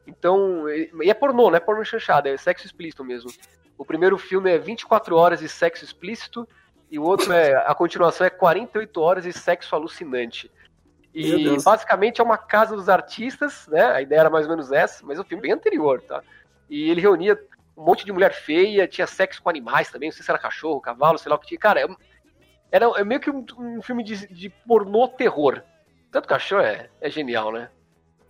Então. 0.06 0.70
E 0.70 1.10
é 1.10 1.14
pornô, 1.14 1.50
não 1.50 1.58
é 1.58 1.60
pornô 1.60 1.84
chanchada, 1.84 2.30
é 2.30 2.38
sexo 2.38 2.66
explícito 2.66 3.04
mesmo. 3.04 3.30
O 3.78 3.86
primeiro 3.86 4.18
filme 4.18 4.50
é 4.50 4.58
24 4.58 5.16
horas 5.16 5.40
de 5.40 5.50
sexo 5.50 5.84
explícito, 5.84 6.48
e 6.90 6.98
o 6.98 7.04
outro 7.04 7.34
é. 7.34 7.56
A 7.68 7.76
continuação 7.76 8.26
é 8.26 8.30
48 8.30 9.02
horas 9.02 9.24
de 9.24 9.34
sexo 9.34 9.76
alucinante. 9.76 10.50
E 11.14 11.58
basicamente 11.64 12.22
é 12.22 12.24
uma 12.24 12.38
casa 12.38 12.76
dos 12.76 12.88
artistas, 12.88 13.68
né? 13.68 13.86
A 13.92 14.02
ideia 14.02 14.20
era 14.20 14.30
mais 14.30 14.46
ou 14.46 14.52
menos 14.52 14.72
essa, 14.72 15.06
mas 15.06 15.18
é 15.18 15.22
um 15.22 15.26
filme 15.26 15.42
bem 15.42 15.52
anterior, 15.52 16.00
tá? 16.02 16.22
E 16.70 16.90
ele 16.90 17.02
reunia 17.02 17.38
um 17.78 17.86
monte 17.86 18.04
de 18.04 18.12
mulher 18.12 18.34
feia, 18.34 18.88
tinha 18.88 19.06
sexo 19.06 19.42
com 19.42 19.50
animais 19.50 19.92
também, 19.92 20.10
não 20.10 20.16
sei 20.16 20.26
se 20.26 20.32
era 20.32 20.40
cachorro, 20.40 20.82
cavalo, 20.82 21.18
sei 21.18 21.30
lá 21.30 21.36
o 21.36 21.40
que 21.40 21.48
tinha. 21.48 21.60
Cara, 21.60 21.82
é 21.82 21.88
era 22.72 22.86
é 22.98 23.04
meio 23.04 23.22
que 23.22 23.30
um, 23.30 23.46
um 23.58 23.82
filme 23.82 24.04
de, 24.04 24.28
de, 24.28 24.50
pornô 24.50 25.08
terror. 25.08 25.62
Tanto 26.12 26.28
cachorro 26.28 26.62
é, 26.62 26.90
é 27.00 27.10
genial, 27.10 27.52
né? 27.52 27.70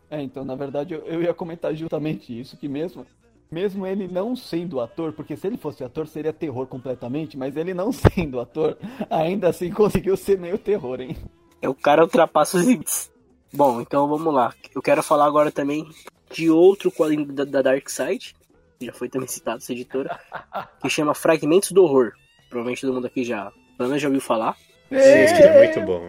É, 0.09 0.21
então, 0.21 0.45
na 0.45 0.55
verdade, 0.55 0.93
eu, 0.93 1.05
eu 1.05 1.21
ia 1.23 1.33
comentar 1.33 1.73
justamente 1.73 2.37
isso, 2.37 2.57
que 2.57 2.67
mesmo 2.67 3.05
mesmo 3.49 3.87
ele 3.87 4.09
não 4.09 4.35
sendo 4.35 4.81
ator, 4.81 5.13
porque 5.13 5.37
se 5.37 5.47
ele 5.47 5.55
fosse 5.55 5.81
ator 5.81 6.05
seria 6.05 6.33
terror 6.33 6.67
completamente, 6.67 7.37
mas 7.37 7.55
ele 7.55 7.73
não 7.73 7.91
sendo 7.93 8.41
ator, 8.41 8.77
ainda 9.09 9.47
assim 9.49 9.71
conseguiu 9.71 10.17
ser 10.17 10.37
meio 10.37 10.57
terror, 10.57 10.99
hein? 10.99 11.15
É 11.61 11.69
o 11.69 11.73
cara 11.73 12.03
ultrapassa 12.03 12.57
os 12.57 12.65
limites. 12.65 13.09
Bom, 13.53 13.79
então 13.79 14.07
vamos 14.07 14.33
lá. 14.33 14.53
Eu 14.75 14.81
quero 14.81 15.01
falar 15.01 15.25
agora 15.25 15.49
também 15.49 15.89
de 16.29 16.49
outro 16.49 16.91
quadrinho 16.91 17.25
da, 17.25 17.45
da 17.45 17.61
Dark 17.61 17.89
Side, 17.89 18.35
já 18.85 18.93
foi 18.93 19.09
também 19.09 19.27
citado 19.27 19.57
essa 19.57 19.71
editora, 19.71 20.19
que 20.81 20.89
chama 20.89 21.13
Fragmentos 21.13 21.71
do 21.71 21.83
Horror. 21.83 22.13
Provavelmente 22.49 22.81
todo 22.81 22.93
mundo 22.93 23.07
aqui 23.07 23.23
já, 23.23 23.51
pelo 23.77 23.89
menos 23.89 24.01
já 24.01 24.07
ouviu 24.07 24.21
falar. 24.21 24.55
É, 24.91 25.25
é 25.25 25.65
muito 25.65 25.81
bom. 25.81 26.01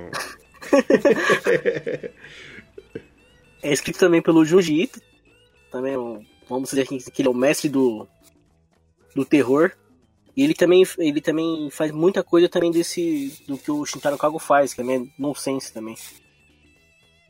é 3.62 3.72
escrito 3.72 3.98
também 3.98 4.22
pelo 4.22 4.44
Junji 4.44 4.82
Ito, 4.82 5.00
também 5.70 5.94
é 5.94 5.98
vamos 6.48 6.70
dizer 6.70 6.86
que 6.86 7.20
ele 7.20 7.28
é 7.28 7.30
o 7.30 7.34
mestre 7.34 7.68
do, 7.68 8.06
do 9.14 9.24
terror. 9.24 9.72
E 10.36 10.44
ele 10.44 10.54
também, 10.54 10.84
ele 10.98 11.20
também 11.20 11.68
faz 11.70 11.90
muita 11.90 12.22
coisa 12.22 12.48
também 12.48 12.70
desse 12.70 13.42
do 13.46 13.58
que 13.58 13.72
o 13.72 13.84
Shintaro 13.84 14.16
Kago 14.16 14.38
faz, 14.38 14.72
que 14.72 14.80
é 14.80 14.84
meio 14.84 15.10
nonsense 15.18 15.72
também. 15.72 15.96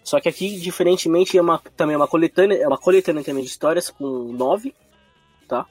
Só 0.04 0.20
que 0.20 0.28
aqui, 0.28 0.58
diferentemente, 0.58 1.36
é 1.36 1.40
uma, 1.40 1.58
também 1.74 1.94
é 1.94 1.96
uma 1.96 2.06
coletânea, 2.06 2.56
é 2.56 2.68
uma 2.68 2.78
coletânea 2.78 3.24
também 3.24 3.42
de 3.42 3.48
histórias 3.48 3.90
com 3.90 4.32
nove 4.32 4.74
tá? 5.48 5.66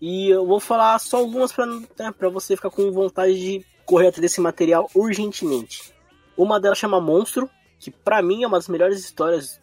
E 0.00 0.28
eu 0.28 0.46
vou 0.46 0.60
falar 0.60 0.98
só 0.98 1.18
algumas 1.18 1.52
para 1.52 1.66
né, 1.66 2.14
você 2.32 2.56
ficar 2.56 2.70
com 2.70 2.90
vontade 2.92 3.34
de 3.34 3.66
correr 3.86 4.08
atrás 4.08 4.20
desse 4.20 4.40
material 4.40 4.90
urgentemente. 4.94 5.92
Uma 6.36 6.60
delas 6.60 6.78
chama 6.78 7.00
Monstro, 7.00 7.48
que 7.78 7.90
para 7.90 8.22
mim 8.22 8.42
é 8.42 8.46
uma 8.46 8.58
das 8.58 8.68
melhores 8.68 8.98
histórias 8.98 9.60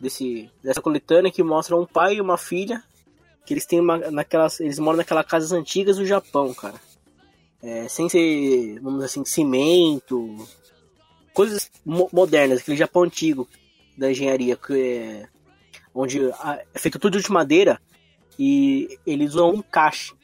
desse, 0.00 0.50
dessa 0.62 0.80
coletânea, 0.80 1.30
que 1.30 1.42
mostra 1.42 1.76
um 1.76 1.86
pai 1.86 2.14
e 2.14 2.20
uma 2.20 2.38
filha, 2.38 2.82
que 3.44 3.52
eles 3.52 3.66
têm 3.66 3.80
uma, 3.80 3.98
naquelas, 4.10 4.60
eles 4.60 4.78
moram 4.78 4.98
naquelas 4.98 5.26
casas 5.26 5.52
antigas 5.52 5.96
do 5.96 6.06
Japão, 6.06 6.52
cara. 6.54 6.80
É, 7.62 7.86
sem 7.88 8.08
ser, 8.08 8.80
vamos 8.80 9.00
dizer 9.00 9.06
assim, 9.06 9.24
cimento, 9.26 10.48
coisas 11.34 11.70
mo 11.84 12.08
modernas, 12.10 12.60
aquele 12.60 12.76
Japão 12.76 13.02
antigo 13.02 13.46
da 13.96 14.10
engenharia, 14.10 14.56
que 14.56 14.72
é, 14.72 15.28
onde 15.94 16.18
é 16.74 16.78
feito 16.78 16.98
tudo 16.98 17.20
de 17.20 17.30
madeira, 17.30 17.78
e 18.42 18.98
eles 19.06 19.34
usam 19.34 19.50
um 19.50 19.54
encaixe. 19.56 20.14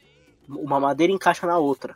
Uma 0.49 0.81
madeira 0.81 1.13
encaixa 1.13 1.47
na 1.47 1.59
outra. 1.59 1.95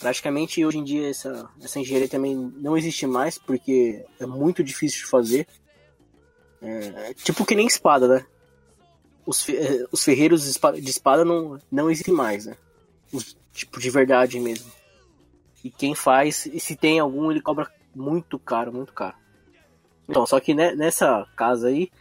Praticamente 0.00 0.64
hoje 0.64 0.78
em 0.78 0.82
dia 0.82 1.08
essa, 1.08 1.48
essa 1.62 1.78
engenharia 1.78 2.08
também 2.08 2.34
não 2.56 2.76
existe 2.76 3.06
mais, 3.06 3.38
porque 3.38 4.04
é 4.18 4.26
muito 4.26 4.64
difícil 4.64 5.04
de 5.04 5.06
fazer. 5.06 5.46
É, 6.60 7.14
tipo 7.14 7.46
que 7.46 7.54
nem 7.54 7.68
espada, 7.68 8.08
né? 8.08 8.26
Os, 9.24 9.48
é, 9.48 9.86
os 9.92 10.02
ferreiros 10.02 10.42
de 10.42 10.90
espada 10.90 11.24
não, 11.24 11.56
não 11.70 11.88
existem 11.88 12.12
mais, 12.12 12.46
né? 12.46 12.56
Os, 13.12 13.38
tipo 13.52 13.78
de 13.78 13.90
verdade 13.90 14.40
mesmo. 14.40 14.72
E 15.62 15.70
quem 15.70 15.94
faz, 15.94 16.46
e 16.46 16.58
se 16.58 16.74
tem 16.74 16.98
algum, 16.98 17.30
ele 17.30 17.40
cobra 17.40 17.70
muito 17.94 18.40
caro, 18.40 18.72
muito 18.72 18.92
caro. 18.92 19.14
Então, 20.08 20.26
só 20.26 20.40
que 20.40 20.52
nessa 20.52 21.24
casa 21.36 21.68
aí, 21.68 21.92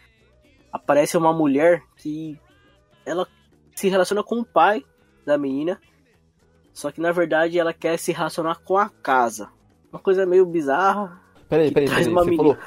aparece 0.73 1.15
uma 1.15 1.31
mulher 1.31 1.83
que 1.97 2.39
ela 3.05 3.27
se 3.79 3.87
relaciona 3.87 4.21
com 4.21 4.39
o 4.39 4.45
pai 4.45 4.83
da 5.25 5.37
menina. 5.37 5.79
Só 6.73 6.91
que 6.91 6.99
na 6.99 7.13
verdade 7.13 7.57
ela 7.57 7.73
quer 7.73 7.97
se 7.97 8.11
relacionar 8.11 8.59
com 8.63 8.77
a 8.77 8.89
casa. 8.89 9.49
Uma 9.91 9.99
coisa 9.99 10.25
meio 10.25 10.45
bizarra. 10.45 11.21
Peraí, 11.47 11.71
peraí, 11.71 11.87
peraí. 11.87 12.03
Você 12.03 12.35
falou... 12.35 12.57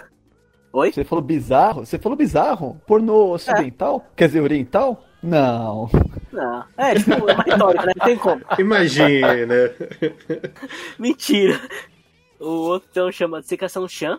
Oi? 0.73 0.91
Você 0.91 1.05
falou 1.05 1.23
bizarro? 1.23 1.85
Você 1.85 1.99
falou 1.99 2.17
bizarro? 2.17 2.81
Pornô 2.87 3.33
ocidental? 3.35 4.07
É. 4.07 4.17
Quer 4.17 4.27
dizer, 4.29 4.41
oriental? 4.41 5.05
Não. 5.23 5.91
Não. 6.33 6.65
É, 6.79 6.95
tipo, 6.95 7.13
é 7.13 7.35
uma 7.35 7.43
retórica, 7.43 7.87
né? 7.87 7.93
Não 7.95 8.07
tem 8.07 8.17
como. 8.17 8.43
Imagina. 8.59 9.47
Né? 9.47 9.71
Mentira. 10.99 11.61
O 12.41 12.49
outro 12.49 12.89
então 12.91 13.13
chama 13.13 13.43
de 13.43 13.49
Secação 13.49 13.87
Chan, 13.87 14.19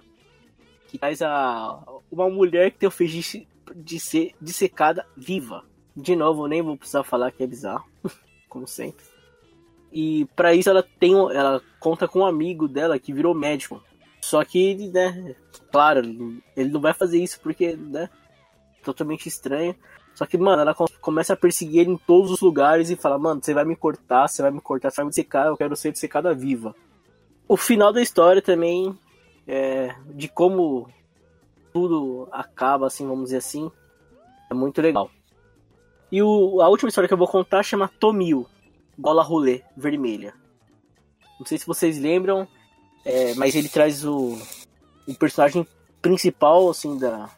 que 0.87 0.99
faz 0.99 1.23
a 1.23 1.83
uma 2.11 2.29
mulher 2.29 2.69
que 2.69 2.77
tem 2.77 2.87
o 2.87 2.91
fetiche 2.91 3.47
de 3.75 3.99
ser 3.99 4.33
dissecada 4.39 5.05
viva. 5.17 5.63
De 5.95 6.15
novo, 6.15 6.47
nem 6.47 6.61
vou 6.61 6.77
precisar 6.77 7.03
falar 7.03 7.31
que 7.31 7.43
é 7.43 7.47
bizarro, 7.47 7.85
como 8.49 8.67
sempre. 8.67 9.05
E 9.91 10.25
para 10.35 10.53
isso 10.55 10.69
ela 10.69 10.83
tem, 10.99 11.13
ela 11.13 11.61
conta 11.79 12.07
com 12.07 12.19
um 12.19 12.25
amigo 12.25 12.67
dela 12.67 12.97
que 12.97 13.13
virou 13.13 13.35
médico. 13.35 13.81
Só 14.21 14.43
que, 14.43 14.87
né, 14.87 15.35
claro, 15.71 16.01
ele 16.55 16.71
não 16.71 16.81
vai 16.81 16.93
fazer 16.93 17.21
isso 17.21 17.39
porque, 17.41 17.75
né, 17.75 18.09
totalmente 18.83 19.27
estranha. 19.27 19.75
Só 20.15 20.25
que, 20.25 20.37
mano, 20.37 20.61
ela 20.61 20.75
começa 21.01 21.33
a 21.33 21.37
perseguir 21.37 21.81
ele 21.81 21.91
em 21.91 21.97
todos 21.97 22.31
os 22.31 22.41
lugares 22.41 22.89
e 22.89 22.95
fala, 22.95 23.17
mano, 23.17 23.41
você 23.43 23.53
vai 23.53 23.65
me 23.65 23.75
cortar, 23.75 24.27
você 24.27 24.41
vai 24.41 24.51
me 24.51 24.61
cortar, 24.61 24.91
você 24.91 24.97
vai 24.97 25.05
me 25.05 25.13
secar, 25.13 25.47
eu 25.47 25.57
quero 25.57 25.75
ser 25.75 25.95
secada 25.95 26.33
viva. 26.33 26.75
O 27.47 27.57
final 27.57 27.91
da 27.91 28.01
história 28.01 28.41
também, 28.41 28.97
é, 29.47 29.93
de 30.07 30.27
como 30.27 30.87
tudo 31.73 32.27
acaba, 32.31 32.87
assim, 32.87 33.07
vamos 33.07 33.25
dizer 33.25 33.37
assim, 33.37 33.71
é 34.49 34.53
muito 34.53 34.81
legal. 34.81 35.09
E 36.13 36.21
o, 36.21 36.61
a 36.61 36.69
última 36.69 36.89
história 36.89 37.07
que 37.07 37.13
eu 37.15 37.17
vou 37.17 37.27
contar 37.27 37.63
chama 37.63 37.87
Tomil, 37.87 38.45
Bola 38.95 39.23
Rolê 39.23 39.63
Vermelha. 39.75 40.35
Não 41.39 41.45
sei 41.47 41.57
se 41.57 41.65
vocês 41.65 41.97
lembram, 41.97 42.47
é, 43.03 43.33
mas 43.33 43.55
ele 43.55 43.67
traz 43.67 44.05
o, 44.05 44.37
o 45.07 45.15
personagem 45.15 45.67
principal, 46.03 46.69
assim, 46.69 46.99
da, 46.99 47.31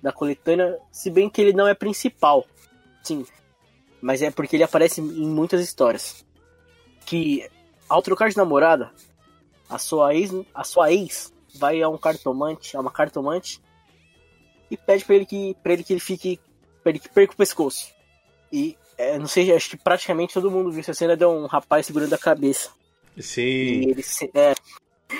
da 0.00 0.12
coletânea, 0.12 0.78
se 0.92 1.10
bem 1.10 1.28
que 1.28 1.40
ele 1.40 1.52
não 1.52 1.66
é 1.66 1.74
principal, 1.74 2.46
sim, 3.02 3.26
mas 4.00 4.22
é 4.22 4.30
porque 4.30 4.54
ele 4.54 4.62
aparece 4.62 5.00
em 5.00 5.26
muitas 5.26 5.60
histórias. 5.60 6.24
Que 7.04 7.50
ao 7.88 8.02
trocar 8.02 8.30
de 8.30 8.36
namorada, 8.36 8.92
a 9.68 9.78
sua 9.78 10.14
ex, 10.14 10.30
a 10.54 10.62
sua 10.62 10.92
ex 10.92 11.34
vai 11.56 11.82
a 11.82 11.88
um 11.88 11.98
cartomante, 11.98 12.76
a 12.76 12.80
uma 12.80 12.92
cartomante 12.92 13.60
e 14.70 14.76
pede 14.76 15.04
para 15.04 15.16
ele 15.16 15.26
que 15.26 15.56
para 15.60 15.72
ele 15.72 15.82
que 15.82 15.92
ele 15.92 15.98
fique 15.98 16.38
para 16.84 16.90
ele 16.90 17.00
que 17.00 17.08
perca 17.08 17.32
o 17.32 17.36
pescoço. 17.36 18.00
E 18.52 18.76
é, 18.98 19.18
não 19.18 19.26
sei, 19.26 19.52
acho 19.52 19.70
que 19.70 19.76
praticamente 19.76 20.34
todo 20.34 20.50
mundo 20.50 20.70
viu 20.70 20.80
essa 20.80 20.94
cena 20.94 21.16
de 21.16 21.24
um 21.24 21.46
rapaz 21.46 21.86
segurando 21.86 22.12
a 22.12 22.18
cabeça. 22.18 22.70
Sim. 23.18 23.40
E 23.40 23.90
ele, 23.90 24.04
é, 24.34 24.54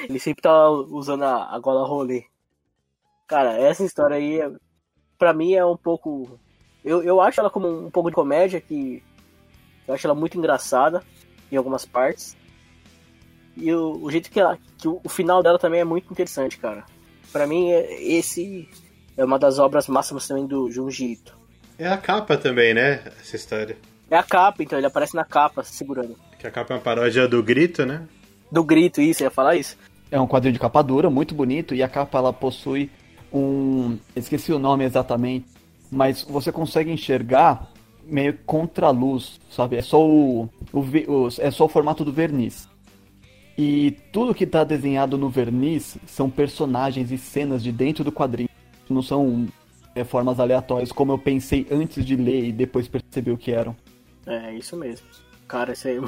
ele 0.08 0.18
sempre 0.18 0.42
tá 0.42 0.70
usando 0.70 1.22
a, 1.22 1.54
a 1.54 1.58
gola 1.58 1.86
rolê. 1.86 2.24
Cara, 3.26 3.56
essa 3.58 3.84
história 3.84 4.16
aí 4.16 4.40
para 5.18 5.32
mim 5.32 5.54
é 5.54 5.64
um 5.64 5.76
pouco. 5.76 6.38
Eu, 6.84 7.02
eu 7.02 7.20
acho 7.20 7.40
ela 7.40 7.50
como 7.50 7.86
um 7.86 7.90
pouco 7.90 8.10
de 8.10 8.14
comédia, 8.14 8.60
que 8.60 9.02
eu 9.86 9.94
acho 9.94 10.06
ela 10.06 10.14
muito 10.14 10.36
engraçada 10.36 11.02
em 11.50 11.56
algumas 11.56 11.86
partes. 11.86 12.36
E 13.56 13.72
o, 13.72 14.02
o 14.02 14.10
jeito 14.10 14.30
que, 14.30 14.40
ela, 14.40 14.58
que 14.78 14.88
o, 14.88 15.00
o, 15.04 15.08
final 15.08 15.42
dela 15.42 15.58
também 15.58 15.80
é 15.80 15.84
muito 15.84 16.10
interessante, 16.10 16.58
cara. 16.58 16.84
para 17.30 17.46
mim, 17.46 17.70
é, 17.70 18.02
esse 18.02 18.68
é 19.16 19.24
uma 19.24 19.38
das 19.38 19.58
obras 19.58 19.88
máximas 19.88 20.26
também 20.26 20.46
do 20.46 20.70
Junji 20.70 21.12
Ito. 21.12 21.41
É 21.78 21.88
a 21.88 21.96
capa 21.96 22.36
também, 22.36 22.74
né? 22.74 23.00
Essa 23.20 23.36
história. 23.36 23.76
É 24.10 24.16
a 24.16 24.22
capa, 24.22 24.62
então, 24.62 24.78
ele 24.78 24.86
aparece 24.86 25.14
na 25.14 25.24
capa, 25.24 25.62
segurando. 25.64 26.16
Que 26.38 26.46
a 26.46 26.50
capa 26.50 26.74
é 26.74 26.76
uma 26.76 26.82
paródia 26.82 27.26
do 27.26 27.42
Grito, 27.42 27.86
né? 27.86 28.02
Do 28.50 28.62
Grito, 28.62 29.00
isso, 29.00 29.22
ia 29.22 29.30
falar 29.30 29.56
isso. 29.56 29.76
É 30.10 30.20
um 30.20 30.26
quadrinho 30.26 30.52
de 30.52 30.58
capa 30.58 30.82
dura, 30.82 31.08
muito 31.08 31.34
bonito, 31.34 31.74
e 31.74 31.82
a 31.82 31.88
capa 31.88 32.18
ela 32.18 32.32
possui 32.32 32.90
um. 33.32 33.96
Esqueci 34.14 34.52
o 34.52 34.58
nome 34.58 34.84
exatamente, 34.84 35.46
mas 35.90 36.22
você 36.22 36.52
consegue 36.52 36.90
enxergar 36.90 37.70
meio 38.04 38.36
contra 38.44 38.88
a 38.88 38.90
luz, 38.90 39.40
sabe? 39.50 39.76
É 39.76 39.82
só 39.82 40.06
o, 40.06 40.50
o, 40.72 40.80
o, 40.80 41.28
é 41.38 41.50
só 41.50 41.64
o 41.64 41.68
formato 41.68 42.04
do 42.04 42.12
verniz. 42.12 42.68
E 43.56 43.92
tudo 44.12 44.34
que 44.34 44.44
está 44.44 44.64
desenhado 44.64 45.16
no 45.16 45.28
verniz 45.28 45.96
são 46.06 46.28
personagens 46.28 47.10
e 47.10 47.18
cenas 47.18 47.62
de 47.62 47.70
dentro 47.70 48.02
do 48.04 48.12
quadrinho. 48.12 48.48
Não 48.88 49.02
são 49.02 49.46
é, 49.94 50.04
formas 50.04 50.40
aleatórias, 50.40 50.92
como 50.92 51.12
eu 51.12 51.18
pensei 51.18 51.66
antes 51.70 52.04
de 52.04 52.16
ler 52.16 52.44
e 52.44 52.52
depois 52.52 52.88
percebi 52.88 53.30
o 53.30 53.38
que 53.38 53.52
eram. 53.52 53.76
É, 54.26 54.54
isso 54.54 54.76
mesmo. 54.76 55.06
Cara, 55.48 55.72
isso 55.72 55.88
aí 55.88 55.98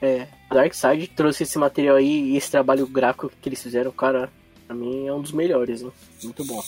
é. 0.00 0.06
é 0.22 0.28
Darkseid 0.50 1.08
trouxe 1.08 1.42
esse 1.42 1.58
material 1.58 1.96
aí 1.96 2.32
e 2.32 2.36
esse 2.36 2.50
trabalho 2.50 2.86
gráfico 2.86 3.30
que 3.40 3.48
eles 3.48 3.62
fizeram, 3.62 3.90
cara, 3.90 4.30
Pra 4.66 4.74
mim 4.74 5.06
é 5.06 5.12
um 5.12 5.20
dos 5.20 5.32
melhores, 5.32 5.82
né? 5.82 5.90
Muito 6.24 6.44
bom. 6.44 6.60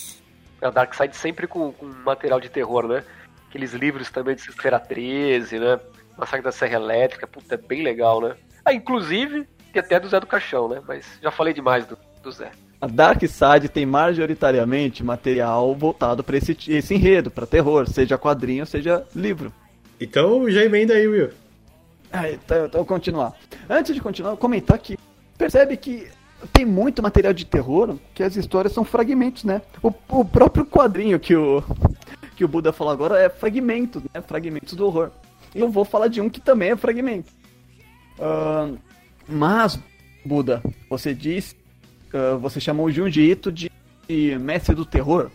É, 0.60 0.68
o 0.68 0.70
Darkseid 0.70 1.16
sempre 1.16 1.46
com, 1.46 1.72
com 1.72 1.86
material 1.86 2.40
de 2.40 2.48
terror, 2.48 2.86
né? 2.86 3.04
Aqueles 3.48 3.72
livros 3.72 4.10
também 4.10 4.36
de 4.36 4.42
Sexta-feira 4.42 4.78
13, 4.78 5.58
né? 5.58 5.80
Massacre 6.16 6.42
da 6.42 6.52
Serra 6.52 6.76
Elétrica, 6.76 7.26
puta, 7.26 7.54
é 7.54 7.58
bem 7.58 7.82
legal, 7.82 8.20
né? 8.20 8.36
Ah, 8.64 8.72
inclusive, 8.72 9.46
tem 9.72 9.80
até 9.80 9.98
do 9.98 10.08
Zé 10.08 10.20
do 10.20 10.26
Caixão, 10.26 10.68
né? 10.68 10.80
Mas 10.86 11.06
já 11.22 11.30
falei 11.30 11.52
demais 11.52 11.86
do, 11.86 11.98
do 12.22 12.30
Zé. 12.30 12.50
A 12.80 12.86
Dark 12.86 13.20
Side 13.22 13.68
tem 13.68 13.84
majoritariamente 13.84 15.02
material 15.02 15.74
voltado 15.74 16.22
para 16.22 16.36
esse, 16.36 16.56
esse 16.68 16.94
enredo, 16.94 17.30
para 17.30 17.46
terror, 17.46 17.88
seja 17.88 18.16
quadrinho, 18.16 18.64
seja 18.64 19.04
livro. 19.14 19.52
Então 20.00 20.48
já 20.48 20.64
emenda 20.64 20.94
aí, 20.94 21.08
Will. 21.08 21.30
Ah, 22.12 22.30
então, 22.30 22.66
então 22.66 22.84
continuar. 22.84 23.34
Antes 23.68 23.94
de 23.94 24.00
continuar, 24.00 24.36
comentar 24.36 24.78
que 24.78 24.96
percebe 25.36 25.76
que 25.76 26.08
tem 26.52 26.64
muito 26.64 27.02
material 27.02 27.32
de 27.32 27.44
terror 27.44 27.98
que 28.14 28.22
as 28.22 28.36
histórias 28.36 28.72
são 28.72 28.84
fragmentos, 28.84 29.42
né? 29.42 29.60
O, 29.82 29.92
o 30.08 30.24
próprio 30.24 30.64
quadrinho 30.64 31.18
que 31.18 31.34
o, 31.34 31.62
que 32.36 32.44
o 32.44 32.48
Buda 32.48 32.72
falou 32.72 32.92
agora 32.92 33.20
é 33.20 33.28
fragmentos, 33.28 34.02
né? 34.14 34.20
Fragmentos 34.22 34.74
do 34.74 34.86
horror. 34.86 35.10
E 35.52 35.60
eu 35.60 35.68
vou 35.68 35.84
falar 35.84 36.06
de 36.06 36.20
um 36.20 36.30
que 36.30 36.40
também 36.40 36.70
é 36.70 36.76
fragmento. 36.76 37.32
Uh, 38.18 38.78
mas, 39.26 39.78
Buda, 40.24 40.62
você 40.88 41.12
disse, 41.12 41.56
uh, 42.12 42.38
você 42.38 42.60
chamou 42.60 42.86
o 42.86 42.90
Junji 42.90 43.22
Ito 43.22 43.50
de, 43.52 43.70
de 44.08 44.38
mestre 44.38 44.74
do 44.74 44.84
terror. 44.84 45.30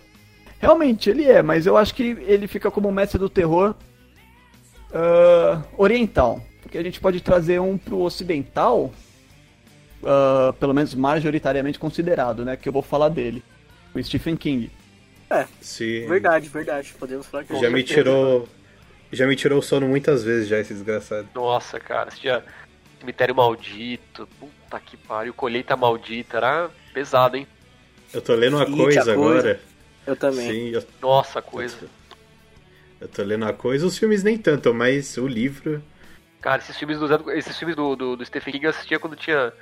Realmente, 0.59 1.09
ele 1.09 1.25
é, 1.25 1.41
mas 1.41 1.65
eu 1.65 1.75
acho 1.75 1.93
que 1.93 2.03
ele 2.03 2.47
fica 2.47 2.71
como 2.71 2.91
mestre 2.91 3.19
do 3.19 3.29
terror 3.29 3.75
uh, 4.91 5.63
oriental. 5.77 6.41
Porque 6.61 6.77
a 6.77 6.83
gente 6.83 6.99
pode 6.99 7.19
trazer 7.19 7.59
um 7.59 7.77
pro 7.77 7.99
ocidental, 7.99 8.91
uh, 10.01 10.53
pelo 10.53 10.73
menos 10.73 10.95
majoritariamente 10.95 11.77
considerado, 11.77 12.45
né? 12.45 12.55
Que 12.55 12.69
eu 12.69 12.73
vou 12.73 12.81
falar 12.81 13.09
dele. 13.09 13.43
O 13.93 14.01
Stephen 14.01 14.37
King. 14.37 14.71
É, 15.29 15.45
Sim. 15.59 16.07
verdade, 16.07 16.47
verdade. 16.47 16.93
Podemos 16.97 17.27
falar 17.27 17.43
que 17.43 17.59
já 17.59 17.69
me 17.69 17.83
tirou 17.83 18.47
Já 19.11 19.27
me 19.27 19.35
tirou 19.35 19.59
o 19.59 19.61
sono 19.61 19.87
muitas 19.87 20.23
vezes 20.23 20.47
já, 20.47 20.59
esse 20.59 20.73
desgraçado. 20.73 21.27
Nossa, 21.35 21.79
cara, 21.79 22.09
esse 22.09 22.21
dia... 22.21 22.43
Cemitério 22.99 23.35
Maldito, 23.35 24.27
puta 24.39 24.62
que 24.79 24.97
pariu, 24.97 25.33
Colheita 25.33 25.75
Maldita, 25.75 26.37
era 26.37 26.71
pesado, 26.93 27.37
hein? 27.37 27.47
Eu 28.13 28.21
tô 28.21 28.35
lendo 28.35 28.57
uma 28.57 28.65
coisa, 28.65 28.83
coisa, 28.83 29.13
agora. 29.13 29.59
Eu 30.05 30.15
também. 30.15 30.49
Sim, 30.49 30.69
eu... 30.69 30.83
Nossa, 31.01 31.41
coisa. 31.41 31.87
Eu 32.99 33.07
tô 33.07 33.23
lendo 33.23 33.43
uma 33.43 33.53
coisa, 33.53 33.85
os 33.85 33.97
filmes 33.97 34.23
nem 34.23 34.37
tanto, 34.37 34.73
mas 34.73 35.17
o 35.17 35.27
livro. 35.27 35.81
Cara, 36.41 36.61
esses 36.61 36.77
filmes 36.77 36.99
do, 36.99 37.31
esses 37.31 37.57
filmes 37.57 37.75
do, 37.75 37.95
do, 37.95 38.15
do 38.15 38.25
Stephen 38.25 38.53
King 38.53 38.65
eu 38.65 38.69
assistia 38.69 38.99
quando 38.99 39.15
tinha 39.15 39.53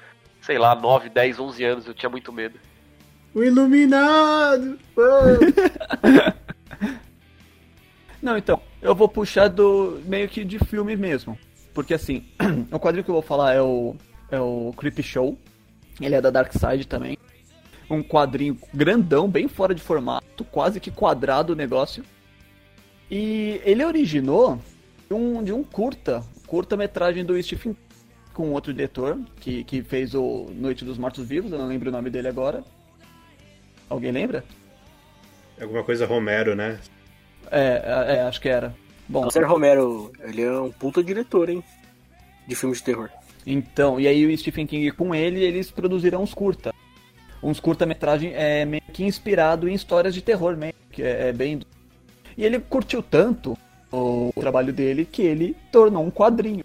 sei 0.41 0.57
lá, 0.57 0.75
9, 0.75 1.09
10, 1.09 1.39
11 1.39 1.63
anos, 1.63 1.87
eu 1.87 1.93
tinha 1.93 2.09
muito 2.09 2.33
medo. 2.33 2.59
O 3.33 3.43
Iluminado! 3.43 4.77
Não, 8.21 8.37
então, 8.37 8.61
eu 8.81 8.93
vou 8.93 9.07
puxar 9.07 9.47
do 9.47 10.01
meio 10.05 10.27
que 10.27 10.43
de 10.43 10.59
filme 10.59 10.95
mesmo. 10.95 11.37
Porque 11.73 11.93
assim, 11.93 12.27
o 12.71 12.79
quadrinho 12.79 13.03
que 13.03 13.09
eu 13.09 13.15
vou 13.15 13.21
falar 13.21 13.53
é 13.53 13.61
o, 13.61 13.95
é 14.31 14.39
o 14.39 14.73
Creep 14.75 14.99
Show. 15.01 15.37
Ele 15.99 16.15
é 16.15 16.21
da 16.21 16.29
Dark 16.29 16.51
Side 16.53 16.87
também. 16.87 17.17
Um 17.89 18.01
quadrinho 18.01 18.57
grandão, 18.73 19.29
bem 19.29 19.47
fora 19.47 19.75
de 19.75 19.81
formato, 19.81 20.43
quase 20.45 20.79
que 20.79 20.89
quadrado 20.89 21.53
o 21.53 21.55
negócio. 21.55 22.03
E 23.09 23.61
ele 23.65 23.83
originou 23.83 24.57
de 25.07 25.13
um, 25.13 25.43
de 25.43 25.51
um 25.51 25.61
curta, 25.61 26.23
curta-metragem 26.47 27.25
do 27.25 27.41
Stephen 27.43 27.75
com 28.33 28.51
outro 28.51 28.73
diretor 28.73 29.19
que, 29.41 29.65
que 29.65 29.83
fez 29.83 30.15
o 30.15 30.49
Noite 30.55 30.85
dos 30.85 30.97
Mortos 30.97 31.27
Vivos, 31.27 31.51
eu 31.51 31.59
não 31.59 31.67
lembro 31.67 31.89
o 31.89 31.91
nome 31.91 32.09
dele 32.09 32.29
agora. 32.29 32.63
Alguém 33.89 34.11
lembra? 34.11 34.43
Alguma 35.59 35.83
coisa 35.83 36.05
Romero, 36.05 36.55
né? 36.55 36.79
É, 37.51 37.81
é, 37.83 38.15
é 38.15 38.21
acho 38.21 38.39
que 38.39 38.47
era. 38.47 38.73
Bom, 39.07 39.27
o 39.27 39.45
Romero, 39.45 40.13
ele 40.21 40.41
é 40.41 40.51
um 40.59 40.71
puta 40.71 41.03
diretor, 41.03 41.49
hein? 41.49 41.61
De 42.47 42.55
filmes 42.55 42.77
de 42.77 42.85
terror. 42.85 43.09
Então, 43.45 43.99
e 43.99 44.07
aí 44.07 44.25
o 44.25 44.37
Stephen 44.37 44.67
King 44.67 44.91
com 44.91 45.13
ele, 45.15 45.43
eles 45.43 45.71
produziram 45.71 46.21
uns 46.21 46.33
curta. 46.33 46.73
Uns 47.41 47.59
curta-metragem 47.59 48.33
é, 48.33 48.65
meio 48.65 48.83
que 48.93 49.03
inspirado 49.03 49.67
em 49.67 49.73
histórias 49.73 50.13
de 50.13 50.21
terror 50.21 50.55
mesmo, 50.55 50.79
que 50.91 51.01
é, 51.01 51.29
é 51.29 51.33
bem... 51.33 51.61
E 52.37 52.45
ele 52.45 52.59
curtiu 52.59 53.03
tanto 53.03 53.57
o 53.91 54.31
trabalho 54.39 54.71
dele 54.71 55.05
que 55.05 55.21
ele 55.21 55.55
tornou 55.71 56.03
um 56.03 56.09
quadrinho 56.09 56.63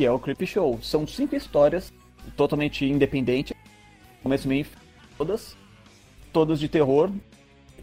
que 0.00 0.06
é 0.06 0.10
o 0.10 0.18
Creep 0.18 0.46
Show. 0.46 0.78
São 0.80 1.06
cinco 1.06 1.36
histórias 1.36 1.92
totalmente 2.34 2.86
independentes, 2.86 3.54
começo, 4.22 4.48
meio 4.48 4.64
todas, 5.18 5.54
todas 6.32 6.58
de 6.58 6.68
terror. 6.68 7.10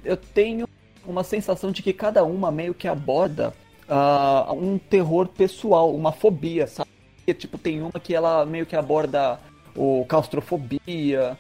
Eu 0.04 0.18
tenho 0.18 0.68
uma 1.06 1.24
sensação 1.24 1.72
de 1.72 1.84
que 1.84 1.94
cada 1.94 2.24
uma 2.24 2.52
meio 2.52 2.74
que 2.74 2.88
aborda 2.88 3.54
uh, 3.88 4.52
um 4.54 4.80
terror 4.80 5.28
pessoal, 5.28 5.94
uma 5.94 6.12
fobia, 6.12 6.66
sabe? 6.66 6.90
Tipo, 7.34 7.58
tem 7.58 7.82
uma 7.82 8.00
que 8.00 8.16
ela 8.16 8.46
meio 8.46 8.66
que 8.66 8.76
aborda 8.76 9.40
o 9.76 10.06
claustrofobia, 10.08 11.38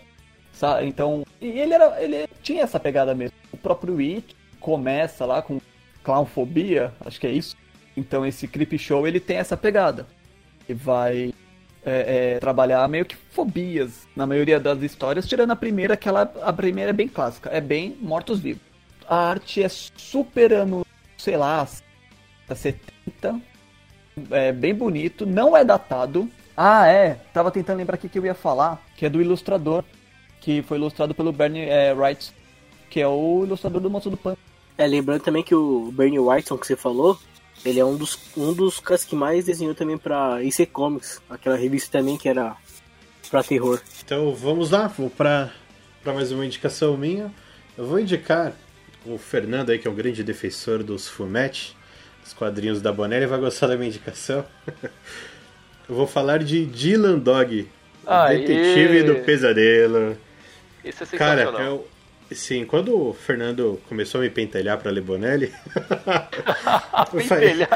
sabe? 0.51 0.85
Então, 0.87 1.23
e 1.41 1.47
ele 1.47 1.73
era, 1.73 2.01
ele 2.01 2.27
tinha 2.41 2.63
essa 2.63 2.79
pegada 2.79 3.15
mesmo. 3.15 3.35
O 3.51 3.57
próprio 3.57 3.97
It 3.99 4.35
começa 4.59 5.25
lá 5.25 5.41
com 5.41 5.59
clownfobia, 6.03 6.93
acho 7.01 7.19
que 7.19 7.27
é 7.27 7.31
isso. 7.31 7.55
Então 7.95 8.25
esse 8.25 8.47
Creep 8.47 8.77
Show 8.77 9.07
ele 9.07 9.19
tem 9.19 9.37
essa 9.37 9.57
pegada 9.57 10.05
que 10.65 10.73
vai 10.73 11.33
é, 11.83 12.35
é, 12.35 12.39
trabalhar 12.39 12.87
meio 12.87 13.05
que 13.05 13.15
fobias 13.15 14.07
na 14.15 14.27
maioria 14.27 14.59
das 14.59 14.81
histórias, 14.81 15.27
tirando 15.27 15.51
a 15.51 15.55
primeira, 15.55 15.97
que 15.97 16.07
ela, 16.07 16.31
a 16.41 16.53
primeira 16.53 16.91
é 16.91 16.93
bem 16.93 17.07
clássica, 17.07 17.49
é 17.49 17.61
bem 17.61 17.97
mortos-vivos. 18.01 18.61
a 19.07 19.29
arte 19.29 19.63
é 19.63 19.69
super 19.69 20.53
ano, 20.53 20.85
sei 21.17 21.37
lá, 21.37 21.67
70. 22.47 23.41
É 24.31 24.51
bem 24.51 24.73
bonito, 24.73 25.25
não 25.25 25.55
é 25.55 25.63
datado. 25.63 26.29
Ah, 26.55 26.87
é, 26.87 27.19
tava 27.33 27.51
tentando 27.51 27.77
lembrar 27.77 27.95
o 27.95 27.99
que, 27.99 28.09
que 28.09 28.17
eu 28.17 28.25
ia 28.25 28.33
falar, 28.33 28.83
que 28.95 29.05
é 29.05 29.09
do 29.09 29.21
ilustrador, 29.21 29.83
que 30.41 30.63
foi 30.63 30.77
ilustrado 30.77 31.13
pelo 31.13 31.31
Bernie 31.31 31.65
é, 31.65 31.93
Wright, 31.93 32.33
que 32.89 32.99
é 32.99 33.07
o 33.07 33.43
ilustrador 33.43 33.79
do 33.79 33.89
Monstro 33.89 34.11
do 34.11 34.17
Pântano. 34.17 34.41
É, 34.77 34.87
lembrando 34.87 35.21
também 35.21 35.43
que 35.43 35.53
o 35.53 35.91
Bernie 35.91 36.19
Wrightson 36.19 36.57
que 36.57 36.65
você 36.65 36.75
falou, 36.75 37.19
ele 37.63 37.79
é 37.79 37.85
um 37.85 37.95
dos, 37.95 38.17
um 38.35 38.53
dos 38.53 38.79
caras 38.79 39.03
que 39.05 39.15
mais 39.15 39.45
desenhou 39.45 39.75
também 39.75 39.97
pra 39.97 40.41
IC 40.43 40.65
Comics, 40.67 41.21
aquela 41.29 41.55
revista 41.55 41.99
também 41.99 42.17
que 42.17 42.27
era 42.27 42.55
pra 43.29 43.43
terror. 43.43 43.79
Então 44.03 44.33
vamos 44.33 44.71
lá, 44.71 44.87
vou 44.87 45.11
pra, 45.11 45.51
pra 46.03 46.13
mais 46.13 46.31
uma 46.31 46.45
indicação 46.45 46.97
minha. 46.97 47.31
Eu 47.77 47.85
vou 47.85 47.99
indicar 47.99 48.53
o 49.05 49.17
Fernando 49.19 49.69
aí, 49.69 49.77
que 49.77 49.87
é 49.87 49.91
um 49.91 49.95
grande 49.95 50.23
defensor 50.23 50.81
dos 50.81 51.07
Fumetti, 51.07 51.76
dos 52.27 52.33
quadrinhos 52.33 52.81
da 52.81 52.91
Bonelli, 52.91 53.25
vai 53.25 53.39
gostar 53.39 53.67
da 53.67 53.77
minha 53.77 53.87
indicação. 53.87 54.45
Eu 55.87 55.95
vou 55.95 56.05
falar 56.05 56.39
de 56.43 56.65
Dylan 56.65 57.17
Dog, 57.17 57.65
detetive 58.29 59.03
do 59.03 59.15
pesadelo. 59.23 60.17
Esse 60.83 61.03
é 61.03 61.17
Cara, 61.17 61.43
eu, 61.43 61.87
sim, 62.29 62.65
quando 62.65 62.93
o 62.93 63.13
Fernando 63.13 63.79
começou 63.87 64.19
a 64.19 64.23
me 64.25 64.29
pentelhar 64.29 64.77
pra 64.77 64.91
ler 64.91 64.99
Bonelli, 64.99 65.49
eu 67.13 67.21
falei- 67.21 67.49
Pentelhar. 67.51 67.69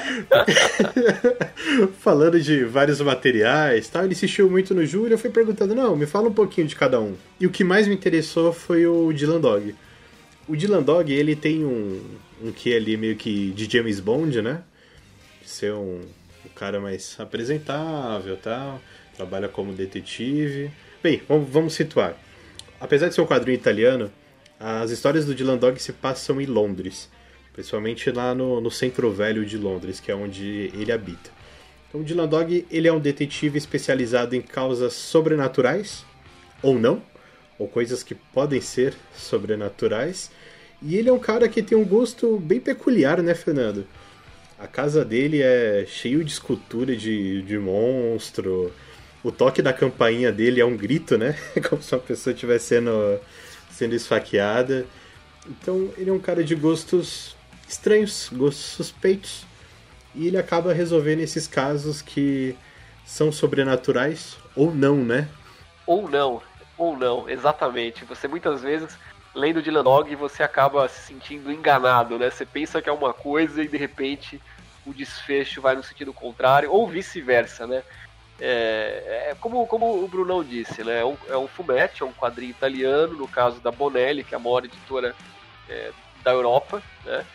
falando 1.99 2.37
de 2.41 2.65
vários 2.65 2.99
materiais 2.99 3.87
tal, 3.87 4.03
ele 4.03 4.11
insistiu 4.11 4.49
muito 4.49 4.75
no 4.75 4.85
Júlio, 4.85 5.13
eu 5.13 5.17
fui 5.17 5.29
perguntando, 5.29 5.73
não, 5.73 5.95
me 5.95 6.05
fala 6.05 6.27
um 6.27 6.33
pouquinho 6.33 6.67
de 6.67 6.75
cada 6.75 6.99
um. 6.99 7.15
E 7.39 7.47
o 7.47 7.49
que 7.49 7.63
mais 7.63 7.87
me 7.87 7.93
interessou 7.93 8.51
foi 8.51 8.85
o 8.85 9.13
Dylan 9.13 9.39
Dog. 9.39 9.73
O 10.49 10.55
Dylan 10.57 10.83
Dog, 10.83 11.13
ele 11.13 11.33
tem 11.33 11.63
um, 11.63 12.01
um 12.41 12.51
que 12.51 12.75
ali 12.75 12.97
meio 12.97 13.15
que 13.15 13.51
de 13.51 13.71
James 13.71 13.99
Bond, 13.99 14.41
né? 14.41 14.63
Ser 15.45 15.73
um, 15.73 16.01
um 16.45 16.49
cara 16.55 16.79
mais 16.79 17.15
apresentável 17.19 18.37
tal, 18.37 18.81
trabalha 19.15 19.47
como 19.47 19.73
detetive. 19.73 20.71
Bem, 21.03 21.21
vamos, 21.27 21.49
vamos 21.49 21.73
situar. 21.73 22.15
Apesar 22.79 23.09
de 23.09 23.15
ser 23.15 23.21
um 23.21 23.27
quadrinho 23.27 23.55
italiano, 23.55 24.11
as 24.59 24.91
histórias 24.91 25.25
do 25.25 25.33
Dylan 25.33 25.57
Dog 25.57 25.81
se 25.81 25.93
passam 25.93 26.39
em 26.39 26.45
Londres. 26.45 27.09
Principalmente 27.53 28.09
lá 28.11 28.33
no, 28.33 28.61
no 28.61 28.71
centro 28.71 29.11
velho 29.11 29.45
de 29.45 29.57
Londres, 29.57 29.99
que 29.99 30.11
é 30.11 30.15
onde 30.15 30.71
ele 30.73 30.91
habita. 30.91 31.29
Então, 31.89 32.01
o 32.01 32.03
Dylan 32.03 32.27
Dog 32.27 32.65
ele 32.71 32.87
é 32.87 32.93
um 32.93 32.99
detetive 32.99 33.57
especializado 33.57 34.35
em 34.35 34.41
causas 34.41 34.93
sobrenaturais, 34.93 36.05
ou 36.61 36.79
não, 36.79 37.01
ou 37.59 37.67
coisas 37.67 38.01
que 38.01 38.15
podem 38.15 38.61
ser 38.61 38.93
sobrenaturais. 39.13 40.31
E 40.81 40.95
ele 40.95 41.09
é 41.09 41.13
um 41.13 41.19
cara 41.19 41.47
que 41.47 41.61
tem 41.61 41.77
um 41.77 41.85
gosto 41.85 42.37
bem 42.39 42.59
peculiar, 42.59 43.21
né, 43.21 43.35
Fernando? 43.35 43.85
A 44.57 44.67
casa 44.67 45.05
dele 45.05 45.41
é 45.41 45.85
cheio 45.87 46.23
de 46.23 46.31
escultura 46.31 46.95
de, 46.95 47.41
de 47.43 47.57
monstro. 47.57 48.73
O 49.23 49.31
toque 49.31 49.61
da 49.61 49.71
campainha 49.71 50.31
dele 50.31 50.59
é 50.59 50.65
um 50.65 50.75
grito, 50.75 51.17
né? 51.17 51.35
Como 51.69 51.81
se 51.81 51.93
uma 51.93 52.01
pessoa 52.01 52.33
estivesse 52.33 52.65
sendo, 52.65 53.19
sendo 53.69 53.95
esfaqueada. 53.95 54.85
Então, 55.47 55.89
ele 55.97 56.09
é 56.09 56.13
um 56.13 56.19
cara 56.19 56.43
de 56.43 56.55
gostos 56.55 57.35
estranhos, 57.67 58.29
gostos 58.31 58.65
suspeitos. 58.65 59.45
E 60.13 60.27
ele 60.27 60.37
acaba 60.37 60.73
resolvendo 60.73 61.21
esses 61.21 61.47
casos 61.47 62.01
que 62.01 62.55
são 63.05 63.31
sobrenaturais 63.31 64.37
ou 64.55 64.73
não, 64.73 64.97
né? 64.97 65.27
Ou 65.85 66.09
não, 66.09 66.41
ou 66.77 66.97
não, 66.97 67.29
exatamente. 67.29 68.05
Você 68.05 68.27
muitas 68.27 68.61
vezes, 68.61 68.97
lendo 69.33 69.61
Dylan 69.61 69.83
Dog, 69.83 70.15
você 70.15 70.43
acaba 70.43 70.87
se 70.87 71.01
sentindo 71.01 71.51
enganado, 71.51 72.17
né? 72.17 72.29
Você 72.29 72.45
pensa 72.45 72.81
que 72.81 72.89
é 72.89 72.91
uma 72.91 73.13
coisa 73.13 73.63
e 73.63 73.67
de 73.67 73.77
repente 73.77 74.41
o 74.85 74.93
desfecho 74.93 75.61
vai 75.61 75.75
no 75.75 75.83
sentido 75.83 76.13
contrário, 76.13 76.71
ou 76.71 76.87
vice-versa, 76.87 77.67
né? 77.67 77.83
É, 78.39 79.29
é 79.29 79.35
como, 79.39 79.65
como 79.67 80.03
o 80.03 80.07
Brunão 80.07 80.43
disse, 80.43 80.83
né? 80.83 81.01
É 81.01 81.05
um, 81.05 81.15
é 81.29 81.37
um 81.37 81.47
fumetti, 81.47 82.01
é 82.01 82.05
um 82.05 82.13
quadrinho 82.13 82.51
italiano, 82.51 83.13
no 83.13 83.27
caso 83.27 83.59
da 83.61 83.71
Bonelli, 83.71 84.23
que 84.23 84.33
é 84.33 84.37
a 84.37 84.39
maior 84.39 84.65
editora 84.65 85.15
é, 85.69 85.91
da 86.23 86.31
Europa, 86.31 86.81
né? 87.05 87.25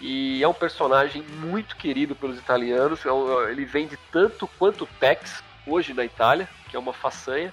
E 0.00 0.42
é 0.42 0.48
um 0.48 0.54
personagem 0.54 1.22
muito 1.22 1.76
querido 1.76 2.14
pelos 2.14 2.38
italianos. 2.38 3.00
é 3.04 3.50
Ele 3.50 3.64
vende 3.64 3.98
tanto 4.10 4.48
quanto 4.58 4.86
Tex 4.98 5.42
hoje 5.66 5.94
na 5.94 6.04
Itália, 6.04 6.48
que 6.68 6.76
é 6.76 6.78
uma 6.78 6.92
façanha. 6.92 7.52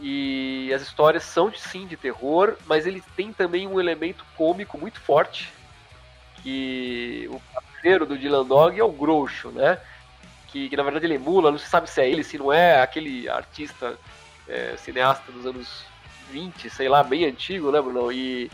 E 0.00 0.72
as 0.74 0.82
histórias 0.82 1.22
são 1.22 1.52
sim 1.52 1.86
de 1.86 1.96
terror, 1.96 2.56
mas 2.66 2.86
ele 2.86 3.02
tem 3.16 3.32
também 3.32 3.66
um 3.66 3.80
elemento 3.80 4.24
cômico 4.36 4.76
muito 4.76 5.00
forte. 5.00 5.52
Que 6.42 7.28
o 7.30 7.40
parceiro 7.52 8.04
do 8.04 8.18
Dylan 8.18 8.44
Dog 8.44 8.78
é 8.78 8.84
o 8.84 8.92
Groucho, 8.92 9.50
né? 9.50 9.80
Que, 10.48 10.68
que 10.68 10.76
na 10.76 10.82
verdade 10.82 11.06
ele 11.06 11.14
emula, 11.14 11.50
não 11.50 11.58
se 11.58 11.68
sabe 11.68 11.88
se 11.88 12.00
é 12.00 12.08
ele, 12.08 12.24
se 12.24 12.38
não 12.38 12.52
é 12.52 12.80
aquele 12.80 13.28
artista 13.28 13.98
é, 14.48 14.74
cineasta 14.76 15.32
dos 15.32 15.46
anos 15.46 15.84
20, 16.30 16.68
sei 16.70 16.88
lá, 16.88 17.02
bem 17.02 17.24
antigo, 17.24 17.70
né, 17.70 17.80
Bruno? 17.80 18.12
E, 18.12 18.50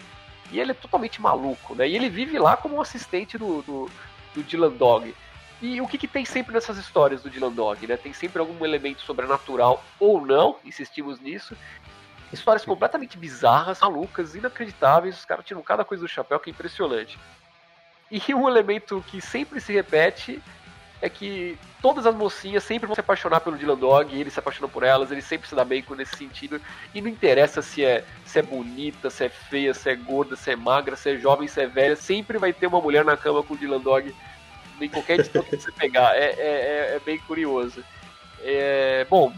e 0.53 0.61
ele 0.61 0.72
é 0.72 0.74
totalmente 0.74 1.20
maluco, 1.20 1.74
né? 1.74 1.88
E 1.88 1.97
ele 1.97 2.09
vive 2.09 2.38
lá 2.38 2.57
como 2.57 2.80
assistente 2.80 3.38
do, 3.38 3.62
do, 3.62 3.91
do 4.34 4.43
Dylan 4.43 4.72
Dog. 4.72 5.14
E 5.62 5.80
o 5.80 5.86
que, 5.86 5.98
que 5.98 6.08
tem 6.08 6.24
sempre 6.24 6.54
nessas 6.54 6.78
histórias 6.78 7.22
do 7.22 7.28
Dylan 7.28 7.52
Dog, 7.52 7.86
né? 7.86 7.96
Tem 7.96 8.12
sempre 8.12 8.40
algum 8.40 8.64
elemento 8.64 9.02
sobrenatural 9.02 9.84
ou 9.98 10.24
não, 10.24 10.56
insistimos 10.64 11.20
nisso. 11.20 11.54
Histórias 12.32 12.64
completamente 12.64 13.18
bizarras, 13.18 13.80
malucas, 13.80 14.34
inacreditáveis. 14.34 15.18
Os 15.18 15.24
caras 15.24 15.44
tiram 15.44 15.62
cada 15.62 15.84
coisa 15.84 16.02
do 16.02 16.08
chapéu 16.08 16.40
que 16.40 16.48
é 16.48 16.52
impressionante. 16.52 17.18
E 18.11 18.34
um 18.34 18.48
elemento 18.48 19.04
que 19.06 19.20
sempre 19.20 19.61
se 19.61 19.72
repete 19.72 20.42
é 21.02 21.08
que 21.08 21.58
todas 21.80 22.06
as 22.06 22.14
mocinhas 22.14 22.62
sempre 22.62 22.86
vão 22.86 22.94
se 22.94 23.00
apaixonar 23.00 23.40
pelo 23.40 23.56
Dylan 23.56 23.76
Dog, 23.76 24.14
e 24.14 24.20
ele 24.20 24.30
se 24.30 24.38
apaixona 24.38 24.68
por 24.68 24.82
elas, 24.82 25.11
ele 25.11 25.22
sempre 25.22 25.48
se 25.48 25.54
dá 25.54 25.64
bem 25.64 25.82
com 25.82 25.94
nesse 25.94 26.16
sentido. 26.16 26.61
E 26.94 27.00
não 27.00 27.08
interessa 27.08 27.62
se 27.62 27.84
é, 27.84 28.04
se 28.24 28.38
é 28.38 28.42
bonita, 28.42 29.08
se 29.08 29.24
é 29.24 29.28
feia, 29.28 29.72
se 29.72 29.88
é 29.88 29.94
gorda, 29.94 30.36
se 30.36 30.50
é 30.50 30.56
magra, 30.56 30.96
se 30.96 31.11
é 31.11 31.16
jovem, 31.16 31.48
se 31.48 31.61
é 31.61 31.66
velha, 31.66 31.96
sempre 31.96 32.38
vai 32.38 32.52
ter 32.52 32.66
uma 32.66 32.80
mulher 32.80 33.04
na 33.04 33.16
cama 33.16 33.42
com 33.42 33.54
o 33.54 33.56
Dylan 33.56 33.80
Dog 33.80 34.14
em 34.86 34.88
qualquer 34.90 35.20
edição 35.20 35.42
que 35.42 35.56
você 35.56 35.72
pegar. 35.72 36.16
É, 36.16 36.30
é, 36.30 36.32
é- 36.38 36.96
é 36.96 37.00
bem 37.00 37.18
curioso. 37.18 37.84
É, 38.42 39.06
bom, 39.08 39.32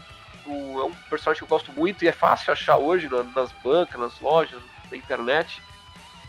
o- 0.45 0.79
é 0.81 0.85
um 0.85 0.93
personagem 1.09 1.39
que 1.39 1.43
eu 1.43 1.47
gosto 1.47 1.71
muito 1.73 2.03
e 2.03 2.07
é 2.07 2.11
fácil 2.11 2.51
achar 2.53 2.77
hoje 2.77 3.09
na- 3.09 3.23
nas 3.23 3.51
bancas, 3.63 3.99
nas 3.99 4.19
lojas, 4.19 4.61
na 4.89 4.97
internet. 4.97 5.61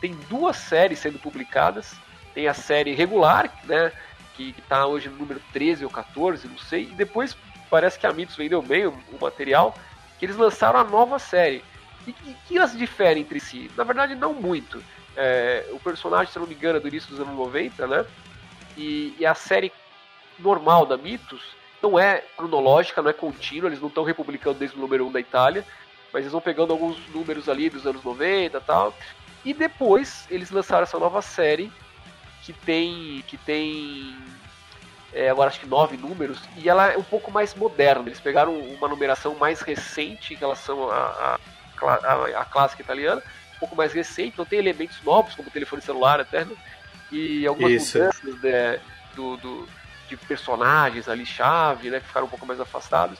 Tem 0.00 0.14
duas 0.28 0.56
séries 0.56 0.98
sendo 0.98 1.18
publicadas. 1.18 1.96
Tem 2.34 2.48
a 2.48 2.54
série 2.54 2.94
regular, 2.94 3.52
né? 3.64 3.92
Que, 4.34 4.52
que 4.52 4.62
tá 4.62 4.86
hoje 4.86 5.08
no 5.08 5.16
número 5.16 5.40
13 5.52 5.84
ou 5.84 5.90
14, 5.90 6.48
não 6.48 6.58
sei. 6.58 6.82
E 6.84 6.94
depois 6.94 7.36
parece 7.70 7.98
que 7.98 8.06
a 8.06 8.12
Mitos 8.12 8.36
vendeu 8.36 8.60
bem 8.60 8.86
o, 8.86 8.90
o 9.12 9.18
material. 9.20 9.78
Que 10.18 10.26
eles 10.26 10.36
lançaram 10.36 10.78
a 10.80 10.84
nova 10.84 11.18
série. 11.18 11.64
E 12.06 12.12
que, 12.12 12.34
que 12.46 12.56
elas 12.58 12.76
diferem 12.76 13.22
entre 13.22 13.38
si? 13.40 13.70
Na 13.76 13.84
verdade, 13.84 14.14
não 14.14 14.34
muito. 14.34 14.82
É, 15.16 15.64
o 15.70 15.78
personagem, 15.78 16.32
se 16.32 16.38
não 16.38 16.46
me 16.46 16.54
engano, 16.54 16.76
é 16.78 16.80
do 16.80 16.88
início 16.88 17.08
dos 17.10 17.20
anos 17.20 17.34
90, 17.36 17.86
né? 17.86 18.04
E, 18.77 19.14
e 19.18 19.27
a 19.27 19.35
série 19.35 19.72
normal 20.39 20.87
da 20.87 20.97
Mitos 20.97 21.43
não 21.83 21.99
é 21.99 22.22
cronológica, 22.37 23.03
não 23.03 23.11
é 23.11 23.12
contínua, 23.12 23.68
eles 23.68 23.81
não 23.81 23.89
estão 23.89 24.05
republicando 24.05 24.59
desde 24.59 24.77
o 24.77 24.81
número 24.81 25.07
1 25.07 25.12
da 25.12 25.20
Itália, 25.20 25.64
mas 26.12 26.22
eles 26.22 26.33
vão 26.33 26.41
pegando 26.41 26.72
alguns 26.72 26.97
números 27.09 27.49
ali 27.49 27.68
dos 27.68 27.87
anos 27.87 28.03
90 28.03 28.57
e 28.57 28.61
tal. 28.61 28.95
E 29.45 29.53
depois 29.53 30.27
eles 30.31 30.51
lançaram 30.51 30.85
essa 30.85 30.99
nova 30.99 31.20
série 31.20 31.70
que 32.43 32.53
tem. 32.53 33.22
que 33.29 33.37
tem. 33.37 34.16
é, 35.12 35.29
agora 35.29 35.49
acho 35.49 35.61
que 35.61 35.66
nove 35.66 35.97
números, 35.97 36.41
e 36.57 36.68
ela 36.68 36.91
é 36.91 36.97
um 36.99 37.03
pouco 37.03 37.31
mais 37.31 37.55
moderna. 37.55 38.09
Eles 38.09 38.20
pegaram 38.20 38.59
uma 38.59 38.89
numeração 38.89 39.35
mais 39.35 39.61
recente 39.61 40.35
em 40.35 40.37
relação 40.37 40.91
à 40.91 41.39
à- 41.83 42.41
à 42.41 42.45
clássica 42.45 42.83
italiana, 42.83 43.22
um 43.57 43.59
pouco 43.59 43.77
mais 43.77 43.93
recente, 43.93 44.31
então 44.31 44.45
tem 44.47 44.59
elementos 44.59 45.03
novos, 45.03 45.35
como 45.35 45.51
telefone 45.51 45.83
celular 45.83 46.20
até, 46.20 46.45
né? 46.45 46.55
E 47.14 47.46
algumas 47.46 47.72
Isso. 47.72 47.98
mudanças 47.98 48.40
né, 48.42 48.80
do, 49.14 49.36
do- 49.36 49.68
de 50.08 50.16
personagens 50.16 51.08
ali, 51.08 51.24
chave, 51.24 51.88
né, 51.90 52.00
que 52.00 52.06
ficaram 52.06 52.26
um 52.26 52.30
pouco 52.30 52.44
mais 52.44 52.60
afastados. 52.60 53.18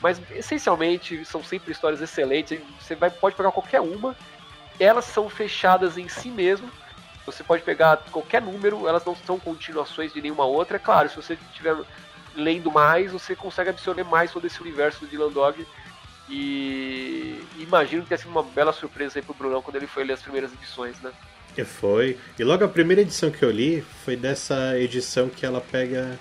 Mas 0.00 0.20
essencialmente 0.30 1.24
são 1.24 1.44
sempre 1.44 1.72
histórias 1.72 2.00
excelentes. 2.00 2.58
Você 2.80 2.94
vai, 2.94 3.10
pode 3.10 3.36
pegar 3.36 3.52
qualquer 3.52 3.80
uma, 3.80 4.16
elas 4.80 5.04
são 5.04 5.28
fechadas 5.28 5.98
em 5.98 6.08
si 6.08 6.28
mesmo. 6.28 6.70
Você 7.26 7.44
pode 7.44 7.62
pegar 7.62 7.98
qualquer 8.10 8.42
número, 8.42 8.88
elas 8.88 9.04
não 9.04 9.14
são 9.14 9.38
continuações 9.38 10.12
de 10.12 10.20
nenhuma 10.20 10.44
outra. 10.44 10.76
É 10.76 10.80
claro, 10.80 11.08
se 11.08 11.16
você 11.16 11.34
estiver 11.34 11.76
lendo 12.34 12.70
mais, 12.72 13.12
você 13.12 13.36
consegue 13.36 13.70
absorver 13.70 14.02
mais 14.04 14.32
todo 14.32 14.46
esse 14.46 14.60
universo 14.60 15.00
do 15.00 15.06
Dylan 15.06 15.30
Dog. 15.30 15.64
E 16.28 17.44
imagino 17.58 18.02
que 18.02 18.08
tenha 18.08 18.18
sido 18.18 18.30
uma 18.30 18.42
bela 18.42 18.72
surpresa 18.72 19.18
aí 19.18 19.22
pro 19.22 19.34
Brunão 19.34 19.62
quando 19.62 19.76
ele 19.76 19.86
foi 19.86 20.02
ler 20.02 20.14
as 20.14 20.22
primeiras 20.22 20.52
edições, 20.52 20.98
né? 21.00 21.12
E 21.56 21.64
foi. 21.64 22.16
E 22.38 22.44
logo 22.44 22.64
a 22.64 22.68
primeira 22.68 23.02
edição 23.02 23.30
que 23.30 23.42
eu 23.42 23.50
li 23.50 23.84
foi 24.04 24.16
dessa 24.16 24.78
edição 24.78 25.28
que 25.28 25.44
ela 25.44 25.60
pega 25.60 26.18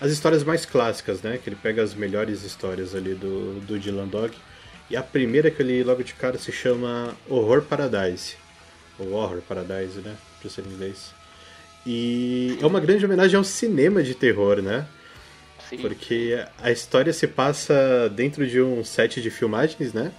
as 0.00 0.10
histórias 0.10 0.42
mais 0.42 0.64
clássicas, 0.64 1.22
né? 1.22 1.38
Que 1.42 1.48
ele 1.50 1.56
pega 1.56 1.82
as 1.82 1.94
melhores 1.94 2.42
histórias 2.42 2.94
ali 2.94 3.14
do, 3.14 3.60
do 3.60 3.78
Dylan 3.78 4.08
Dog. 4.08 4.34
E 4.90 4.96
a 4.96 5.02
primeira 5.02 5.50
que 5.50 5.62
eu 5.62 5.66
li 5.66 5.82
logo 5.84 6.02
de 6.02 6.14
cara 6.14 6.38
se 6.38 6.50
chama 6.50 7.14
Horror 7.28 7.62
Paradise. 7.62 8.34
Ou 8.98 9.12
Horror 9.12 9.40
Paradise, 9.42 10.00
né? 10.00 10.16
Pra 10.40 10.50
ser 10.50 10.64
em 10.66 10.70
inglês. 10.70 11.12
E 11.86 12.58
é 12.60 12.66
uma 12.66 12.80
grande 12.80 13.04
homenagem 13.04 13.36
ao 13.36 13.44
cinema 13.44 14.02
de 14.02 14.14
terror, 14.14 14.62
né? 14.62 14.86
Sim. 15.68 15.78
Porque 15.78 16.44
a 16.60 16.70
história 16.70 17.12
se 17.12 17.26
passa 17.26 18.08
dentro 18.08 18.46
de 18.46 18.60
um 18.60 18.84
set 18.84 19.20
de 19.20 19.30
filmagens, 19.30 19.92
né? 19.92 20.12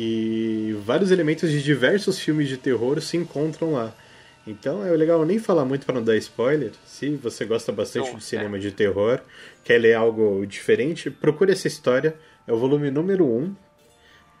E 0.00 0.76
vários 0.84 1.10
elementos 1.10 1.50
de 1.50 1.60
diversos 1.60 2.20
filmes 2.20 2.48
de 2.48 2.56
terror 2.56 3.00
se 3.00 3.16
encontram 3.16 3.72
lá. 3.72 3.92
Então 4.46 4.86
é 4.86 4.92
legal 4.92 5.26
nem 5.26 5.40
falar 5.40 5.64
muito 5.64 5.84
para 5.84 5.96
não 5.96 6.04
dar 6.04 6.16
spoiler. 6.18 6.70
Se 6.86 7.16
você 7.16 7.44
gosta 7.44 7.72
bastante 7.72 8.14
de 8.14 8.22
cinema 8.22 8.60
de 8.60 8.70
terror, 8.70 9.20
quer 9.64 9.78
ler 9.78 9.94
algo 9.94 10.46
diferente, 10.46 11.10
procure 11.10 11.50
essa 11.50 11.66
história. 11.66 12.14
É 12.46 12.52
o 12.52 12.56
volume 12.56 12.92
número 12.92 13.26
1. 13.26 13.38
Um. 13.38 13.56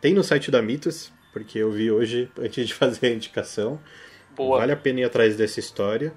Tem 0.00 0.14
no 0.14 0.22
site 0.22 0.48
da 0.48 0.62
Mitos, 0.62 1.12
porque 1.32 1.58
eu 1.58 1.72
vi 1.72 1.90
hoje 1.90 2.30
antes 2.38 2.68
de 2.68 2.72
fazer 2.72 3.08
a 3.08 3.10
indicação. 3.10 3.80
Boa. 4.36 4.60
Vale 4.60 4.70
a 4.70 4.76
pena 4.76 5.00
ir 5.00 5.04
atrás 5.04 5.34
dessa 5.34 5.58
história. 5.58 6.12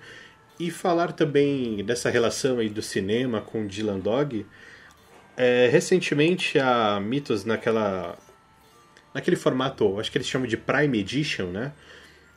E 0.60 0.70
falar 0.70 1.14
também 1.14 1.84
dessa 1.84 2.12
relação 2.12 2.60
aí 2.60 2.70
do 2.70 2.84
cinema 2.84 3.42
com 3.42 3.66
Dylan 3.66 3.98
Dog. 3.98 4.46
É, 5.36 5.68
recentemente 5.72 6.60
a 6.60 7.00
Mitos 7.00 7.44
naquela 7.44 8.16
naquele 9.14 9.36
formato, 9.36 9.99
acho 9.99 10.12
que 10.12 10.18
eles 10.18 10.28
chamam 10.28 10.47
de 10.47 10.57
Prime 10.57 10.99
Edition, 10.99 11.47
né? 11.47 11.74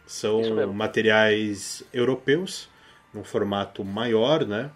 São 0.07 0.73
materiais 0.73 1.83
europeus, 1.93 2.69
num 3.13 3.25
formato 3.25 3.85
maior, 3.85 4.47
né? 4.47 4.71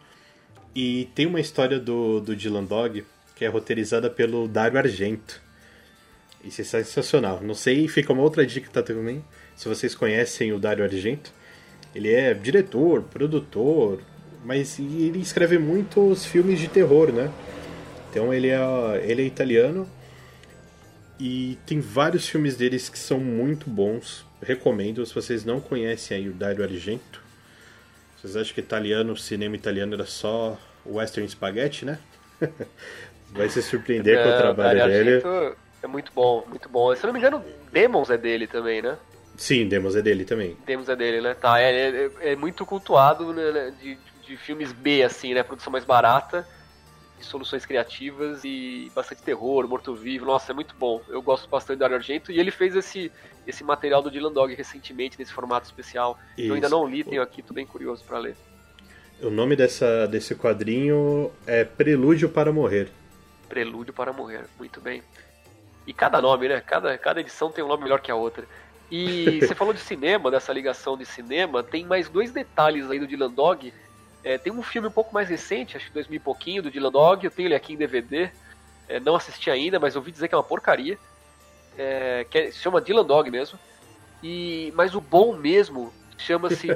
E 0.74 1.08
tem 1.14 1.26
uma 1.26 1.40
história 1.40 1.78
do, 1.78 2.20
do 2.20 2.36
Dylan 2.36 2.64
Dog 2.64 3.04
que 3.34 3.44
é 3.44 3.48
roteirizada 3.48 4.10
pelo 4.10 4.48
Dario 4.48 4.78
Argento. 4.78 5.40
Isso 6.44 6.60
é 6.60 6.64
sensacional. 6.64 7.40
Não 7.40 7.54
sei, 7.54 7.86
fica 7.86 8.12
uma 8.12 8.22
outra 8.22 8.44
dica 8.44 8.68
tá 8.70 8.82
também. 8.82 9.24
Se 9.54 9.68
vocês 9.68 9.94
conhecem 9.94 10.52
o 10.52 10.58
Dario 10.58 10.84
Argento, 10.84 11.32
ele 11.94 12.12
é 12.12 12.34
diretor, 12.34 13.02
produtor, 13.02 14.00
mas 14.44 14.78
ele 14.78 15.20
escreve 15.20 15.58
muitos 15.58 16.24
filmes 16.24 16.58
de 16.58 16.68
terror, 16.68 17.12
né? 17.12 17.30
Então 18.10 18.32
ele 18.32 18.48
é, 18.48 18.60
ele 19.04 19.22
é 19.22 19.24
italiano 19.24 19.88
e 21.18 21.58
tem 21.66 21.80
vários 21.80 22.28
filmes 22.28 22.56
deles 22.56 22.88
que 22.88 22.98
são 22.98 23.18
muito 23.18 23.68
bons. 23.68 24.26
Recomendo, 24.40 25.04
se 25.04 25.14
vocês 25.14 25.44
não 25.44 25.60
conhecem 25.60 26.16
aí 26.16 26.28
o 26.28 26.32
Dario 26.32 26.62
Argento. 26.62 27.22
Vocês 28.16 28.36
acham 28.36 28.54
que 28.54 28.60
italiano, 28.60 29.16
cinema 29.16 29.56
italiano 29.56 29.94
era 29.94 30.06
só 30.06 30.58
western 30.86 31.28
spaghetti, 31.28 31.84
né? 31.84 31.98
Vai 33.30 33.48
se 33.48 33.62
surpreender 33.62 34.22
com 34.22 34.30
o 34.30 34.36
trabalho 34.36 34.86
dele. 34.86 35.16
Argento 35.16 35.56
É 35.82 35.86
muito 35.86 36.12
bom, 36.14 36.44
muito 36.48 36.68
bom. 36.68 36.94
Se 36.94 37.04
eu 37.04 37.08
não 37.08 37.14
me 37.14 37.18
engano, 37.18 37.44
Demons 37.72 38.10
é 38.10 38.16
dele 38.16 38.46
também, 38.46 38.82
né? 38.82 38.96
Sim, 39.36 39.68
Demos 39.68 39.94
é 39.94 40.02
dele 40.02 40.24
também. 40.24 40.56
Demons 40.66 40.88
é 40.88 40.96
dele, 40.96 41.20
né? 41.20 41.34
Tá, 41.34 41.60
é, 41.60 41.70
é, 41.70 42.10
é 42.32 42.36
muito 42.36 42.66
cultuado 42.66 43.32
né, 43.32 43.72
de, 43.80 43.96
de 44.26 44.36
filmes 44.36 44.72
B, 44.72 45.04
assim, 45.04 45.32
né? 45.32 45.44
Produção 45.44 45.72
mais 45.72 45.84
barata, 45.84 46.46
soluções 47.24 47.66
criativas 47.66 48.42
e 48.44 48.90
bastante 48.94 49.22
terror, 49.22 49.66
morto-vivo. 49.68 50.26
Nossa, 50.26 50.52
é 50.52 50.54
muito 50.54 50.74
bom. 50.78 51.00
Eu 51.08 51.20
gosto 51.20 51.48
bastante 51.48 51.76
do 51.76 51.80
Dario 51.80 51.96
Argento. 51.96 52.32
E 52.32 52.38
ele 52.38 52.50
fez 52.50 52.74
esse, 52.74 53.10
esse 53.46 53.64
material 53.64 54.02
do 54.02 54.10
Dylan 54.10 54.32
Dog 54.32 54.54
recentemente, 54.54 55.18
nesse 55.18 55.32
formato 55.32 55.66
especial. 55.66 56.18
Eu 56.36 56.54
ainda 56.54 56.66
Isso. 56.66 56.76
não 56.76 56.86
li, 56.86 57.04
tenho 57.04 57.22
aqui, 57.22 57.42
tô 57.42 57.54
bem 57.54 57.66
curioso 57.66 58.04
pra 58.04 58.18
ler. 58.18 58.36
O 59.20 59.30
nome 59.30 59.56
dessa, 59.56 60.06
desse 60.06 60.34
quadrinho 60.34 61.32
é 61.46 61.64
Prelúdio 61.64 62.28
para 62.28 62.52
Morrer. 62.52 62.88
Prelúdio 63.48 63.92
para 63.92 64.12
Morrer, 64.12 64.44
muito 64.58 64.80
bem. 64.80 65.02
E 65.86 65.92
cada 65.92 66.20
nome, 66.20 66.48
né? 66.48 66.60
Cada, 66.60 66.96
cada 66.98 67.20
edição 67.20 67.50
tem 67.50 67.64
um 67.64 67.68
nome 67.68 67.82
melhor 67.82 68.00
que 68.00 68.10
a 68.10 68.14
outra. 68.14 68.44
E 68.90 69.40
você 69.42 69.54
falou 69.54 69.74
de 69.74 69.80
cinema, 69.80 70.30
dessa 70.30 70.52
ligação 70.52 70.96
de 70.96 71.04
cinema, 71.04 71.62
tem 71.62 71.84
mais 71.84 72.08
dois 72.08 72.30
detalhes 72.30 72.88
aí 72.90 73.00
do 73.00 73.06
Dylan 73.06 73.30
Dog. 73.30 73.72
É, 74.24 74.36
tem 74.36 74.52
um 74.52 74.62
filme 74.62 74.88
um 74.88 74.92
pouco 74.92 75.14
mais 75.14 75.28
recente, 75.28 75.76
acho 75.76 75.86
que 75.86 75.92
2000 75.92 76.16
e 76.16 76.20
pouquinho, 76.20 76.62
do 76.62 76.70
Dylan 76.70 76.90
Dog, 76.90 77.24
eu 77.24 77.30
tenho 77.30 77.46
ele 77.46 77.54
aqui 77.54 77.74
em 77.74 77.76
DVD. 77.76 78.30
É, 78.88 78.98
não 78.98 79.14
assisti 79.14 79.50
ainda, 79.50 79.78
mas 79.78 79.96
ouvi 79.96 80.10
dizer 80.10 80.28
que 80.28 80.34
é 80.34 80.38
uma 80.38 80.44
porcaria. 80.44 80.98
É, 81.76 82.26
que 82.28 82.38
é- 82.38 82.50
se 82.50 82.58
chama 82.58 82.80
Dylan 82.80 83.04
Dog 83.04 83.30
mesmo. 83.30 83.58
E, 84.22 84.72
mas 84.74 84.94
o 84.94 85.00
bom 85.00 85.36
mesmo 85.36 85.92
chama-se. 86.16 86.68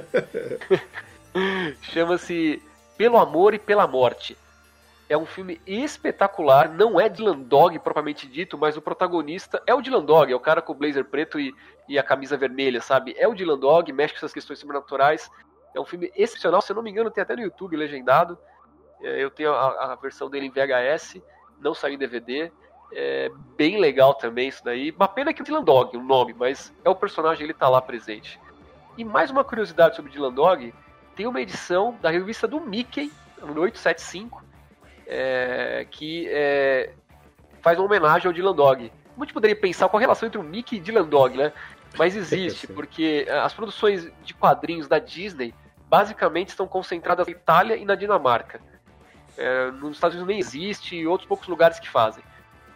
chama-se 1.83 2.63
Pelo 2.97 3.19
Amor 3.19 3.55
e 3.55 3.59
pela 3.59 3.87
Morte. 3.87 4.37
É 5.09 5.17
um 5.19 5.27
filme 5.27 5.61
espetacular, 5.67 6.73
não 6.73 6.99
é 6.99 7.09
Dylan 7.09 7.39
Dog 7.41 7.79
propriamente 7.81 8.27
dito, 8.27 8.57
mas 8.57 8.77
o 8.77 8.83
protagonista 8.83 9.63
é 9.67 9.75
o 9.75 9.83
Dylan 9.83 10.05
Dog, 10.05 10.33
é 10.33 10.37
o 10.37 10.41
cara 10.41 10.63
com 10.63 10.73
o 10.73 10.75
blazer 10.75 11.05
preto 11.05 11.39
e, 11.39 11.55
e 11.87 11.99
a 11.99 12.03
camisa 12.03 12.37
vermelha, 12.37 12.81
sabe? 12.81 13.15
É 13.19 13.29
o 13.29 13.35
Dylan 13.35 13.59
Dog, 13.59 13.93
mexe 13.93 14.15
com 14.15 14.19
essas 14.19 14.33
questões 14.33 14.59
sobrenaturais. 14.59 15.31
É 15.75 15.81
um 15.81 15.85
filme 15.85 16.13
excepcional, 16.15 16.61
se 16.61 16.71
eu 16.71 16.77
não 16.77 16.83
me 16.83 16.91
engano, 16.91 17.11
tem 17.11 17.23
até 17.23 17.35
no 17.35 17.43
YouTube 17.43 17.77
legendado. 17.77 18.39
É, 19.01 19.23
eu 19.23 19.31
tenho 19.31 19.53
a, 19.53 19.93
a 19.93 19.95
versão 19.97 20.29
dele 20.29 20.47
em 20.47 20.51
VHS, 20.51 21.21
não 21.61 21.75
saiu 21.75 21.95
em 21.95 21.99
DVD. 21.99 22.53
É 22.95 23.31
bem 23.57 23.79
legal 23.79 24.15
também 24.15 24.49
isso 24.49 24.63
daí. 24.63 24.91
Uma 24.91 25.09
pena 25.09 25.33
que 25.33 25.41
é 25.41 25.43
o 25.43 25.47
Dylan 25.47 25.65
Dog, 25.65 25.97
o 25.97 26.03
nome, 26.03 26.35
mas 26.35 26.75
é 26.85 26.91
o 26.91 26.95
personagem, 26.95 27.45
ele 27.45 27.55
tá 27.55 27.69
lá 27.69 27.81
presente. 27.81 28.39
E 28.99 29.05
mais 29.05 29.31
uma 29.31 29.43
curiosidade 29.43 29.97
sobre 29.97 30.13
Dylan 30.13 30.33
Dog, 30.33 30.75
tem 31.17 31.27
uma 31.27 31.41
edição 31.41 31.97
da 32.03 32.11
revista 32.11 32.47
do 32.47 32.61
Mickey, 32.61 33.11
no 33.41 33.61
875, 33.63 34.45
é, 35.07 35.87
que 35.91 36.29
é, 36.29 36.93
faz 37.63 37.79
uma 37.79 37.87
homenagem 37.87 38.27
ao 38.27 38.33
Dylan 38.33 38.55
Dog. 38.55 38.93
Gente 39.19 39.33
poderia 39.33 39.57
pensar 39.57 39.89
qual 39.89 39.99
a 39.99 40.01
relação 40.01 40.27
entre 40.27 40.39
o 40.39 40.43
Mickey 40.43 40.77
e 40.77 40.81
Dylan 40.81 41.07
Dog, 41.07 41.37
né? 41.37 41.53
Mas 41.99 42.17
existe, 42.17 42.67
porque 42.67 43.27
eh, 43.29 43.39
as 43.39 43.53
produções 43.53 44.11
de 44.25 44.35
quadrinhos 44.35 44.89
da 44.89 44.99
Disney 44.99 45.55
basicamente 45.93 46.49
estão 46.49 46.67
concentradas 46.67 47.27
na 47.27 47.33
Itália 47.33 47.77
e 47.77 47.85
na 47.85 47.95
Dinamarca. 47.95 48.63
É, 49.37 49.71
nos 49.73 49.97
Estados 49.97 50.17
Unidos 50.17 50.27
nem 50.27 50.39
existe 50.39 50.97
e 50.97 51.07
outros 51.07 51.29
poucos 51.29 51.47
lugares 51.47 51.79
que 51.79 51.87
fazem. 51.87 52.25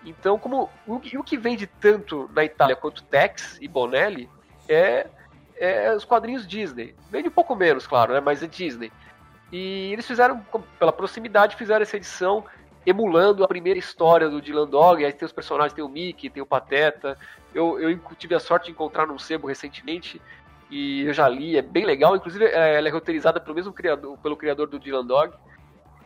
Então, 0.04 0.38
como 0.38 0.68
o, 0.86 1.00
que- 1.00 1.16
o 1.16 1.24
que 1.24 1.38
vende 1.38 1.66
tanto 1.66 2.28
na 2.34 2.44
Itália 2.44 2.76
quanto 2.76 3.02
Tex 3.04 3.56
e 3.58 3.66
Bonelli 3.66 4.28
é, 4.68 5.06
é 5.56 5.94
os 5.94 6.04
quadrinhos 6.04 6.46
Disney. 6.46 6.94
Vende 7.10 7.28
um 7.28 7.30
pouco 7.30 7.56
menos, 7.56 7.86
claro, 7.86 8.12
né? 8.12 8.20
mas 8.20 8.42
é 8.42 8.46
Disney. 8.46 8.92
E 9.50 9.90
eles 9.94 10.06
fizeram, 10.06 10.44
pela 10.78 10.92
proximidade, 10.92 11.56
fizeram 11.56 11.80
essa 11.80 11.96
edição 11.96 12.44
emulando 12.84 13.42
a 13.44 13.48
primeira 13.48 13.78
história 13.78 14.28
do 14.28 14.42
Dylan 14.42 14.68
Dog. 14.68 15.02
Aí 15.02 15.12
tem 15.12 15.24
os 15.24 15.32
personagens, 15.32 15.72
tem 15.72 15.82
o 15.82 15.88
Mickey, 15.88 16.28
tem 16.28 16.42
o 16.42 16.46
Pateta. 16.46 17.18
Eu, 17.54 17.80
eu 17.80 17.98
tive 18.18 18.34
a 18.34 18.40
sorte 18.40 18.66
de 18.66 18.72
encontrar 18.72 19.06
num 19.06 19.18
sebo 19.18 19.46
recentemente 19.46 20.20
e 20.70 21.02
eu 21.06 21.12
já 21.12 21.28
li, 21.28 21.56
é 21.56 21.62
bem 21.62 21.84
legal. 21.84 22.16
Inclusive, 22.16 22.44
é, 22.46 22.76
ela 22.76 22.88
é 22.88 22.90
roteirizada 22.90 23.40
pelo 23.40 23.54
mesmo 23.54 23.72
criador, 23.72 24.16
pelo 24.18 24.36
criador 24.36 24.66
do 24.66 24.78
Dylan 24.78 25.04
Dog. 25.06 25.32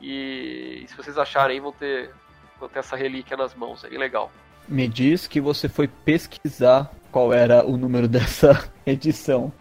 E 0.00 0.84
se 0.88 0.96
vocês 0.96 1.18
acharem, 1.18 1.60
vão 1.60 1.72
ter, 1.72 2.10
vão 2.58 2.68
ter 2.68 2.78
essa 2.78 2.96
relíquia 2.96 3.36
nas 3.36 3.54
mãos. 3.54 3.84
É 3.84 3.88
bem 3.88 3.98
legal. 3.98 4.30
Me 4.68 4.86
diz 4.88 5.26
que 5.26 5.40
você 5.40 5.68
foi 5.68 5.88
pesquisar 5.88 6.90
qual 7.10 7.32
era 7.32 7.64
o 7.64 7.76
número 7.76 8.06
dessa 8.08 8.68
edição. 8.86 9.52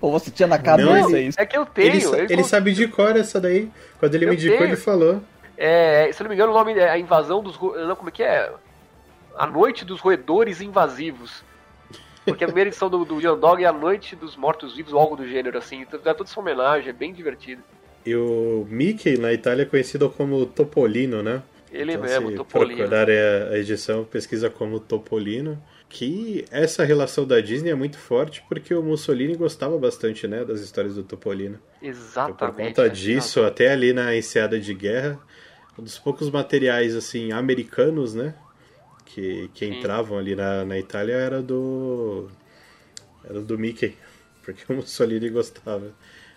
Ou 0.00 0.12
você 0.12 0.30
tinha 0.30 0.46
na 0.46 0.58
cabeça 0.58 0.90
Não, 1.08 1.16
isso? 1.16 1.40
É 1.40 1.46
que 1.46 1.56
eu 1.56 1.64
tenho. 1.66 1.88
Ele, 1.88 2.04
ele 2.04 2.34
encont- 2.34 2.44
sabe 2.46 2.72
de 2.72 2.86
cor 2.88 3.16
essa 3.16 3.40
daí. 3.40 3.70
Quando 3.98 4.14
ele 4.14 4.26
Eu 4.26 4.30
me 4.30 4.34
indicou, 4.36 4.58
tenho. 4.58 4.70
ele 4.70 4.76
falou. 4.76 5.22
É, 5.56 6.10
se 6.12 6.20
eu 6.20 6.24
não 6.24 6.28
me 6.30 6.34
engano, 6.34 6.52
o 6.52 6.54
nome 6.54 6.74
é 6.74 6.90
a 6.90 6.98
invasão 6.98 7.42
dos. 7.42 7.58
Não, 7.60 7.96
como 7.96 8.08
é 8.08 8.12
que 8.12 8.22
é? 8.22 8.52
A 9.36 9.46
Noite 9.46 9.84
dos 9.84 10.00
Roedores 10.00 10.60
Invasivos. 10.60 11.42
Porque 12.24 12.44
a 12.44 12.46
primeira 12.46 12.70
edição 12.70 12.88
do, 12.88 13.04
do 13.04 13.18
Dylan 13.18 13.38
Dog 13.38 13.62
é 13.62 13.66
a 13.66 13.72
Noite 13.72 14.16
dos 14.16 14.36
Mortos-Vivos 14.36 14.92
ou 14.92 15.00
algo 15.00 15.16
do 15.16 15.26
gênero, 15.28 15.58
assim. 15.58 15.82
Então 15.82 16.00
dá 16.02 16.14
toda 16.14 16.28
essa 16.28 16.40
homenagem, 16.40 16.88
é 16.90 16.92
bem 16.92 17.12
divertido. 17.12 17.62
E 18.06 18.14
o 18.14 18.66
Mickey 18.68 19.16
na 19.18 19.32
Itália 19.32 19.62
é 19.62 19.66
conhecido 19.66 20.08
como 20.10 20.44
Topolino, 20.46 21.22
né? 21.22 21.42
Ele 21.72 21.92
Então, 21.92 22.04
mesmo, 22.04 22.30
se 22.30 22.36
Topolino. 22.36 22.76
procurarem 22.76 23.18
a, 23.18 23.48
a 23.50 23.58
edição, 23.58 24.04
pesquisa 24.04 24.48
como 24.48 24.78
Topolino. 24.80 25.60
Que 25.88 26.44
essa 26.50 26.82
relação 26.82 27.24
da 27.26 27.40
Disney 27.40 27.70
é 27.70 27.74
muito 27.74 27.98
forte 27.98 28.42
porque 28.48 28.74
o 28.74 28.82
Mussolini 28.82 29.36
gostava 29.36 29.78
bastante, 29.78 30.26
né, 30.26 30.44
das 30.44 30.60
histórias 30.60 30.96
do 30.96 31.04
Topolino. 31.04 31.58
Então, 31.80 31.88
Exatamente. 31.90 32.56
por 32.56 32.66
conta 32.66 32.86
é, 32.86 32.88
disso, 32.88 33.42
até 33.44 33.70
ali 33.70 33.92
na 33.92 34.16
Enseada 34.16 34.58
de 34.58 34.74
Guerra, 34.74 35.20
um 35.78 35.82
dos 35.82 35.98
poucos 35.98 36.30
materiais 36.30 36.96
assim 36.96 37.30
americanos, 37.30 38.12
né, 38.14 38.34
que, 39.04 39.50
que 39.54 39.66
entravam 39.66 40.18
ali 40.18 40.34
na, 40.34 40.64
na 40.64 40.78
Itália 40.78 41.14
era 41.14 41.42
do 41.42 42.28
era 43.24 43.40
do 43.40 43.58
Mickey, 43.58 43.96
porque 44.44 44.72
o 44.72 44.76
Mussolini 44.76 45.30
gostava. 45.30 45.92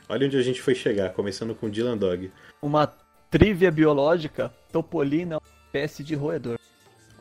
Olha 0.10 0.26
onde 0.26 0.38
a 0.38 0.42
gente 0.42 0.62
foi 0.62 0.74
chegar, 0.74 1.12
começando 1.14 1.54
com 1.54 1.70
Dylan 1.70 1.98
Dog. 1.98 2.32
Uma 2.62 2.88
trivia 3.30 3.70
biológica, 3.70 4.54
Topolino 4.72 5.34
é 5.34 5.38
uma 5.38 5.58
espécie 5.66 6.04
de 6.04 6.16
roedor. 6.16 6.58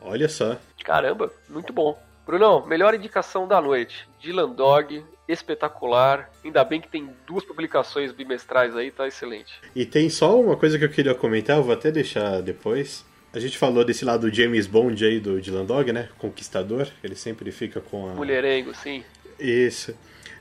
Olha 0.01 0.29
só. 0.29 0.57
Caramba, 0.83 1.31
muito 1.49 1.73
bom. 1.73 2.01
Brunão, 2.25 2.65
melhor 2.65 2.93
indicação 2.93 3.47
da 3.47 3.61
noite. 3.61 4.07
Dylan 4.21 4.51
Dog, 4.51 5.03
espetacular. 5.27 6.29
Ainda 6.43 6.63
bem 6.63 6.79
que 6.79 6.87
tem 6.87 7.09
duas 7.25 7.43
publicações 7.43 8.11
bimestrais 8.11 8.75
aí, 8.75 8.91
tá 8.91 9.07
excelente. 9.07 9.59
E 9.75 9.85
tem 9.85 10.09
só 10.09 10.39
uma 10.39 10.55
coisa 10.55 10.77
que 10.77 10.85
eu 10.85 10.89
queria 10.89 11.15
comentar, 11.15 11.57
eu 11.57 11.63
vou 11.63 11.73
até 11.73 11.91
deixar 11.91 12.41
depois. 12.41 13.05
A 13.37 13.39
gente 13.39 13.55
falou 13.55 13.85
desse 13.85 14.03
lado 14.03 14.33
James 14.33 14.65
Bond 14.65 15.05
aí 15.05 15.19
do 15.19 15.39
Dylan 15.39 15.63
Dog, 15.63 15.93
né? 15.93 16.09
Conquistador. 16.17 16.87
Ele 17.03 17.13
sempre 17.13 17.51
fica 17.51 17.79
com 17.79 18.09
a. 18.09 18.15
Mulherengo, 18.15 18.73
sim. 18.73 19.03
Isso. 19.39 19.93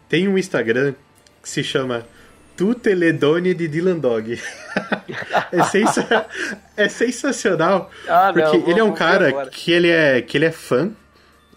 tem 0.08 0.26
um 0.26 0.38
Instagram 0.38 0.94
que 1.42 1.46
se 1.46 1.62
chama 1.62 2.06
Tuteledone 2.56 3.52
de 3.52 3.68
Dylan 3.68 3.98
Dog. 3.98 4.40
é, 5.52 5.62
sensa... 5.64 6.26
é, 6.74 6.88
sensacional. 6.88 7.90
Ah, 8.08 8.30
porque 8.32 8.56
não, 8.56 8.70
ele 8.70 8.80
é 8.80 8.84
um 8.84 8.94
cara 8.94 9.46
que 9.50 9.72
ele 9.72 9.90
é, 9.90 10.22
que 10.22 10.38
ele 10.38 10.46
é 10.46 10.52
fã. 10.52 10.90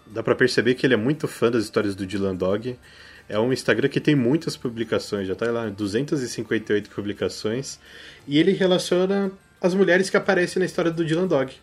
Dá 0.08 0.22
pra 0.22 0.34
perceber 0.34 0.74
que 0.74 0.86
ele 0.86 0.92
é 0.92 0.98
muito 0.98 1.26
fã 1.26 1.50
das 1.50 1.64
histórias 1.64 1.94
do 1.94 2.04
Dylan 2.06 2.34
Dog. 2.34 2.78
É 3.26 3.38
um 3.38 3.50
Instagram 3.50 3.88
que 3.88 3.98
tem 3.98 4.14
muitas 4.14 4.58
publicações, 4.58 5.26
já 5.26 5.34
tá 5.34 5.50
lá 5.50 5.70
258 5.70 6.90
publicações. 6.90 7.80
E 8.28 8.38
ele 8.38 8.52
relaciona 8.52 9.32
as 9.60 9.74
mulheres 9.74 10.08
que 10.08 10.16
aparecem 10.16 10.60
na 10.60 10.66
história 10.66 10.90
do 10.90 11.04
Dylan 11.04 11.26
Dog. 11.26 11.54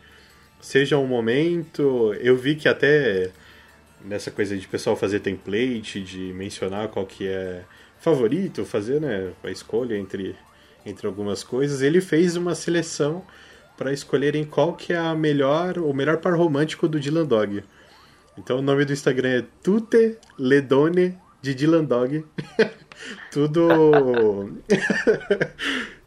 Seja 0.62 0.98
um 0.98 1.08
momento. 1.08 2.14
Eu 2.20 2.36
vi 2.38 2.56
que 2.56 2.68
até 2.68 3.32
nessa 4.04 4.32
coisa 4.32 4.56
de 4.58 4.68
pessoal 4.68 4.96
fazer 4.96 5.20
template, 5.20 6.02
de 6.02 6.34
mencionar 6.34 6.88
qual 6.90 7.06
que 7.06 7.28
é 7.28 7.64
favorito, 8.00 8.64
fazer 8.64 9.02
né, 9.02 9.32
a 9.44 9.50
escolha 9.50 9.98
entre, 9.98 10.36
entre 10.86 11.08
algumas 11.08 11.44
coisas, 11.44 11.82
ele 11.82 12.00
fez 12.00 12.36
uma 12.36 12.56
seleção 12.56 13.24
para 13.76 13.94
escolherem 13.94 14.44
qual 14.44 14.74
que 14.74 14.94
é 14.94 14.98
a 14.98 15.14
melhor, 15.16 15.78
o 15.78 15.94
melhor 15.94 16.18
par 16.18 16.34
romântico 16.34 16.88
do 16.88 17.00
Dylan 17.00 17.26
Dog. 17.26 17.64
Então 18.38 18.60
o 18.60 18.62
nome 18.62 18.86
do 18.86 18.94
Instagram 18.94 19.30
é 19.30 19.46
Tute 19.64 20.18
Ledone 20.38 21.18
de 21.42 21.54
Dylan 21.54 21.84
Dog. 21.84 22.26
Tudo. 23.32 24.62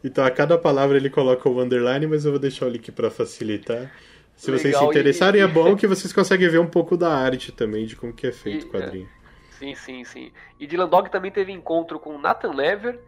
Então 0.02 0.24
a 0.24 0.30
cada 0.30 0.56
palavra 0.56 0.96
ele 0.96 1.10
coloca 1.10 1.48
o 1.48 1.60
underline, 1.60 2.06
mas 2.06 2.24
eu 2.24 2.32
vou 2.32 2.40
deixar 2.40 2.66
o 2.66 2.68
link 2.68 2.90
para 2.92 3.10
facilitar. 3.10 3.92
Se 4.36 4.50
Legal. 4.50 4.62
vocês 4.62 4.78
se 4.78 4.84
interessarem, 4.84 5.40
e... 5.40 5.44
é 5.44 5.46
bom 5.46 5.76
que 5.76 5.86
vocês 5.86 6.12
conseguem 6.12 6.48
ver 6.48 6.58
um 6.58 6.66
pouco 6.66 6.96
da 6.96 7.12
arte 7.12 7.52
também, 7.52 7.84
de 7.84 7.94
como 7.94 8.12
que 8.12 8.26
é 8.26 8.32
feito 8.32 8.64
e, 8.64 8.68
o 8.68 8.72
quadrinho. 8.72 9.08
É. 9.16 9.58
Sim, 9.58 9.74
sim, 9.74 10.04
sim. 10.04 10.32
E 10.58 10.66
Dylan 10.66 10.88
Dog 10.88 11.10
também 11.10 11.30
teve 11.30 11.52
encontro 11.52 12.00
com 12.00 12.16
Nathan 12.18 12.52
Lever 12.54 12.98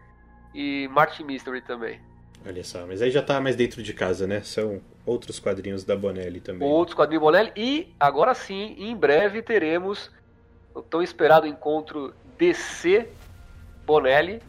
e 0.55 0.87
Martin 0.89 1.25
Mystery 1.25 1.63
também. 1.63 1.99
Olha 2.45 2.63
só, 2.63 2.87
mas 2.87 3.01
aí 3.01 3.11
já 3.11 3.23
tá 3.23 3.41
mais 3.41 3.57
dentro 3.57 3.83
de 3.83 3.95
casa, 3.95 4.27
né? 4.27 4.43
São 4.43 4.83
outros 5.07 5.39
quadrinhos 5.39 5.85
da 5.85 5.97
Bonelli 5.97 6.41
também. 6.41 6.69
Outros 6.69 6.95
quadrinhos 6.95 7.23
Bonelli. 7.23 7.53
E 7.57 7.95
agora 7.99 8.35
sim, 8.35 8.75
em 8.79 8.95
breve 8.95 9.41
teremos 9.41 10.11
o 10.75 10.83
tão 10.83 11.03
esperado 11.03 11.47
encontro 11.47 12.13
DC 12.37 13.09
Bonelli 13.87 14.43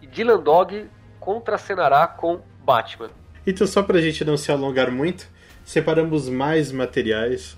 e 0.00 0.06
Dylan 0.06 0.40
Dog 0.40 0.86
contracenará 1.20 2.06
com 2.08 2.40
Batman. 2.64 3.10
Então, 3.46 3.66
só 3.66 3.82
pra 3.82 4.00
gente 4.00 4.24
não 4.24 4.36
se 4.36 4.50
alongar 4.50 4.90
muito, 4.90 5.28
separamos 5.64 6.28
mais 6.28 6.72
materiais 6.72 7.56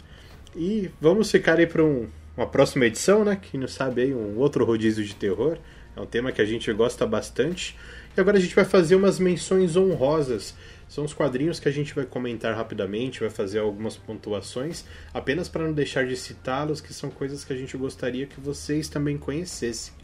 e 0.54 0.90
vamos 1.00 1.30
ficar 1.30 1.58
aí 1.58 1.66
para 1.66 1.82
um 1.82 2.08
uma 2.36 2.46
próxima 2.46 2.86
edição, 2.86 3.24
né? 3.24 3.38
Quem 3.40 3.60
não 3.60 3.68
sabe 3.68 4.02
aí, 4.02 4.14
um 4.14 4.38
outro 4.38 4.64
rodízio 4.64 5.04
de 5.04 5.14
terror. 5.14 5.58
É 5.94 6.00
um 6.00 6.06
tema 6.06 6.32
que 6.32 6.40
a 6.40 6.44
gente 6.44 6.72
gosta 6.72 7.06
bastante. 7.06 7.76
E 8.16 8.20
agora 8.20 8.38
a 8.38 8.40
gente 8.40 8.54
vai 8.54 8.64
fazer 8.64 8.96
umas 8.96 9.18
menções 9.18 9.76
honrosas. 9.76 10.54
São 10.88 11.04
os 11.04 11.14
quadrinhos 11.14 11.60
que 11.60 11.68
a 11.68 11.72
gente 11.72 11.94
vai 11.94 12.04
comentar 12.04 12.54
rapidamente, 12.54 13.20
vai 13.20 13.30
fazer 13.30 13.58
algumas 13.58 13.96
pontuações, 13.96 14.84
apenas 15.12 15.48
para 15.48 15.64
não 15.64 15.72
deixar 15.72 16.06
de 16.06 16.16
citá-los, 16.16 16.82
que 16.82 16.92
são 16.92 17.10
coisas 17.10 17.44
que 17.44 17.52
a 17.52 17.56
gente 17.56 17.76
gostaria 17.76 18.26
que 18.26 18.38
vocês 18.40 18.88
também 18.88 19.16
conhecessem. 19.16 19.94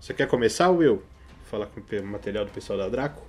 Você 0.00 0.14
quer 0.14 0.28
começar, 0.28 0.70
Will? 0.70 1.02
Falar 1.50 1.66
com 1.66 1.80
o 1.80 2.06
material 2.06 2.44
do 2.44 2.52
pessoal 2.52 2.78
da 2.78 2.88
Draco? 2.88 3.20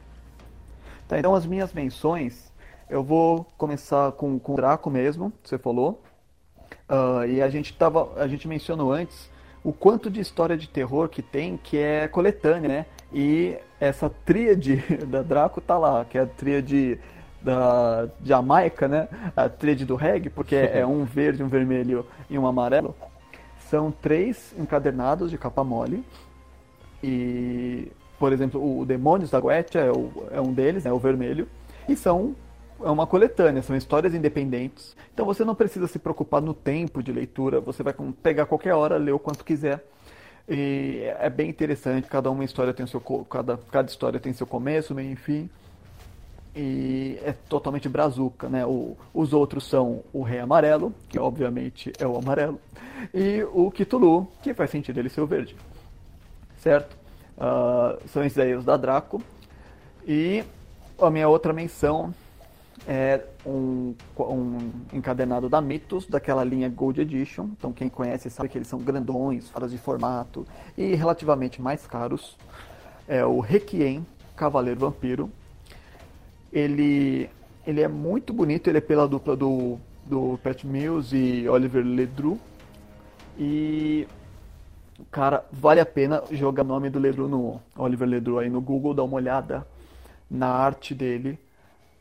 Tá, 1.07 1.17
então 1.17 1.33
as 1.33 1.43
minhas 1.43 1.73
menções, 1.73 2.53
eu 2.87 3.03
vou 3.03 3.47
começar 3.57 4.11
com, 4.11 4.37
com 4.37 4.53
o 4.53 4.55
Draco 4.57 4.91
mesmo, 4.91 5.33
que 5.41 5.49
você 5.49 5.57
falou. 5.57 6.03
Uh, 6.87 7.25
e 7.27 7.41
a 7.41 7.49
gente, 7.49 7.73
tava, 7.73 8.13
a 8.21 8.27
gente 8.27 8.47
mencionou 8.47 8.93
antes 8.93 9.27
o 9.63 9.73
quanto 9.73 10.07
de 10.07 10.19
história 10.19 10.55
de 10.55 10.69
terror 10.69 11.09
que 11.09 11.23
tem, 11.23 11.57
que 11.57 11.79
é 11.79 12.07
coletânea, 12.07 12.69
né? 12.69 12.85
E 13.11 13.57
essa 13.79 14.07
tríade 14.07 14.75
da 15.09 15.23
Draco 15.23 15.59
tá 15.59 15.79
lá, 15.79 16.05
que 16.05 16.15
é 16.15 16.21
a 16.21 16.27
tríade 16.27 16.99
da 17.41 18.07
Jamaica, 18.23 18.87
né? 18.87 19.07
A 19.35 19.49
tríade 19.49 19.83
do 19.83 19.95
reggae, 19.95 20.29
porque 20.29 20.55
é 20.55 20.85
um 20.85 21.05
verde, 21.05 21.41
um 21.41 21.47
vermelho 21.47 22.05
e 22.29 22.37
um 22.37 22.45
amarelo. 22.45 22.95
São 23.67 23.91
três 23.91 24.53
encadernados 24.59 25.31
de 25.31 25.39
capa 25.39 25.63
mole. 25.63 26.05
E, 27.03 27.91
por 28.21 28.31
exemplo, 28.31 28.79
o 28.79 28.85
Demônios 28.85 29.31
da 29.31 29.39
Goetia 29.39 29.81
é, 29.81 29.91
o, 29.91 30.11
é 30.29 30.39
um 30.39 30.53
deles, 30.53 30.83
né? 30.83 30.93
o 30.93 30.99
vermelho. 30.99 31.47
E 31.89 31.95
são 31.95 32.35
é 32.79 32.87
uma 32.87 33.07
coletânea, 33.07 33.63
são 33.63 33.75
histórias 33.75 34.13
independentes. 34.13 34.95
Então 35.11 35.25
você 35.25 35.43
não 35.43 35.55
precisa 35.55 35.87
se 35.87 35.97
preocupar 35.97 36.39
no 36.39 36.53
tempo 36.53 37.01
de 37.01 37.11
leitura, 37.11 37.59
você 37.59 37.81
vai 37.81 37.95
pegar 38.21 38.45
qualquer 38.45 38.75
hora, 38.75 38.97
ler 38.97 39.11
o 39.11 39.17
quanto 39.17 39.43
quiser. 39.43 39.83
E 40.47 41.01
é 41.19 41.31
bem 41.31 41.49
interessante, 41.49 42.07
cada 42.07 42.29
uma 42.29 42.45
história 42.45 42.71
tem 42.71 42.85
seu 42.85 43.01
cada, 43.01 43.57
cada 43.71 43.89
história 43.89 44.19
tem 44.19 44.33
seu 44.33 44.45
começo, 44.45 44.93
meio 44.93 45.13
e 45.13 45.15
fim. 45.15 45.49
E 46.55 47.17
é 47.23 47.33
totalmente 47.49 47.89
brazuca, 47.89 48.47
né? 48.49 48.63
O, 48.67 48.95
os 49.15 49.33
outros 49.33 49.67
são 49.67 50.03
o 50.13 50.21
Rei 50.21 50.39
Amarelo, 50.39 50.93
que 51.09 51.17
obviamente 51.17 51.91
é 51.97 52.05
o 52.05 52.15
amarelo, 52.15 52.61
e 53.11 53.43
o 53.51 53.71
Kitulu, 53.71 54.27
que 54.43 54.53
faz 54.53 54.69
sentido 54.69 54.99
ele 54.99 55.09
ser 55.09 55.21
o 55.21 55.25
verde. 55.25 55.55
Certo? 56.57 57.00
Uh, 57.41 58.07
são 58.07 58.23
esses 58.23 58.37
aí 58.37 58.53
os 58.53 58.63
da 58.63 58.77
Draco. 58.77 59.19
E 60.07 60.43
a 61.01 61.09
minha 61.09 61.27
outra 61.27 61.51
menção 61.51 62.13
é 62.87 63.21
um, 63.45 63.95
um 64.19 64.71
encadernado 64.93 65.49
da 65.49 65.59
Mitos, 65.59 66.05
daquela 66.05 66.43
linha 66.43 66.69
Gold 66.69 67.01
Edition. 67.01 67.49
Então, 67.57 67.73
quem 67.73 67.89
conhece 67.89 68.29
sabe 68.29 68.49
que 68.49 68.57
eles 68.57 68.67
são 68.67 68.79
grandões, 68.79 69.49
faras 69.49 69.71
de 69.71 69.79
formato 69.79 70.45
e 70.77 70.93
relativamente 70.93 71.61
mais 71.61 71.87
caros. 71.87 72.37
É 73.07 73.25
o 73.25 73.39
Requiem 73.39 74.05
Cavaleiro 74.35 74.79
Vampiro. 74.79 75.31
Ele, 76.53 77.27
ele 77.65 77.81
é 77.81 77.87
muito 77.87 78.33
bonito, 78.33 78.69
ele 78.69 78.77
é 78.77 78.81
pela 78.81 79.07
dupla 79.07 79.35
do, 79.35 79.79
do 80.05 80.37
Pat 80.43 80.63
Mills 80.63 81.15
e 81.15 81.49
Oliver 81.49 81.83
Ledru. 81.83 82.39
E, 83.37 84.07
cara, 85.09 85.45
vale 85.51 85.79
a 85.79 85.85
pena 85.85 86.23
jogar 86.31 86.63
o 86.63 86.67
nome 86.67 86.89
do 86.89 86.99
Ledru 86.99 87.27
no 87.27 87.61
Oliver 87.77 88.07
Ledru 88.07 88.39
aí 88.39 88.49
no 88.49 88.61
Google, 88.61 88.93
dar 88.93 89.03
uma 89.03 89.15
olhada 89.15 89.65
na 90.29 90.47
arte 90.47 90.93
dele 90.93 91.39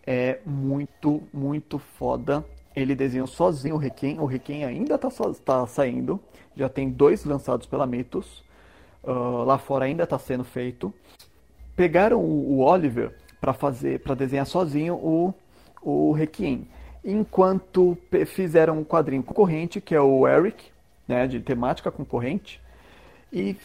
é 0.06 0.40
muito, 0.44 1.22
muito 1.32 1.78
foda. 1.78 2.44
Ele 2.74 2.94
desenhou 2.94 3.26
sozinho 3.26 3.74
o 3.74 3.78
Requiem. 3.78 4.18
O 4.18 4.24
Requiem 4.24 4.64
ainda 4.64 4.94
está 4.94 5.08
tá 5.44 5.66
saindo. 5.66 6.20
Já 6.56 6.68
tem 6.68 6.90
dois 6.90 7.24
lançados 7.24 7.66
pela 7.66 7.86
Mythos. 7.86 8.42
Uh, 9.02 9.44
lá 9.44 9.58
fora 9.58 9.84
ainda 9.84 10.04
está 10.04 10.18
sendo 10.18 10.44
feito. 10.44 10.92
Pegaram 11.76 12.18
o, 12.20 12.58
o 12.58 12.60
Oliver 12.60 13.14
para 13.40 13.52
fazer, 13.52 14.00
para 14.00 14.14
desenhar 14.14 14.46
sozinho 14.46 14.94
o, 14.94 15.34
o 15.82 16.12
Requiem. 16.12 16.66
Enquanto 17.04 17.96
fizeram 18.26 18.78
um 18.78 18.84
quadrinho 18.84 19.22
concorrente, 19.22 19.80
que 19.80 19.94
é 19.94 20.00
o 20.00 20.28
Eric, 20.28 20.70
né, 21.08 21.26
de 21.26 21.40
temática 21.40 21.90
concorrente, 21.90 22.59
e 23.32 23.56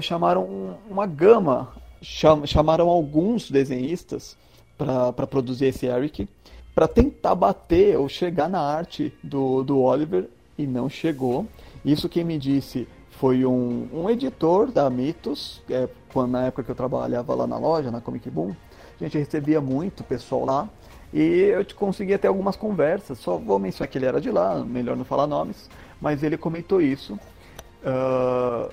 chamaram 0.00 0.76
uma 0.88 1.06
gama, 1.06 1.72
chamaram 2.00 2.88
alguns 2.88 3.50
desenhistas 3.50 4.36
para 4.76 5.26
produzir 5.26 5.66
esse 5.66 5.86
Eric, 5.86 6.28
para 6.74 6.88
tentar 6.88 7.34
bater 7.34 7.98
ou 7.98 8.08
chegar 8.08 8.48
na 8.48 8.60
arte 8.60 9.12
do, 9.22 9.62
do 9.62 9.80
Oliver 9.80 10.28
e 10.58 10.66
não 10.66 10.88
chegou. 10.88 11.46
Isso 11.84 12.08
quem 12.08 12.24
me 12.24 12.38
disse 12.38 12.88
foi 13.10 13.44
um, 13.44 13.88
um 13.92 14.10
editor 14.10 14.70
da 14.70 14.88
Mitos, 14.90 15.62
é, 15.70 15.88
quando, 16.12 16.32
na 16.32 16.46
época 16.46 16.64
que 16.64 16.70
eu 16.70 16.74
trabalhava 16.74 17.34
lá 17.34 17.46
na 17.46 17.58
loja, 17.58 17.90
na 17.90 18.00
Comic 18.00 18.28
Boom, 18.30 18.54
a 19.00 19.04
gente 19.04 19.18
recebia 19.18 19.60
muito 19.60 20.02
pessoal 20.04 20.44
lá 20.44 20.68
e 21.12 21.20
eu 21.20 21.64
consegui 21.76 22.14
até 22.14 22.28
algumas 22.28 22.56
conversas. 22.56 23.18
Só 23.18 23.36
vou 23.36 23.58
mencionar 23.58 23.88
que 23.88 23.98
ele 23.98 24.06
era 24.06 24.20
de 24.20 24.30
lá, 24.30 24.64
melhor 24.64 24.96
não 24.96 25.04
falar 25.04 25.26
nomes, 25.26 25.68
mas 26.00 26.22
ele 26.22 26.36
comentou 26.36 26.80
isso. 26.80 27.18
Uh, 27.84 28.72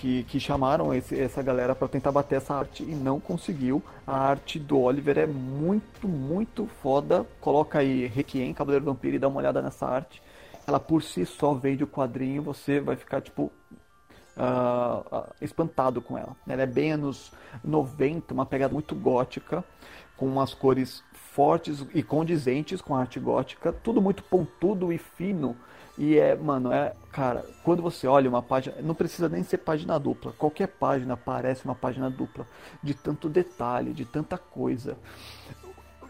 que, 0.00 0.24
que 0.24 0.38
chamaram 0.38 0.92
esse, 0.92 1.18
essa 1.18 1.42
galera 1.42 1.74
para 1.74 1.88
tentar 1.88 2.12
bater 2.12 2.36
essa 2.36 2.54
arte 2.54 2.82
e 2.82 2.94
não 2.94 3.18
conseguiu. 3.18 3.82
A 4.06 4.16
arte 4.16 4.58
do 4.58 4.78
Oliver 4.78 5.18
é 5.18 5.26
muito, 5.26 6.06
muito 6.06 6.66
foda. 6.82 7.26
Coloca 7.40 7.78
aí 7.78 8.06
Requiem, 8.06 8.52
Cavaleiro 8.52 8.84
Vampiro 8.84 9.16
e 9.16 9.18
dá 9.18 9.28
uma 9.28 9.38
olhada 9.38 9.62
nessa 9.62 9.86
arte. 9.86 10.22
Ela 10.66 10.78
por 10.78 11.02
si 11.02 11.24
só 11.24 11.54
veio 11.54 11.78
do 11.78 11.86
quadrinho, 11.86 12.42
você 12.42 12.80
vai 12.80 12.96
ficar 12.96 13.20
tipo 13.20 13.50
uh, 14.36 15.26
espantado 15.40 16.02
com 16.02 16.18
ela. 16.18 16.36
Ela 16.46 16.62
é 16.62 16.66
bem 16.66 16.92
anos 16.92 17.32
90, 17.64 18.34
uma 18.34 18.44
pegada 18.44 18.74
muito 18.74 18.94
gótica, 18.94 19.64
com 20.16 20.26
umas 20.26 20.52
cores 20.52 21.02
fortes 21.12 21.86
e 21.94 22.02
condizentes 22.02 22.80
com 22.80 22.94
a 22.94 23.00
arte 23.00 23.20
gótica, 23.20 23.72
tudo 23.72 24.00
muito 24.00 24.22
pontudo 24.24 24.92
e 24.92 24.98
fino 24.98 25.56
e 25.98 26.18
é, 26.18 26.34
mano, 26.34 26.72
é, 26.72 26.92
cara, 27.10 27.44
quando 27.62 27.82
você 27.82 28.06
olha 28.06 28.28
uma 28.28 28.42
página, 28.42 28.76
não 28.80 28.94
precisa 28.94 29.28
nem 29.28 29.42
ser 29.42 29.58
página 29.58 29.98
dupla. 29.98 30.32
Qualquer 30.36 30.68
página 30.68 31.16
parece 31.16 31.64
uma 31.64 31.74
página 31.74 32.10
dupla, 32.10 32.46
de 32.82 32.92
tanto 32.92 33.28
detalhe, 33.28 33.92
de 33.92 34.04
tanta 34.04 34.36
coisa. 34.36 34.96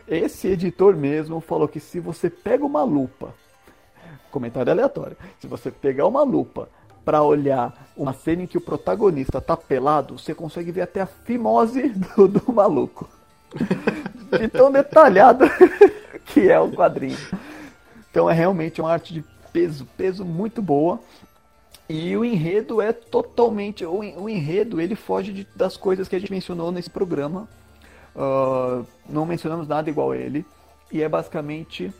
Esse 0.08 0.48
editor 0.48 0.96
mesmo 0.96 1.40
falou 1.40 1.68
que 1.68 1.80
se 1.80 2.00
você 2.00 2.28
pega 2.28 2.64
uma 2.64 2.82
lupa, 2.82 3.34
comentário 4.30 4.72
aleatório, 4.72 5.16
se 5.38 5.46
você 5.46 5.70
pegar 5.70 6.06
uma 6.06 6.22
lupa, 6.22 6.68
para 7.06 7.22
olhar 7.22 7.72
uma 7.96 8.12
cena 8.12 8.42
em 8.42 8.46
que 8.48 8.58
o 8.58 8.60
protagonista 8.60 9.40
tá 9.40 9.56
pelado, 9.56 10.18
você 10.18 10.34
consegue 10.34 10.72
ver 10.72 10.80
até 10.80 11.00
a 11.00 11.06
fimose 11.06 11.90
do, 12.16 12.26
do 12.26 12.52
maluco. 12.52 13.08
De 14.36 14.48
tão 14.48 14.72
detalhado 14.72 15.44
que 16.26 16.50
é 16.50 16.58
o 16.58 16.72
quadrinho. 16.72 17.16
Então 18.10 18.28
é 18.28 18.34
realmente 18.34 18.80
uma 18.80 18.90
arte 18.90 19.14
de 19.14 19.24
peso, 19.56 19.86
peso 19.96 20.24
muito 20.24 20.60
boa. 20.60 21.00
E 21.88 22.14
o 22.14 22.24
enredo 22.24 22.82
é 22.82 22.92
totalmente. 22.92 23.86
O, 23.86 24.28
enredo 24.28 24.80
ele 24.80 24.94
foge 24.94 25.32
de, 25.32 25.48
das 25.56 25.76
coisas 25.78 26.06
que 26.08 26.14
a 26.14 26.18
gente 26.18 26.30
mencionou 26.30 26.70
nesse 26.70 26.90
programa. 26.90 27.48
Uh, 28.14 28.84
não 29.08 29.24
mencionamos 29.24 29.66
nada 29.66 29.88
igual 29.88 30.10
a 30.10 30.16
ele. 30.16 30.44
E 30.92 31.02
é 31.02 31.08
basicamente 31.08 31.90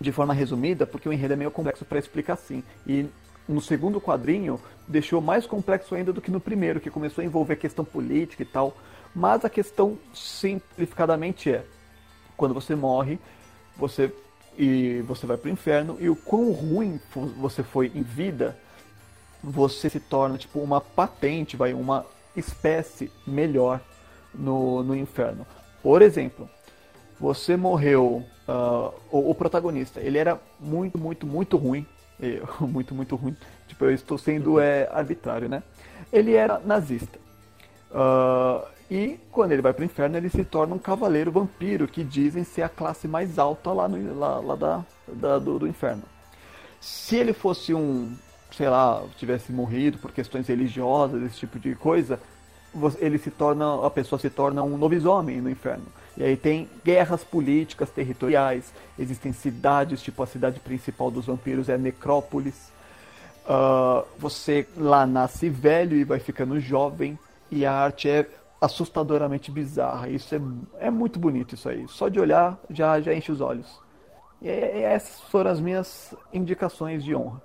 de 0.00 0.12
forma 0.12 0.32
resumida, 0.32 0.86
porque 0.86 1.08
o 1.08 1.12
enredo 1.12 1.32
é 1.32 1.36
meio 1.36 1.50
complexo 1.50 1.84
para 1.84 1.98
explicar 1.98 2.34
assim. 2.34 2.62
E 2.86 3.06
no 3.48 3.60
segundo 3.60 4.00
quadrinho 4.00 4.60
deixou 4.86 5.20
mais 5.20 5.44
complexo 5.44 5.94
ainda 5.94 6.12
do 6.12 6.20
que 6.20 6.30
no 6.30 6.40
primeiro, 6.40 6.78
que 6.78 6.90
começou 6.90 7.22
a 7.22 7.24
envolver 7.24 7.54
a 7.54 7.56
questão 7.56 7.84
política 7.84 8.42
e 8.42 8.46
tal. 8.46 8.76
Mas 9.14 9.44
a 9.44 9.50
questão 9.50 9.98
simplificadamente 10.14 11.50
é: 11.50 11.64
quando 12.36 12.54
você 12.54 12.76
morre, 12.76 13.18
você 13.76 14.12
e 14.56 15.02
você 15.02 15.26
vai 15.26 15.36
para 15.36 15.48
o 15.48 15.52
inferno 15.52 15.96
e 16.00 16.08
o 16.08 16.16
quão 16.16 16.50
ruim 16.52 17.00
você 17.36 17.62
foi 17.62 17.92
em 17.94 18.02
vida, 18.02 18.56
você 19.42 19.88
se 19.90 20.00
torna 20.00 20.38
tipo 20.38 20.60
uma 20.60 20.80
patente, 20.80 21.56
vai 21.56 21.72
uma 21.72 22.06
espécie 22.34 23.10
melhor 23.26 23.80
no, 24.34 24.82
no 24.82 24.94
inferno. 24.96 25.46
Por 25.82 26.02
exemplo, 26.02 26.48
você 27.18 27.56
morreu, 27.56 28.24
uh, 28.48 28.92
o, 29.10 29.30
o, 29.30 29.34
protagonista, 29.34 30.00
ele 30.00 30.18
era 30.18 30.40
muito, 30.58 30.98
muito, 30.98 31.26
muito 31.26 31.56
ruim, 31.56 31.86
muito, 32.60 32.94
muito 32.94 33.16
ruim. 33.16 33.36
Tipo, 33.68 33.84
eu 33.86 33.92
estou 33.92 34.18
sendo 34.18 34.58
é, 34.58 34.88
arbitrário, 34.90 35.48
né? 35.48 35.62
Ele 36.12 36.34
era 36.34 36.58
nazista. 36.58 37.18
Uh, 37.90 38.66
e 38.90 39.18
quando 39.32 39.52
ele 39.52 39.62
vai 39.62 39.72
para 39.72 39.82
o 39.82 39.84
inferno, 39.84 40.16
ele 40.16 40.30
se 40.30 40.44
torna 40.44 40.74
um 40.74 40.78
cavaleiro 40.78 41.32
vampiro, 41.32 41.88
que 41.88 42.04
dizem 42.04 42.44
ser 42.44 42.62
a 42.62 42.68
classe 42.68 43.08
mais 43.08 43.38
alta 43.38 43.72
lá, 43.72 43.88
no, 43.88 44.18
lá, 44.18 44.38
lá 44.38 44.54
da, 44.54 44.84
da 45.08 45.38
do, 45.38 45.58
do, 45.58 45.66
inferno. 45.66 46.04
Se 46.80 47.16
ele 47.16 47.32
fosse 47.32 47.74
um, 47.74 48.16
sei 48.52 48.68
lá, 48.68 49.02
tivesse 49.16 49.52
morrido 49.52 49.98
por 49.98 50.12
questões 50.12 50.46
religiosas, 50.46 51.22
esse 51.24 51.36
tipo 51.36 51.58
de 51.58 51.74
coisa, 51.74 52.20
ele 52.98 53.18
se 53.18 53.30
torna, 53.30 53.84
a 53.84 53.90
pessoa 53.90 54.20
se 54.20 54.30
torna 54.30 54.62
um 54.62 54.76
lobisomem 54.76 55.40
no 55.40 55.50
inferno. 55.50 55.86
E 56.16 56.22
aí 56.22 56.36
tem 56.36 56.68
guerras 56.84 57.24
políticas 57.24 57.90
territoriais, 57.90 58.72
existem 58.96 59.32
cidades, 59.32 60.00
tipo 60.00 60.22
a 60.22 60.26
cidade 60.26 60.60
principal 60.60 61.10
dos 61.10 61.26
vampiros 61.26 61.68
é 61.68 61.76
Necrópolis. 61.76 62.70
Uh, 63.44 64.06
você 64.18 64.66
lá 64.76 65.06
nasce 65.06 65.48
velho 65.48 65.96
e 65.96 66.04
vai 66.04 66.20
ficando 66.20 66.58
jovem, 66.60 67.18
e 67.50 67.64
a 67.66 67.72
arte 67.72 68.08
é 68.08 68.26
assustadoramente 68.60 69.50
bizarra. 69.50 70.08
Isso 70.08 70.34
é, 70.34 70.40
é 70.86 70.90
muito 70.90 71.18
bonito 71.18 71.54
isso 71.54 71.68
aí. 71.68 71.86
Só 71.88 72.08
de 72.08 72.20
olhar 72.20 72.58
já, 72.70 73.00
já 73.00 73.14
enche 73.14 73.30
os 73.32 73.40
olhos. 73.40 73.80
E, 74.40 74.48
e 74.48 74.82
essas 74.82 75.20
foram 75.30 75.50
as 75.50 75.60
minhas 75.60 76.14
indicações 76.32 77.04
de 77.04 77.14
honra. 77.14 77.42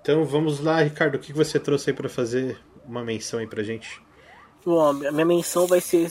Então 0.00 0.24
vamos 0.24 0.60
lá, 0.60 0.80
Ricardo, 0.80 1.14
o 1.14 1.18
que 1.18 1.32
você 1.32 1.60
trouxe 1.60 1.90
aí 1.90 1.96
para 1.96 2.08
fazer 2.08 2.58
uma 2.84 3.04
menção 3.04 3.38
aí 3.38 3.46
pra 3.46 3.62
gente? 3.62 4.02
Bom, 4.64 4.84
a 4.84 5.12
minha 5.12 5.24
menção 5.24 5.66
vai 5.66 5.80
ser 5.80 6.10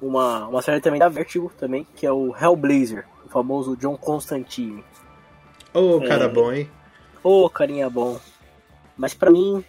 uma, 0.00 0.46
uma 0.46 0.62
série 0.62 0.80
também 0.80 1.00
da 1.00 1.08
Vertigo 1.08 1.50
também, 1.58 1.86
que 1.96 2.06
é 2.06 2.12
o 2.12 2.34
Hellblazer, 2.36 3.06
o 3.24 3.28
famoso 3.28 3.76
John 3.76 3.96
Constantine. 3.96 4.84
Ô, 5.74 5.96
oh, 5.96 6.00
cara 6.00 6.24
é... 6.24 6.28
bom, 6.28 6.52
hein? 6.52 6.70
Ô, 7.22 7.44
oh, 7.44 7.50
carinha 7.50 7.90
bom. 7.90 8.18
Mas 8.96 9.14
para 9.14 9.30
mim, 9.30 9.64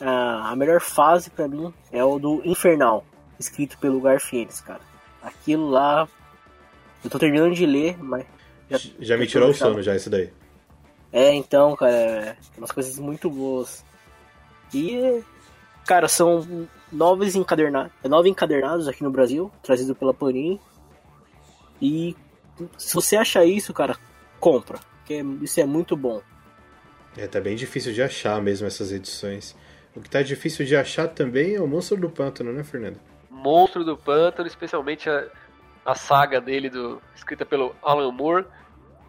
a, 0.00 0.50
a 0.50 0.56
melhor 0.56 0.80
fase 0.80 1.30
para 1.30 1.48
mim 1.48 1.72
é 1.92 2.02
o 2.04 2.18
do 2.18 2.42
Infernal, 2.44 3.04
escrito 3.38 3.78
pelo 3.78 4.00
Garfienes, 4.00 4.60
cara. 4.60 4.80
Aquilo 5.22 5.70
lá, 5.70 6.08
eu 7.02 7.10
tô 7.10 7.18
terminando 7.18 7.54
de 7.54 7.64
ler, 7.64 7.96
mas 8.02 8.26
já, 8.70 8.78
já 8.98 9.16
me 9.16 9.26
tirou 9.26 9.50
o 9.50 9.54
sono 9.54 9.82
já 9.82 9.94
isso 9.94 10.10
daí. 10.10 10.30
É, 11.12 11.32
então, 11.32 11.76
cara, 11.76 11.92
é 11.92 12.36
umas 12.58 12.72
coisas 12.72 12.98
muito 12.98 13.30
boas. 13.30 13.84
E, 14.72 15.22
cara, 15.86 16.08
são 16.08 16.68
novos 16.90 17.36
encadernados, 17.36 17.92
nove 18.04 18.28
encadernados 18.28 18.88
aqui 18.88 19.04
no 19.04 19.10
Brasil, 19.10 19.50
trazido 19.62 19.94
pela 19.94 20.12
Panini. 20.12 20.60
E 21.80 22.16
se 22.76 22.94
você 22.94 23.16
acha 23.16 23.44
isso, 23.44 23.72
cara, 23.72 23.96
compra, 24.40 24.78
porque 24.98 25.24
isso 25.42 25.60
é 25.60 25.64
muito 25.64 25.96
bom. 25.96 26.20
É, 27.16 27.26
tá 27.28 27.40
bem 27.40 27.54
difícil 27.54 27.92
de 27.92 28.02
achar 28.02 28.42
mesmo 28.42 28.66
essas 28.66 28.90
edições. 28.90 29.54
O 29.96 30.00
que 30.00 30.10
tá 30.10 30.22
difícil 30.22 30.66
de 30.66 30.76
achar 30.76 31.06
também 31.08 31.54
é 31.54 31.60
o 31.60 31.66
Monstro 31.66 31.96
do 31.96 32.10
Pântano, 32.10 32.52
né, 32.52 32.64
Fernando? 32.64 32.98
Monstro 33.30 33.84
do 33.84 33.96
Pântano, 33.96 34.48
especialmente 34.48 35.08
a, 35.08 35.26
a 35.84 35.94
saga 35.94 36.40
dele, 36.40 36.68
do, 36.68 37.00
escrita 37.14 37.46
pelo 37.46 37.76
Alan 37.82 38.10
Moore, 38.10 38.46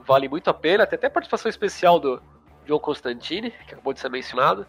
vale 0.06 0.30
muito 0.30 0.50
a 0.50 0.54
pena. 0.54 0.86
Tem 0.86 0.98
até 0.98 1.10
participação 1.10 1.50
especial 1.50 2.00
do 2.00 2.22
John 2.68 2.80
Constantine, 2.80 3.50
que 3.50 3.74
acabou 3.74 3.94
de 3.94 4.00
ser 4.00 4.10
mencionado. 4.10 4.68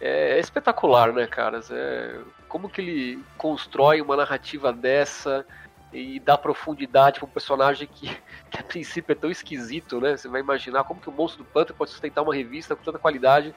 É, 0.00 0.36
é 0.36 0.38
espetacular, 0.38 1.12
né, 1.12 1.26
caras? 1.26 1.70
É, 1.70 2.20
como 2.46 2.68
que 2.68 2.80
ele 2.80 3.24
constrói 3.38 4.02
uma 4.02 4.16
narrativa 4.16 4.70
dessa 4.70 5.46
e 5.90 6.20
dá 6.20 6.36
profundidade 6.36 7.18
para 7.18 7.26
um 7.26 7.32
personagem 7.32 7.88
que, 7.88 8.06
que 8.50 8.60
a 8.60 8.62
princípio 8.62 9.12
é 9.12 9.14
tão 9.14 9.30
esquisito, 9.30 9.98
né? 9.98 10.14
Você 10.14 10.28
vai 10.28 10.42
imaginar 10.42 10.84
como 10.84 11.00
que 11.00 11.08
o 11.08 11.12
Monstro 11.12 11.42
do 11.42 11.50
Pântano 11.50 11.78
pode 11.78 11.90
sustentar 11.90 12.20
uma 12.20 12.34
revista 12.34 12.76
com 12.76 12.84
tanta 12.84 12.98
qualidade 12.98 13.54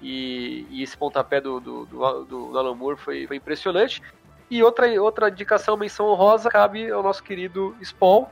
e, 0.00 0.66
e 0.70 0.82
esse 0.82 0.96
pontapé 0.96 1.40
do, 1.40 1.60
do, 1.60 1.86
do, 1.86 2.24
do 2.24 2.58
Alan 2.58 2.74
Moore 2.74 2.96
foi, 2.96 3.26
foi 3.26 3.36
impressionante. 3.36 4.02
E 4.50 4.62
outra, 4.62 4.86
outra 5.02 5.28
indicação, 5.28 5.76
menção 5.76 6.06
honrosa, 6.06 6.50
cabe 6.50 6.90
ao 6.90 7.02
nosso 7.02 7.22
querido 7.22 7.76
Spawn. 7.82 8.26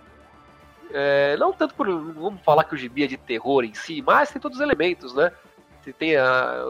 É, 0.93 1.37
não 1.37 1.53
tanto 1.53 1.75
por. 1.75 1.87
Vamos 1.87 2.41
falar 2.43 2.65
que 2.65 2.75
o 2.75 2.79
gibi 2.79 3.05
é 3.05 3.07
de 3.07 3.17
terror 3.17 3.65
em 3.65 3.75
si, 3.75 4.01
mas 4.03 4.31
tem 4.31 4.41
todos 4.41 4.59
os 4.59 4.63
elementos, 4.63 5.15
né? 5.15 5.33
Você 5.83 5.93
tem 5.93 6.17
a, 6.17 6.65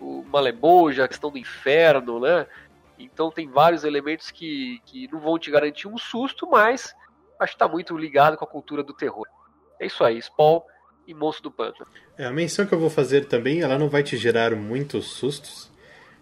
o 0.00 0.24
Maleboja, 0.24 1.04
a 1.04 1.08
questão 1.08 1.30
do 1.30 1.38
inferno, 1.38 2.18
né? 2.18 2.46
Então 2.98 3.30
tem 3.30 3.48
vários 3.48 3.84
elementos 3.84 4.32
que, 4.32 4.80
que 4.84 5.08
não 5.12 5.20
vão 5.20 5.38
te 5.38 5.50
garantir 5.50 5.86
um 5.86 5.96
susto, 5.96 6.48
mas 6.50 6.92
acho 7.38 7.52
que 7.52 7.56
está 7.56 7.68
muito 7.68 7.96
ligado 7.96 8.36
com 8.36 8.44
a 8.44 8.48
cultura 8.48 8.82
do 8.82 8.92
terror. 8.92 9.26
É 9.78 9.86
isso 9.86 10.02
aí, 10.02 10.20
Spawn 10.20 10.60
e 11.08 11.14
Monstro 11.14 11.44
do 11.44 11.50
Pântano. 11.50 11.88
É, 12.18 12.26
a 12.26 12.30
menção 12.30 12.66
que 12.66 12.74
eu 12.74 12.78
vou 12.78 12.90
fazer 12.90 13.24
também, 13.24 13.62
ela 13.62 13.78
não 13.78 13.88
vai 13.88 14.02
te 14.02 14.16
gerar 14.18 14.54
muitos 14.54 15.06
sustos, 15.06 15.70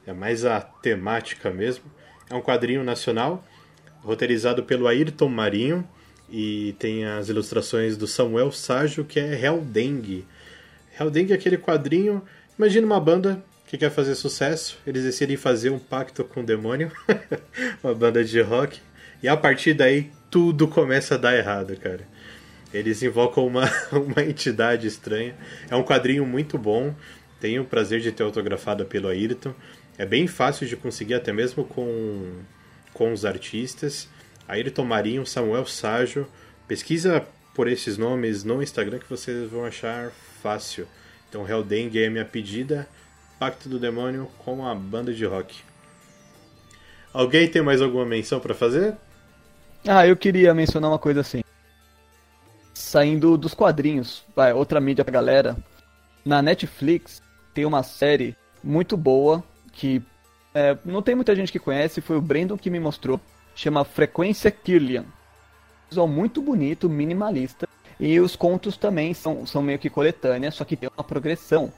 é 0.07 0.12
mais 0.12 0.45
a 0.45 0.61
temática 0.61 1.51
mesmo. 1.51 1.84
É 2.30 2.34
um 2.34 2.41
quadrinho 2.41 2.84
nacional, 2.84 3.45
roteirizado 4.03 4.62
pelo 4.62 4.87
Ayrton 4.87 5.28
Marinho, 5.28 5.87
e 6.30 6.74
tem 6.78 7.05
as 7.05 7.28
ilustrações 7.28 7.97
do 7.97 8.07
Samuel 8.07 8.53
Ságio, 8.53 9.05
que 9.05 9.18
é 9.18 9.45
Helldengue. 9.45 10.24
Helldengue 10.99 11.32
é 11.32 11.37
aquele 11.37 11.59
quadrinho, 11.59 12.22
imagina 12.57 12.87
uma 12.87 13.01
banda 13.01 13.43
que 13.66 13.76
quer 13.76 13.91
fazer 13.91 14.14
sucesso, 14.14 14.78
eles 14.87 15.03
decidem 15.03 15.37
fazer 15.37 15.70
um 15.70 15.78
pacto 15.78 16.22
com 16.22 16.41
o 16.41 16.47
demônio, 16.47 16.93
uma 17.82 17.93
banda 17.93 18.24
de 18.24 18.41
rock, 18.41 18.80
e 19.20 19.26
a 19.26 19.37
partir 19.37 19.74
daí 19.74 20.12
tudo 20.30 20.68
começa 20.68 21.16
a 21.16 21.18
dar 21.18 21.37
errado, 21.37 21.76
cara. 21.76 22.07
Eles 22.73 23.03
invocam 23.03 23.47
uma, 23.47 23.64
uma 23.93 24.23
entidade 24.23 24.87
estranha. 24.87 25.35
É 25.71 25.77
um 25.77 25.83
quadrinho 25.83 26.27
muito 26.27 26.59
bom. 26.59 26.95
Tenho 27.41 27.62
o 27.62 27.67
prazer 27.67 28.01
de 28.01 28.12
ter 28.12 28.23
autografado 28.23 28.85
pelo 28.85 29.09
Ayrton. 29.09 29.55
É 29.99 30.05
bem 30.05 30.27
fácil 30.27 30.67
de 30.67 30.77
conseguir, 30.77 31.14
até 31.14 31.33
mesmo 31.33 31.64
com, 31.64 32.41
com 32.93 33.12
os 33.12 33.25
artistas. 33.25 34.09
Ayrton 34.49 34.85
Marinho, 34.85 35.27
Samuel 35.27 35.67
Ságio. 35.67 36.27
Pesquisa 36.69 37.25
por 37.55 37.69
esses 37.69 37.97
nomes 37.97 38.45
no 38.45 38.62
Instagram 38.62 38.99
que 38.99 39.09
vocês 39.09 39.49
vão 39.51 39.64
achar 39.64 40.11
fácil. 40.43 40.87
Então, 41.29 41.49
Helldengue 41.49 42.03
é 42.03 42.11
minha 42.11 42.25
pedida. 42.25 42.87
Pacto 43.39 43.69
do 43.69 43.79
Demônio 43.79 44.31
com 44.39 44.67
a 44.67 44.75
banda 44.75 45.12
de 45.12 45.25
rock. 45.25 45.57
Alguém 47.12 47.49
tem 47.49 47.62
mais 47.62 47.81
alguma 47.81 48.05
menção 48.05 48.41
para 48.41 48.55
fazer? 48.55 48.95
Ah, 49.87 50.07
eu 50.07 50.17
queria 50.17 50.53
mencionar 50.55 50.91
uma 50.91 50.99
coisa 50.99 51.21
assim 51.21 51.45
saindo 52.87 53.37
dos 53.37 53.53
quadrinhos, 53.53 54.24
vai, 54.34 54.53
outra 54.53 54.80
mídia 54.80 55.05
pra 55.05 55.12
galera. 55.12 55.57
Na 56.24 56.41
Netflix 56.41 57.20
tem 57.53 57.64
uma 57.64 57.82
série 57.82 58.37
muito 58.62 58.97
boa 58.97 59.43
que 59.72 60.01
é, 60.55 60.78
não 60.84 61.03
tem 61.03 61.16
muita 61.16 61.34
gente 61.34 61.51
que 61.51 61.59
conhece, 61.59 62.01
foi 62.01 62.16
o 62.16 62.20
Brandon 62.22 62.57
que 62.57 62.70
me 62.70 62.78
mostrou. 62.78 63.20
Chama 63.57 63.84
Frequência 63.84 64.53
Kirlian. 64.53 65.05
Visual 65.91 66.07
muito 66.07 66.41
bonito, 66.41 66.89
minimalista. 66.89 67.68
E 67.99 68.20
os 68.20 68.37
contos 68.37 68.76
também 68.76 69.12
são, 69.14 69.45
são 69.45 69.62
meio 69.62 69.80
que 69.80 69.91
coletâneas, 69.91 70.55
só 70.55 70.64
que 70.64 70.76
tem 70.76 70.89
uma 70.97 71.03
progressão. 71.03 71.72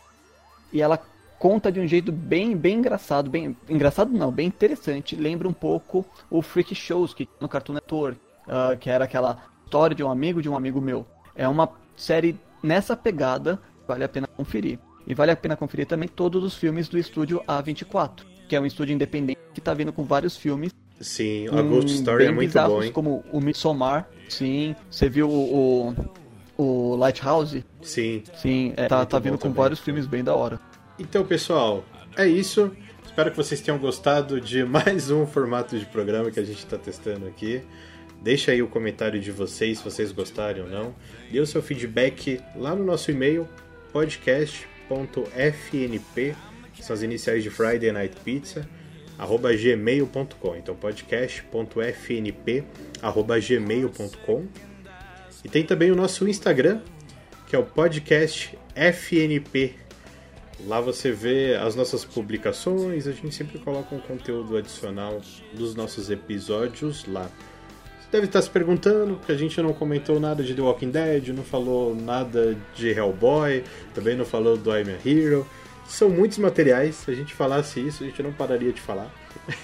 E 0.71 0.83
ela 0.83 1.01
conta 1.39 1.73
de 1.73 1.81
um 1.81 1.87
jeito 1.87 2.13
bem, 2.13 2.55
bem 2.55 2.79
engraçado, 2.79 3.31
bem 3.31 3.57
engraçado 3.67 4.13
não, 4.13 4.31
bem 4.31 4.47
interessante. 4.47 5.17
Lembra 5.17 5.49
um 5.49 5.55
pouco 5.55 6.05
o 6.29 6.43
Freak 6.43 6.75
Shows 6.75 7.15
que 7.15 7.27
no 7.41 7.49
Cartoon 7.49 7.75
Network, 7.75 8.21
uh, 8.47 8.77
que 8.79 8.91
era 8.91 9.05
aquela 9.05 9.43
história 9.69 9.95
de 9.95 10.03
um 10.03 10.11
amigo 10.11 10.41
de 10.41 10.49
um 10.49 10.57
amigo 10.57 10.81
meu. 10.81 11.07
É 11.37 11.47
uma 11.47 11.69
série 11.95 12.35
nessa 12.63 12.97
pegada, 12.97 13.61
vale 13.87 14.03
a 14.03 14.09
pena 14.09 14.27
conferir. 14.27 14.79
E 15.07 15.15
vale 15.15 15.31
a 15.31 15.37
pena 15.37 15.57
conferir 15.57 15.87
também 15.87 16.09
todos 16.09 16.43
os 16.43 16.55
filmes 16.55 16.89
do 16.89 16.99
estúdio 16.99 17.43
A24, 17.47 18.23
que 18.49 18.57
é 18.57 18.61
um 18.61 18.65
estúdio 18.65 18.95
independente 18.95 19.39
que 19.53 19.61
tá 19.61 19.75
vindo 19.75 19.93
com 19.93 20.05
vários 20.05 20.37
filmes. 20.37 20.73
Sim, 21.01 21.49
a 21.49 21.63
Ghost 21.63 21.93
Story 21.93 22.25
é 22.25 22.33
muito 22.33 22.53
bom, 22.55 22.83
hein? 22.83 22.91
como 22.91 23.23
o 23.31 23.41
Midsommar, 23.41 24.09
sim. 24.29 24.75
Você 24.91 25.09
viu 25.09 25.29
o, 25.29 25.95
o, 26.57 26.93
o 26.93 26.97
Lighthouse? 26.97 27.65
Sim. 27.83 28.23
Sim, 28.35 28.73
é, 28.77 28.89
tá, 28.89 29.05
tá 29.07 29.19
vindo 29.19 29.35
com 29.35 29.43
também. 29.43 29.57
vários 29.57 29.81
filmes 29.81 30.07
bem 30.07 30.25
da 30.25 30.35
hora. 30.35 30.59
Então, 30.99 31.25
pessoal, 31.25 31.85
é 32.17 32.27
isso. 32.27 32.73
Espero 33.05 33.31
que 33.31 33.37
vocês 33.37 33.61
tenham 33.61 33.79
gostado 33.79 34.41
de 34.41 34.65
mais 34.67 35.11
um 35.11 35.27
formato 35.27 35.79
de 35.79 35.87
programa 35.87 36.31
que 36.31 36.41
a 36.41 36.45
gente 36.45 36.59
está 36.59 36.77
testando 36.77 37.27
aqui. 37.27 37.63
Deixa 38.23 38.53
aí 38.53 38.63
o 38.63 38.69
comentário 38.69 39.21
de 39.21 39.31
vocês, 39.31 39.79
se 39.79 39.85
vocês 39.85 40.13
gostarem 40.13 40.63
ou 40.63 40.69
não. 40.69 40.95
Dê 41.31 41.41
o 41.41 41.47
seu 41.47 41.63
feedback 41.63 42.41
lá 42.57 42.75
no 42.75 42.85
nosso 42.85 43.11
e-mail, 43.11 43.47
podcast.fnp, 43.93 46.37
são 46.81 46.95
as 46.95 47.03
iniciais 47.03 47.43
de 47.43 47.51
Friday 47.51 47.93
Night 47.93 48.17
Pizza, 48.25 48.67
arroba 49.19 49.55
gmail.com. 49.55 50.57
Então, 50.57 50.75
podcast.fnp, 50.75 52.65
arroba 53.03 53.39
gmail.com. 53.41 54.47
E 55.45 55.49
tem 55.49 55.65
também 55.65 55.91
o 55.91 55.97
nosso 55.97 56.29
Instagram, 56.29 56.81
que 57.47 57.55
é 57.55 57.59
o 57.59 57.65
podcast 57.65 58.59
FNP 58.75 59.75
Lá 60.67 60.81
você 60.81 61.13
vê 61.13 61.55
as 61.55 61.77
nossas 61.77 62.05
publicações, 62.05 63.07
a 63.07 63.13
gente 63.13 63.33
sempre 63.33 63.59
coloca 63.61 63.95
um 63.95 64.01
conteúdo 64.01 64.57
adicional 64.57 65.21
dos 65.53 65.75
nossos 65.75 66.11
episódios 66.11 67.07
lá. 67.07 67.31
Deve 68.11 68.27
estar 68.27 68.41
se 68.41 68.49
perguntando 68.49 69.21
que 69.25 69.31
a 69.31 69.37
gente 69.37 69.61
não 69.61 69.73
comentou 69.73 70.19
nada 70.19 70.43
de 70.43 70.55
The 70.55 70.63
Walking 70.63 70.91
Dead, 70.91 71.29
não 71.29 71.45
falou 71.45 71.95
nada 71.95 72.57
de 72.75 72.89
Hellboy, 72.89 73.63
também 73.95 74.17
não 74.17 74.25
falou 74.25 74.57
do 74.57 74.71
I'm 74.71 74.91
a 74.91 75.09
Hero. 75.09 75.47
São 75.87 76.09
muitos 76.09 76.39
materiais, 76.39 76.97
se 76.97 77.11
a 77.11 77.15
gente 77.15 77.35
falasse 77.35 77.81
isso, 77.81 78.03
a 78.03 78.07
gente 78.07 78.23
não 78.23 78.33
pararia 78.33 78.73
de 78.73 78.81
falar. 78.81 79.11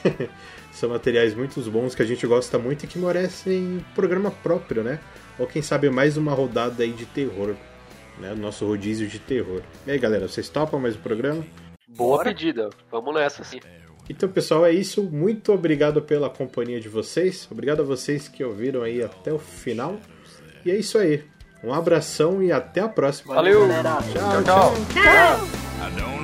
São 0.72 0.90
materiais 0.90 1.34
muito 1.34 1.61
bons 1.70 1.95
que 1.95 2.03
a 2.03 2.05
gente 2.05 2.26
gosta 2.26 2.59
muito 2.59 2.84
e 2.84 2.86
que 2.86 2.99
merecem 2.99 3.84
programa 3.95 4.30
próprio, 4.30 4.82
né? 4.82 4.99
Ou 5.38 5.47
quem 5.47 5.62
sabe 5.62 5.88
mais 5.88 6.16
uma 6.16 6.32
rodada 6.32 6.82
aí 6.82 6.92
de 6.92 7.07
terror 7.07 7.55
né, 8.18 8.32
o 8.32 8.36
nosso 8.36 8.66
rodízio 8.66 9.09
de 9.09 9.18
terror. 9.18 9.62
E 9.86 9.90
aí, 9.90 9.99
galera, 9.99 10.28
vocês 10.28 10.49
topam 10.49 10.78
mais 10.78 10.95
o 10.95 10.99
programa? 10.99 11.45
Boa 11.88 12.18
Bora? 12.18 12.28
pedida, 12.30 12.70
vamos 12.90 13.14
nessa, 13.14 13.45
sim. 13.45 13.61
Então, 14.09 14.28
pessoal, 14.28 14.66
é 14.66 14.72
isso. 14.72 15.02
Muito 15.02 15.52
obrigado 15.52 16.02
pela 16.02 16.28
companhia 16.28 16.80
de 16.80 16.88
vocês. 16.88 17.48
Obrigado 17.50 17.80
a 17.80 17.84
vocês 17.84 18.28
que 18.28 18.44
ouviram 18.44 18.82
aí 18.82 19.02
até 19.02 19.32
o 19.32 19.38
final. 19.38 19.98
E 20.64 20.70
é 20.70 20.76
isso 20.76 20.98
aí. 20.98 21.24
Um 21.62 21.72
abração 21.72 22.42
e 22.42 22.52
até 22.52 22.80
a 22.80 22.88
próxima. 22.88 23.34
Valeu, 23.34 23.61
galera. 23.61 23.98
tchau. 24.12 24.42
tchau. 24.42 24.74
tchau. 24.92 25.46
tchau. 25.90 26.24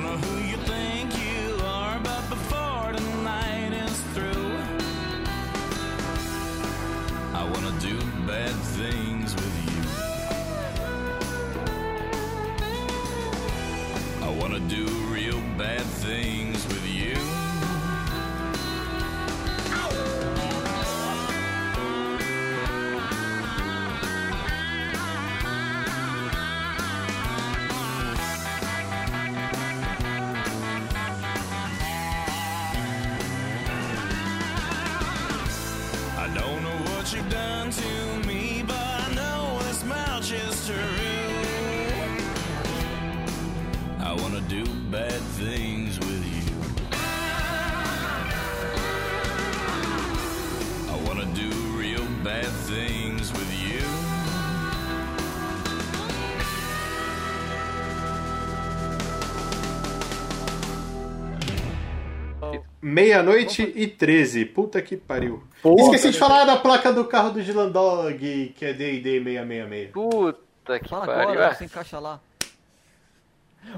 Meia-noite 63.11 63.73
e 63.75 63.87
13. 63.87 64.45
Puta 64.45 64.81
que 64.81 64.95
pariu. 64.95 65.43
Porra, 65.61 65.83
Esqueci 65.83 66.11
de 66.11 66.17
falar 66.17 66.45
da 66.45 66.55
placa 66.55 66.93
do 66.93 67.03
carro 67.05 67.31
do 67.31 67.41
Gilandog, 67.41 68.53
que 68.55 68.65
é 68.65 68.71
DD 68.71 69.23
666. 69.23 69.91
Puta 69.91 70.79
que 70.79 70.87
Fala 70.87 71.05
pariu. 71.05 71.29
Agora, 71.29 71.45
é. 71.47 71.53
você 71.53 71.65
encaixa 71.65 71.99
lá. 71.99 72.21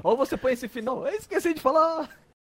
Ou 0.04 0.16
você 0.16 0.36
põe 0.36 0.52
esse 0.52 0.68
final. 0.68 1.04
Eu 1.06 1.14
esqueci 1.14 1.52
de 1.52 1.60
falar. 1.60 2.08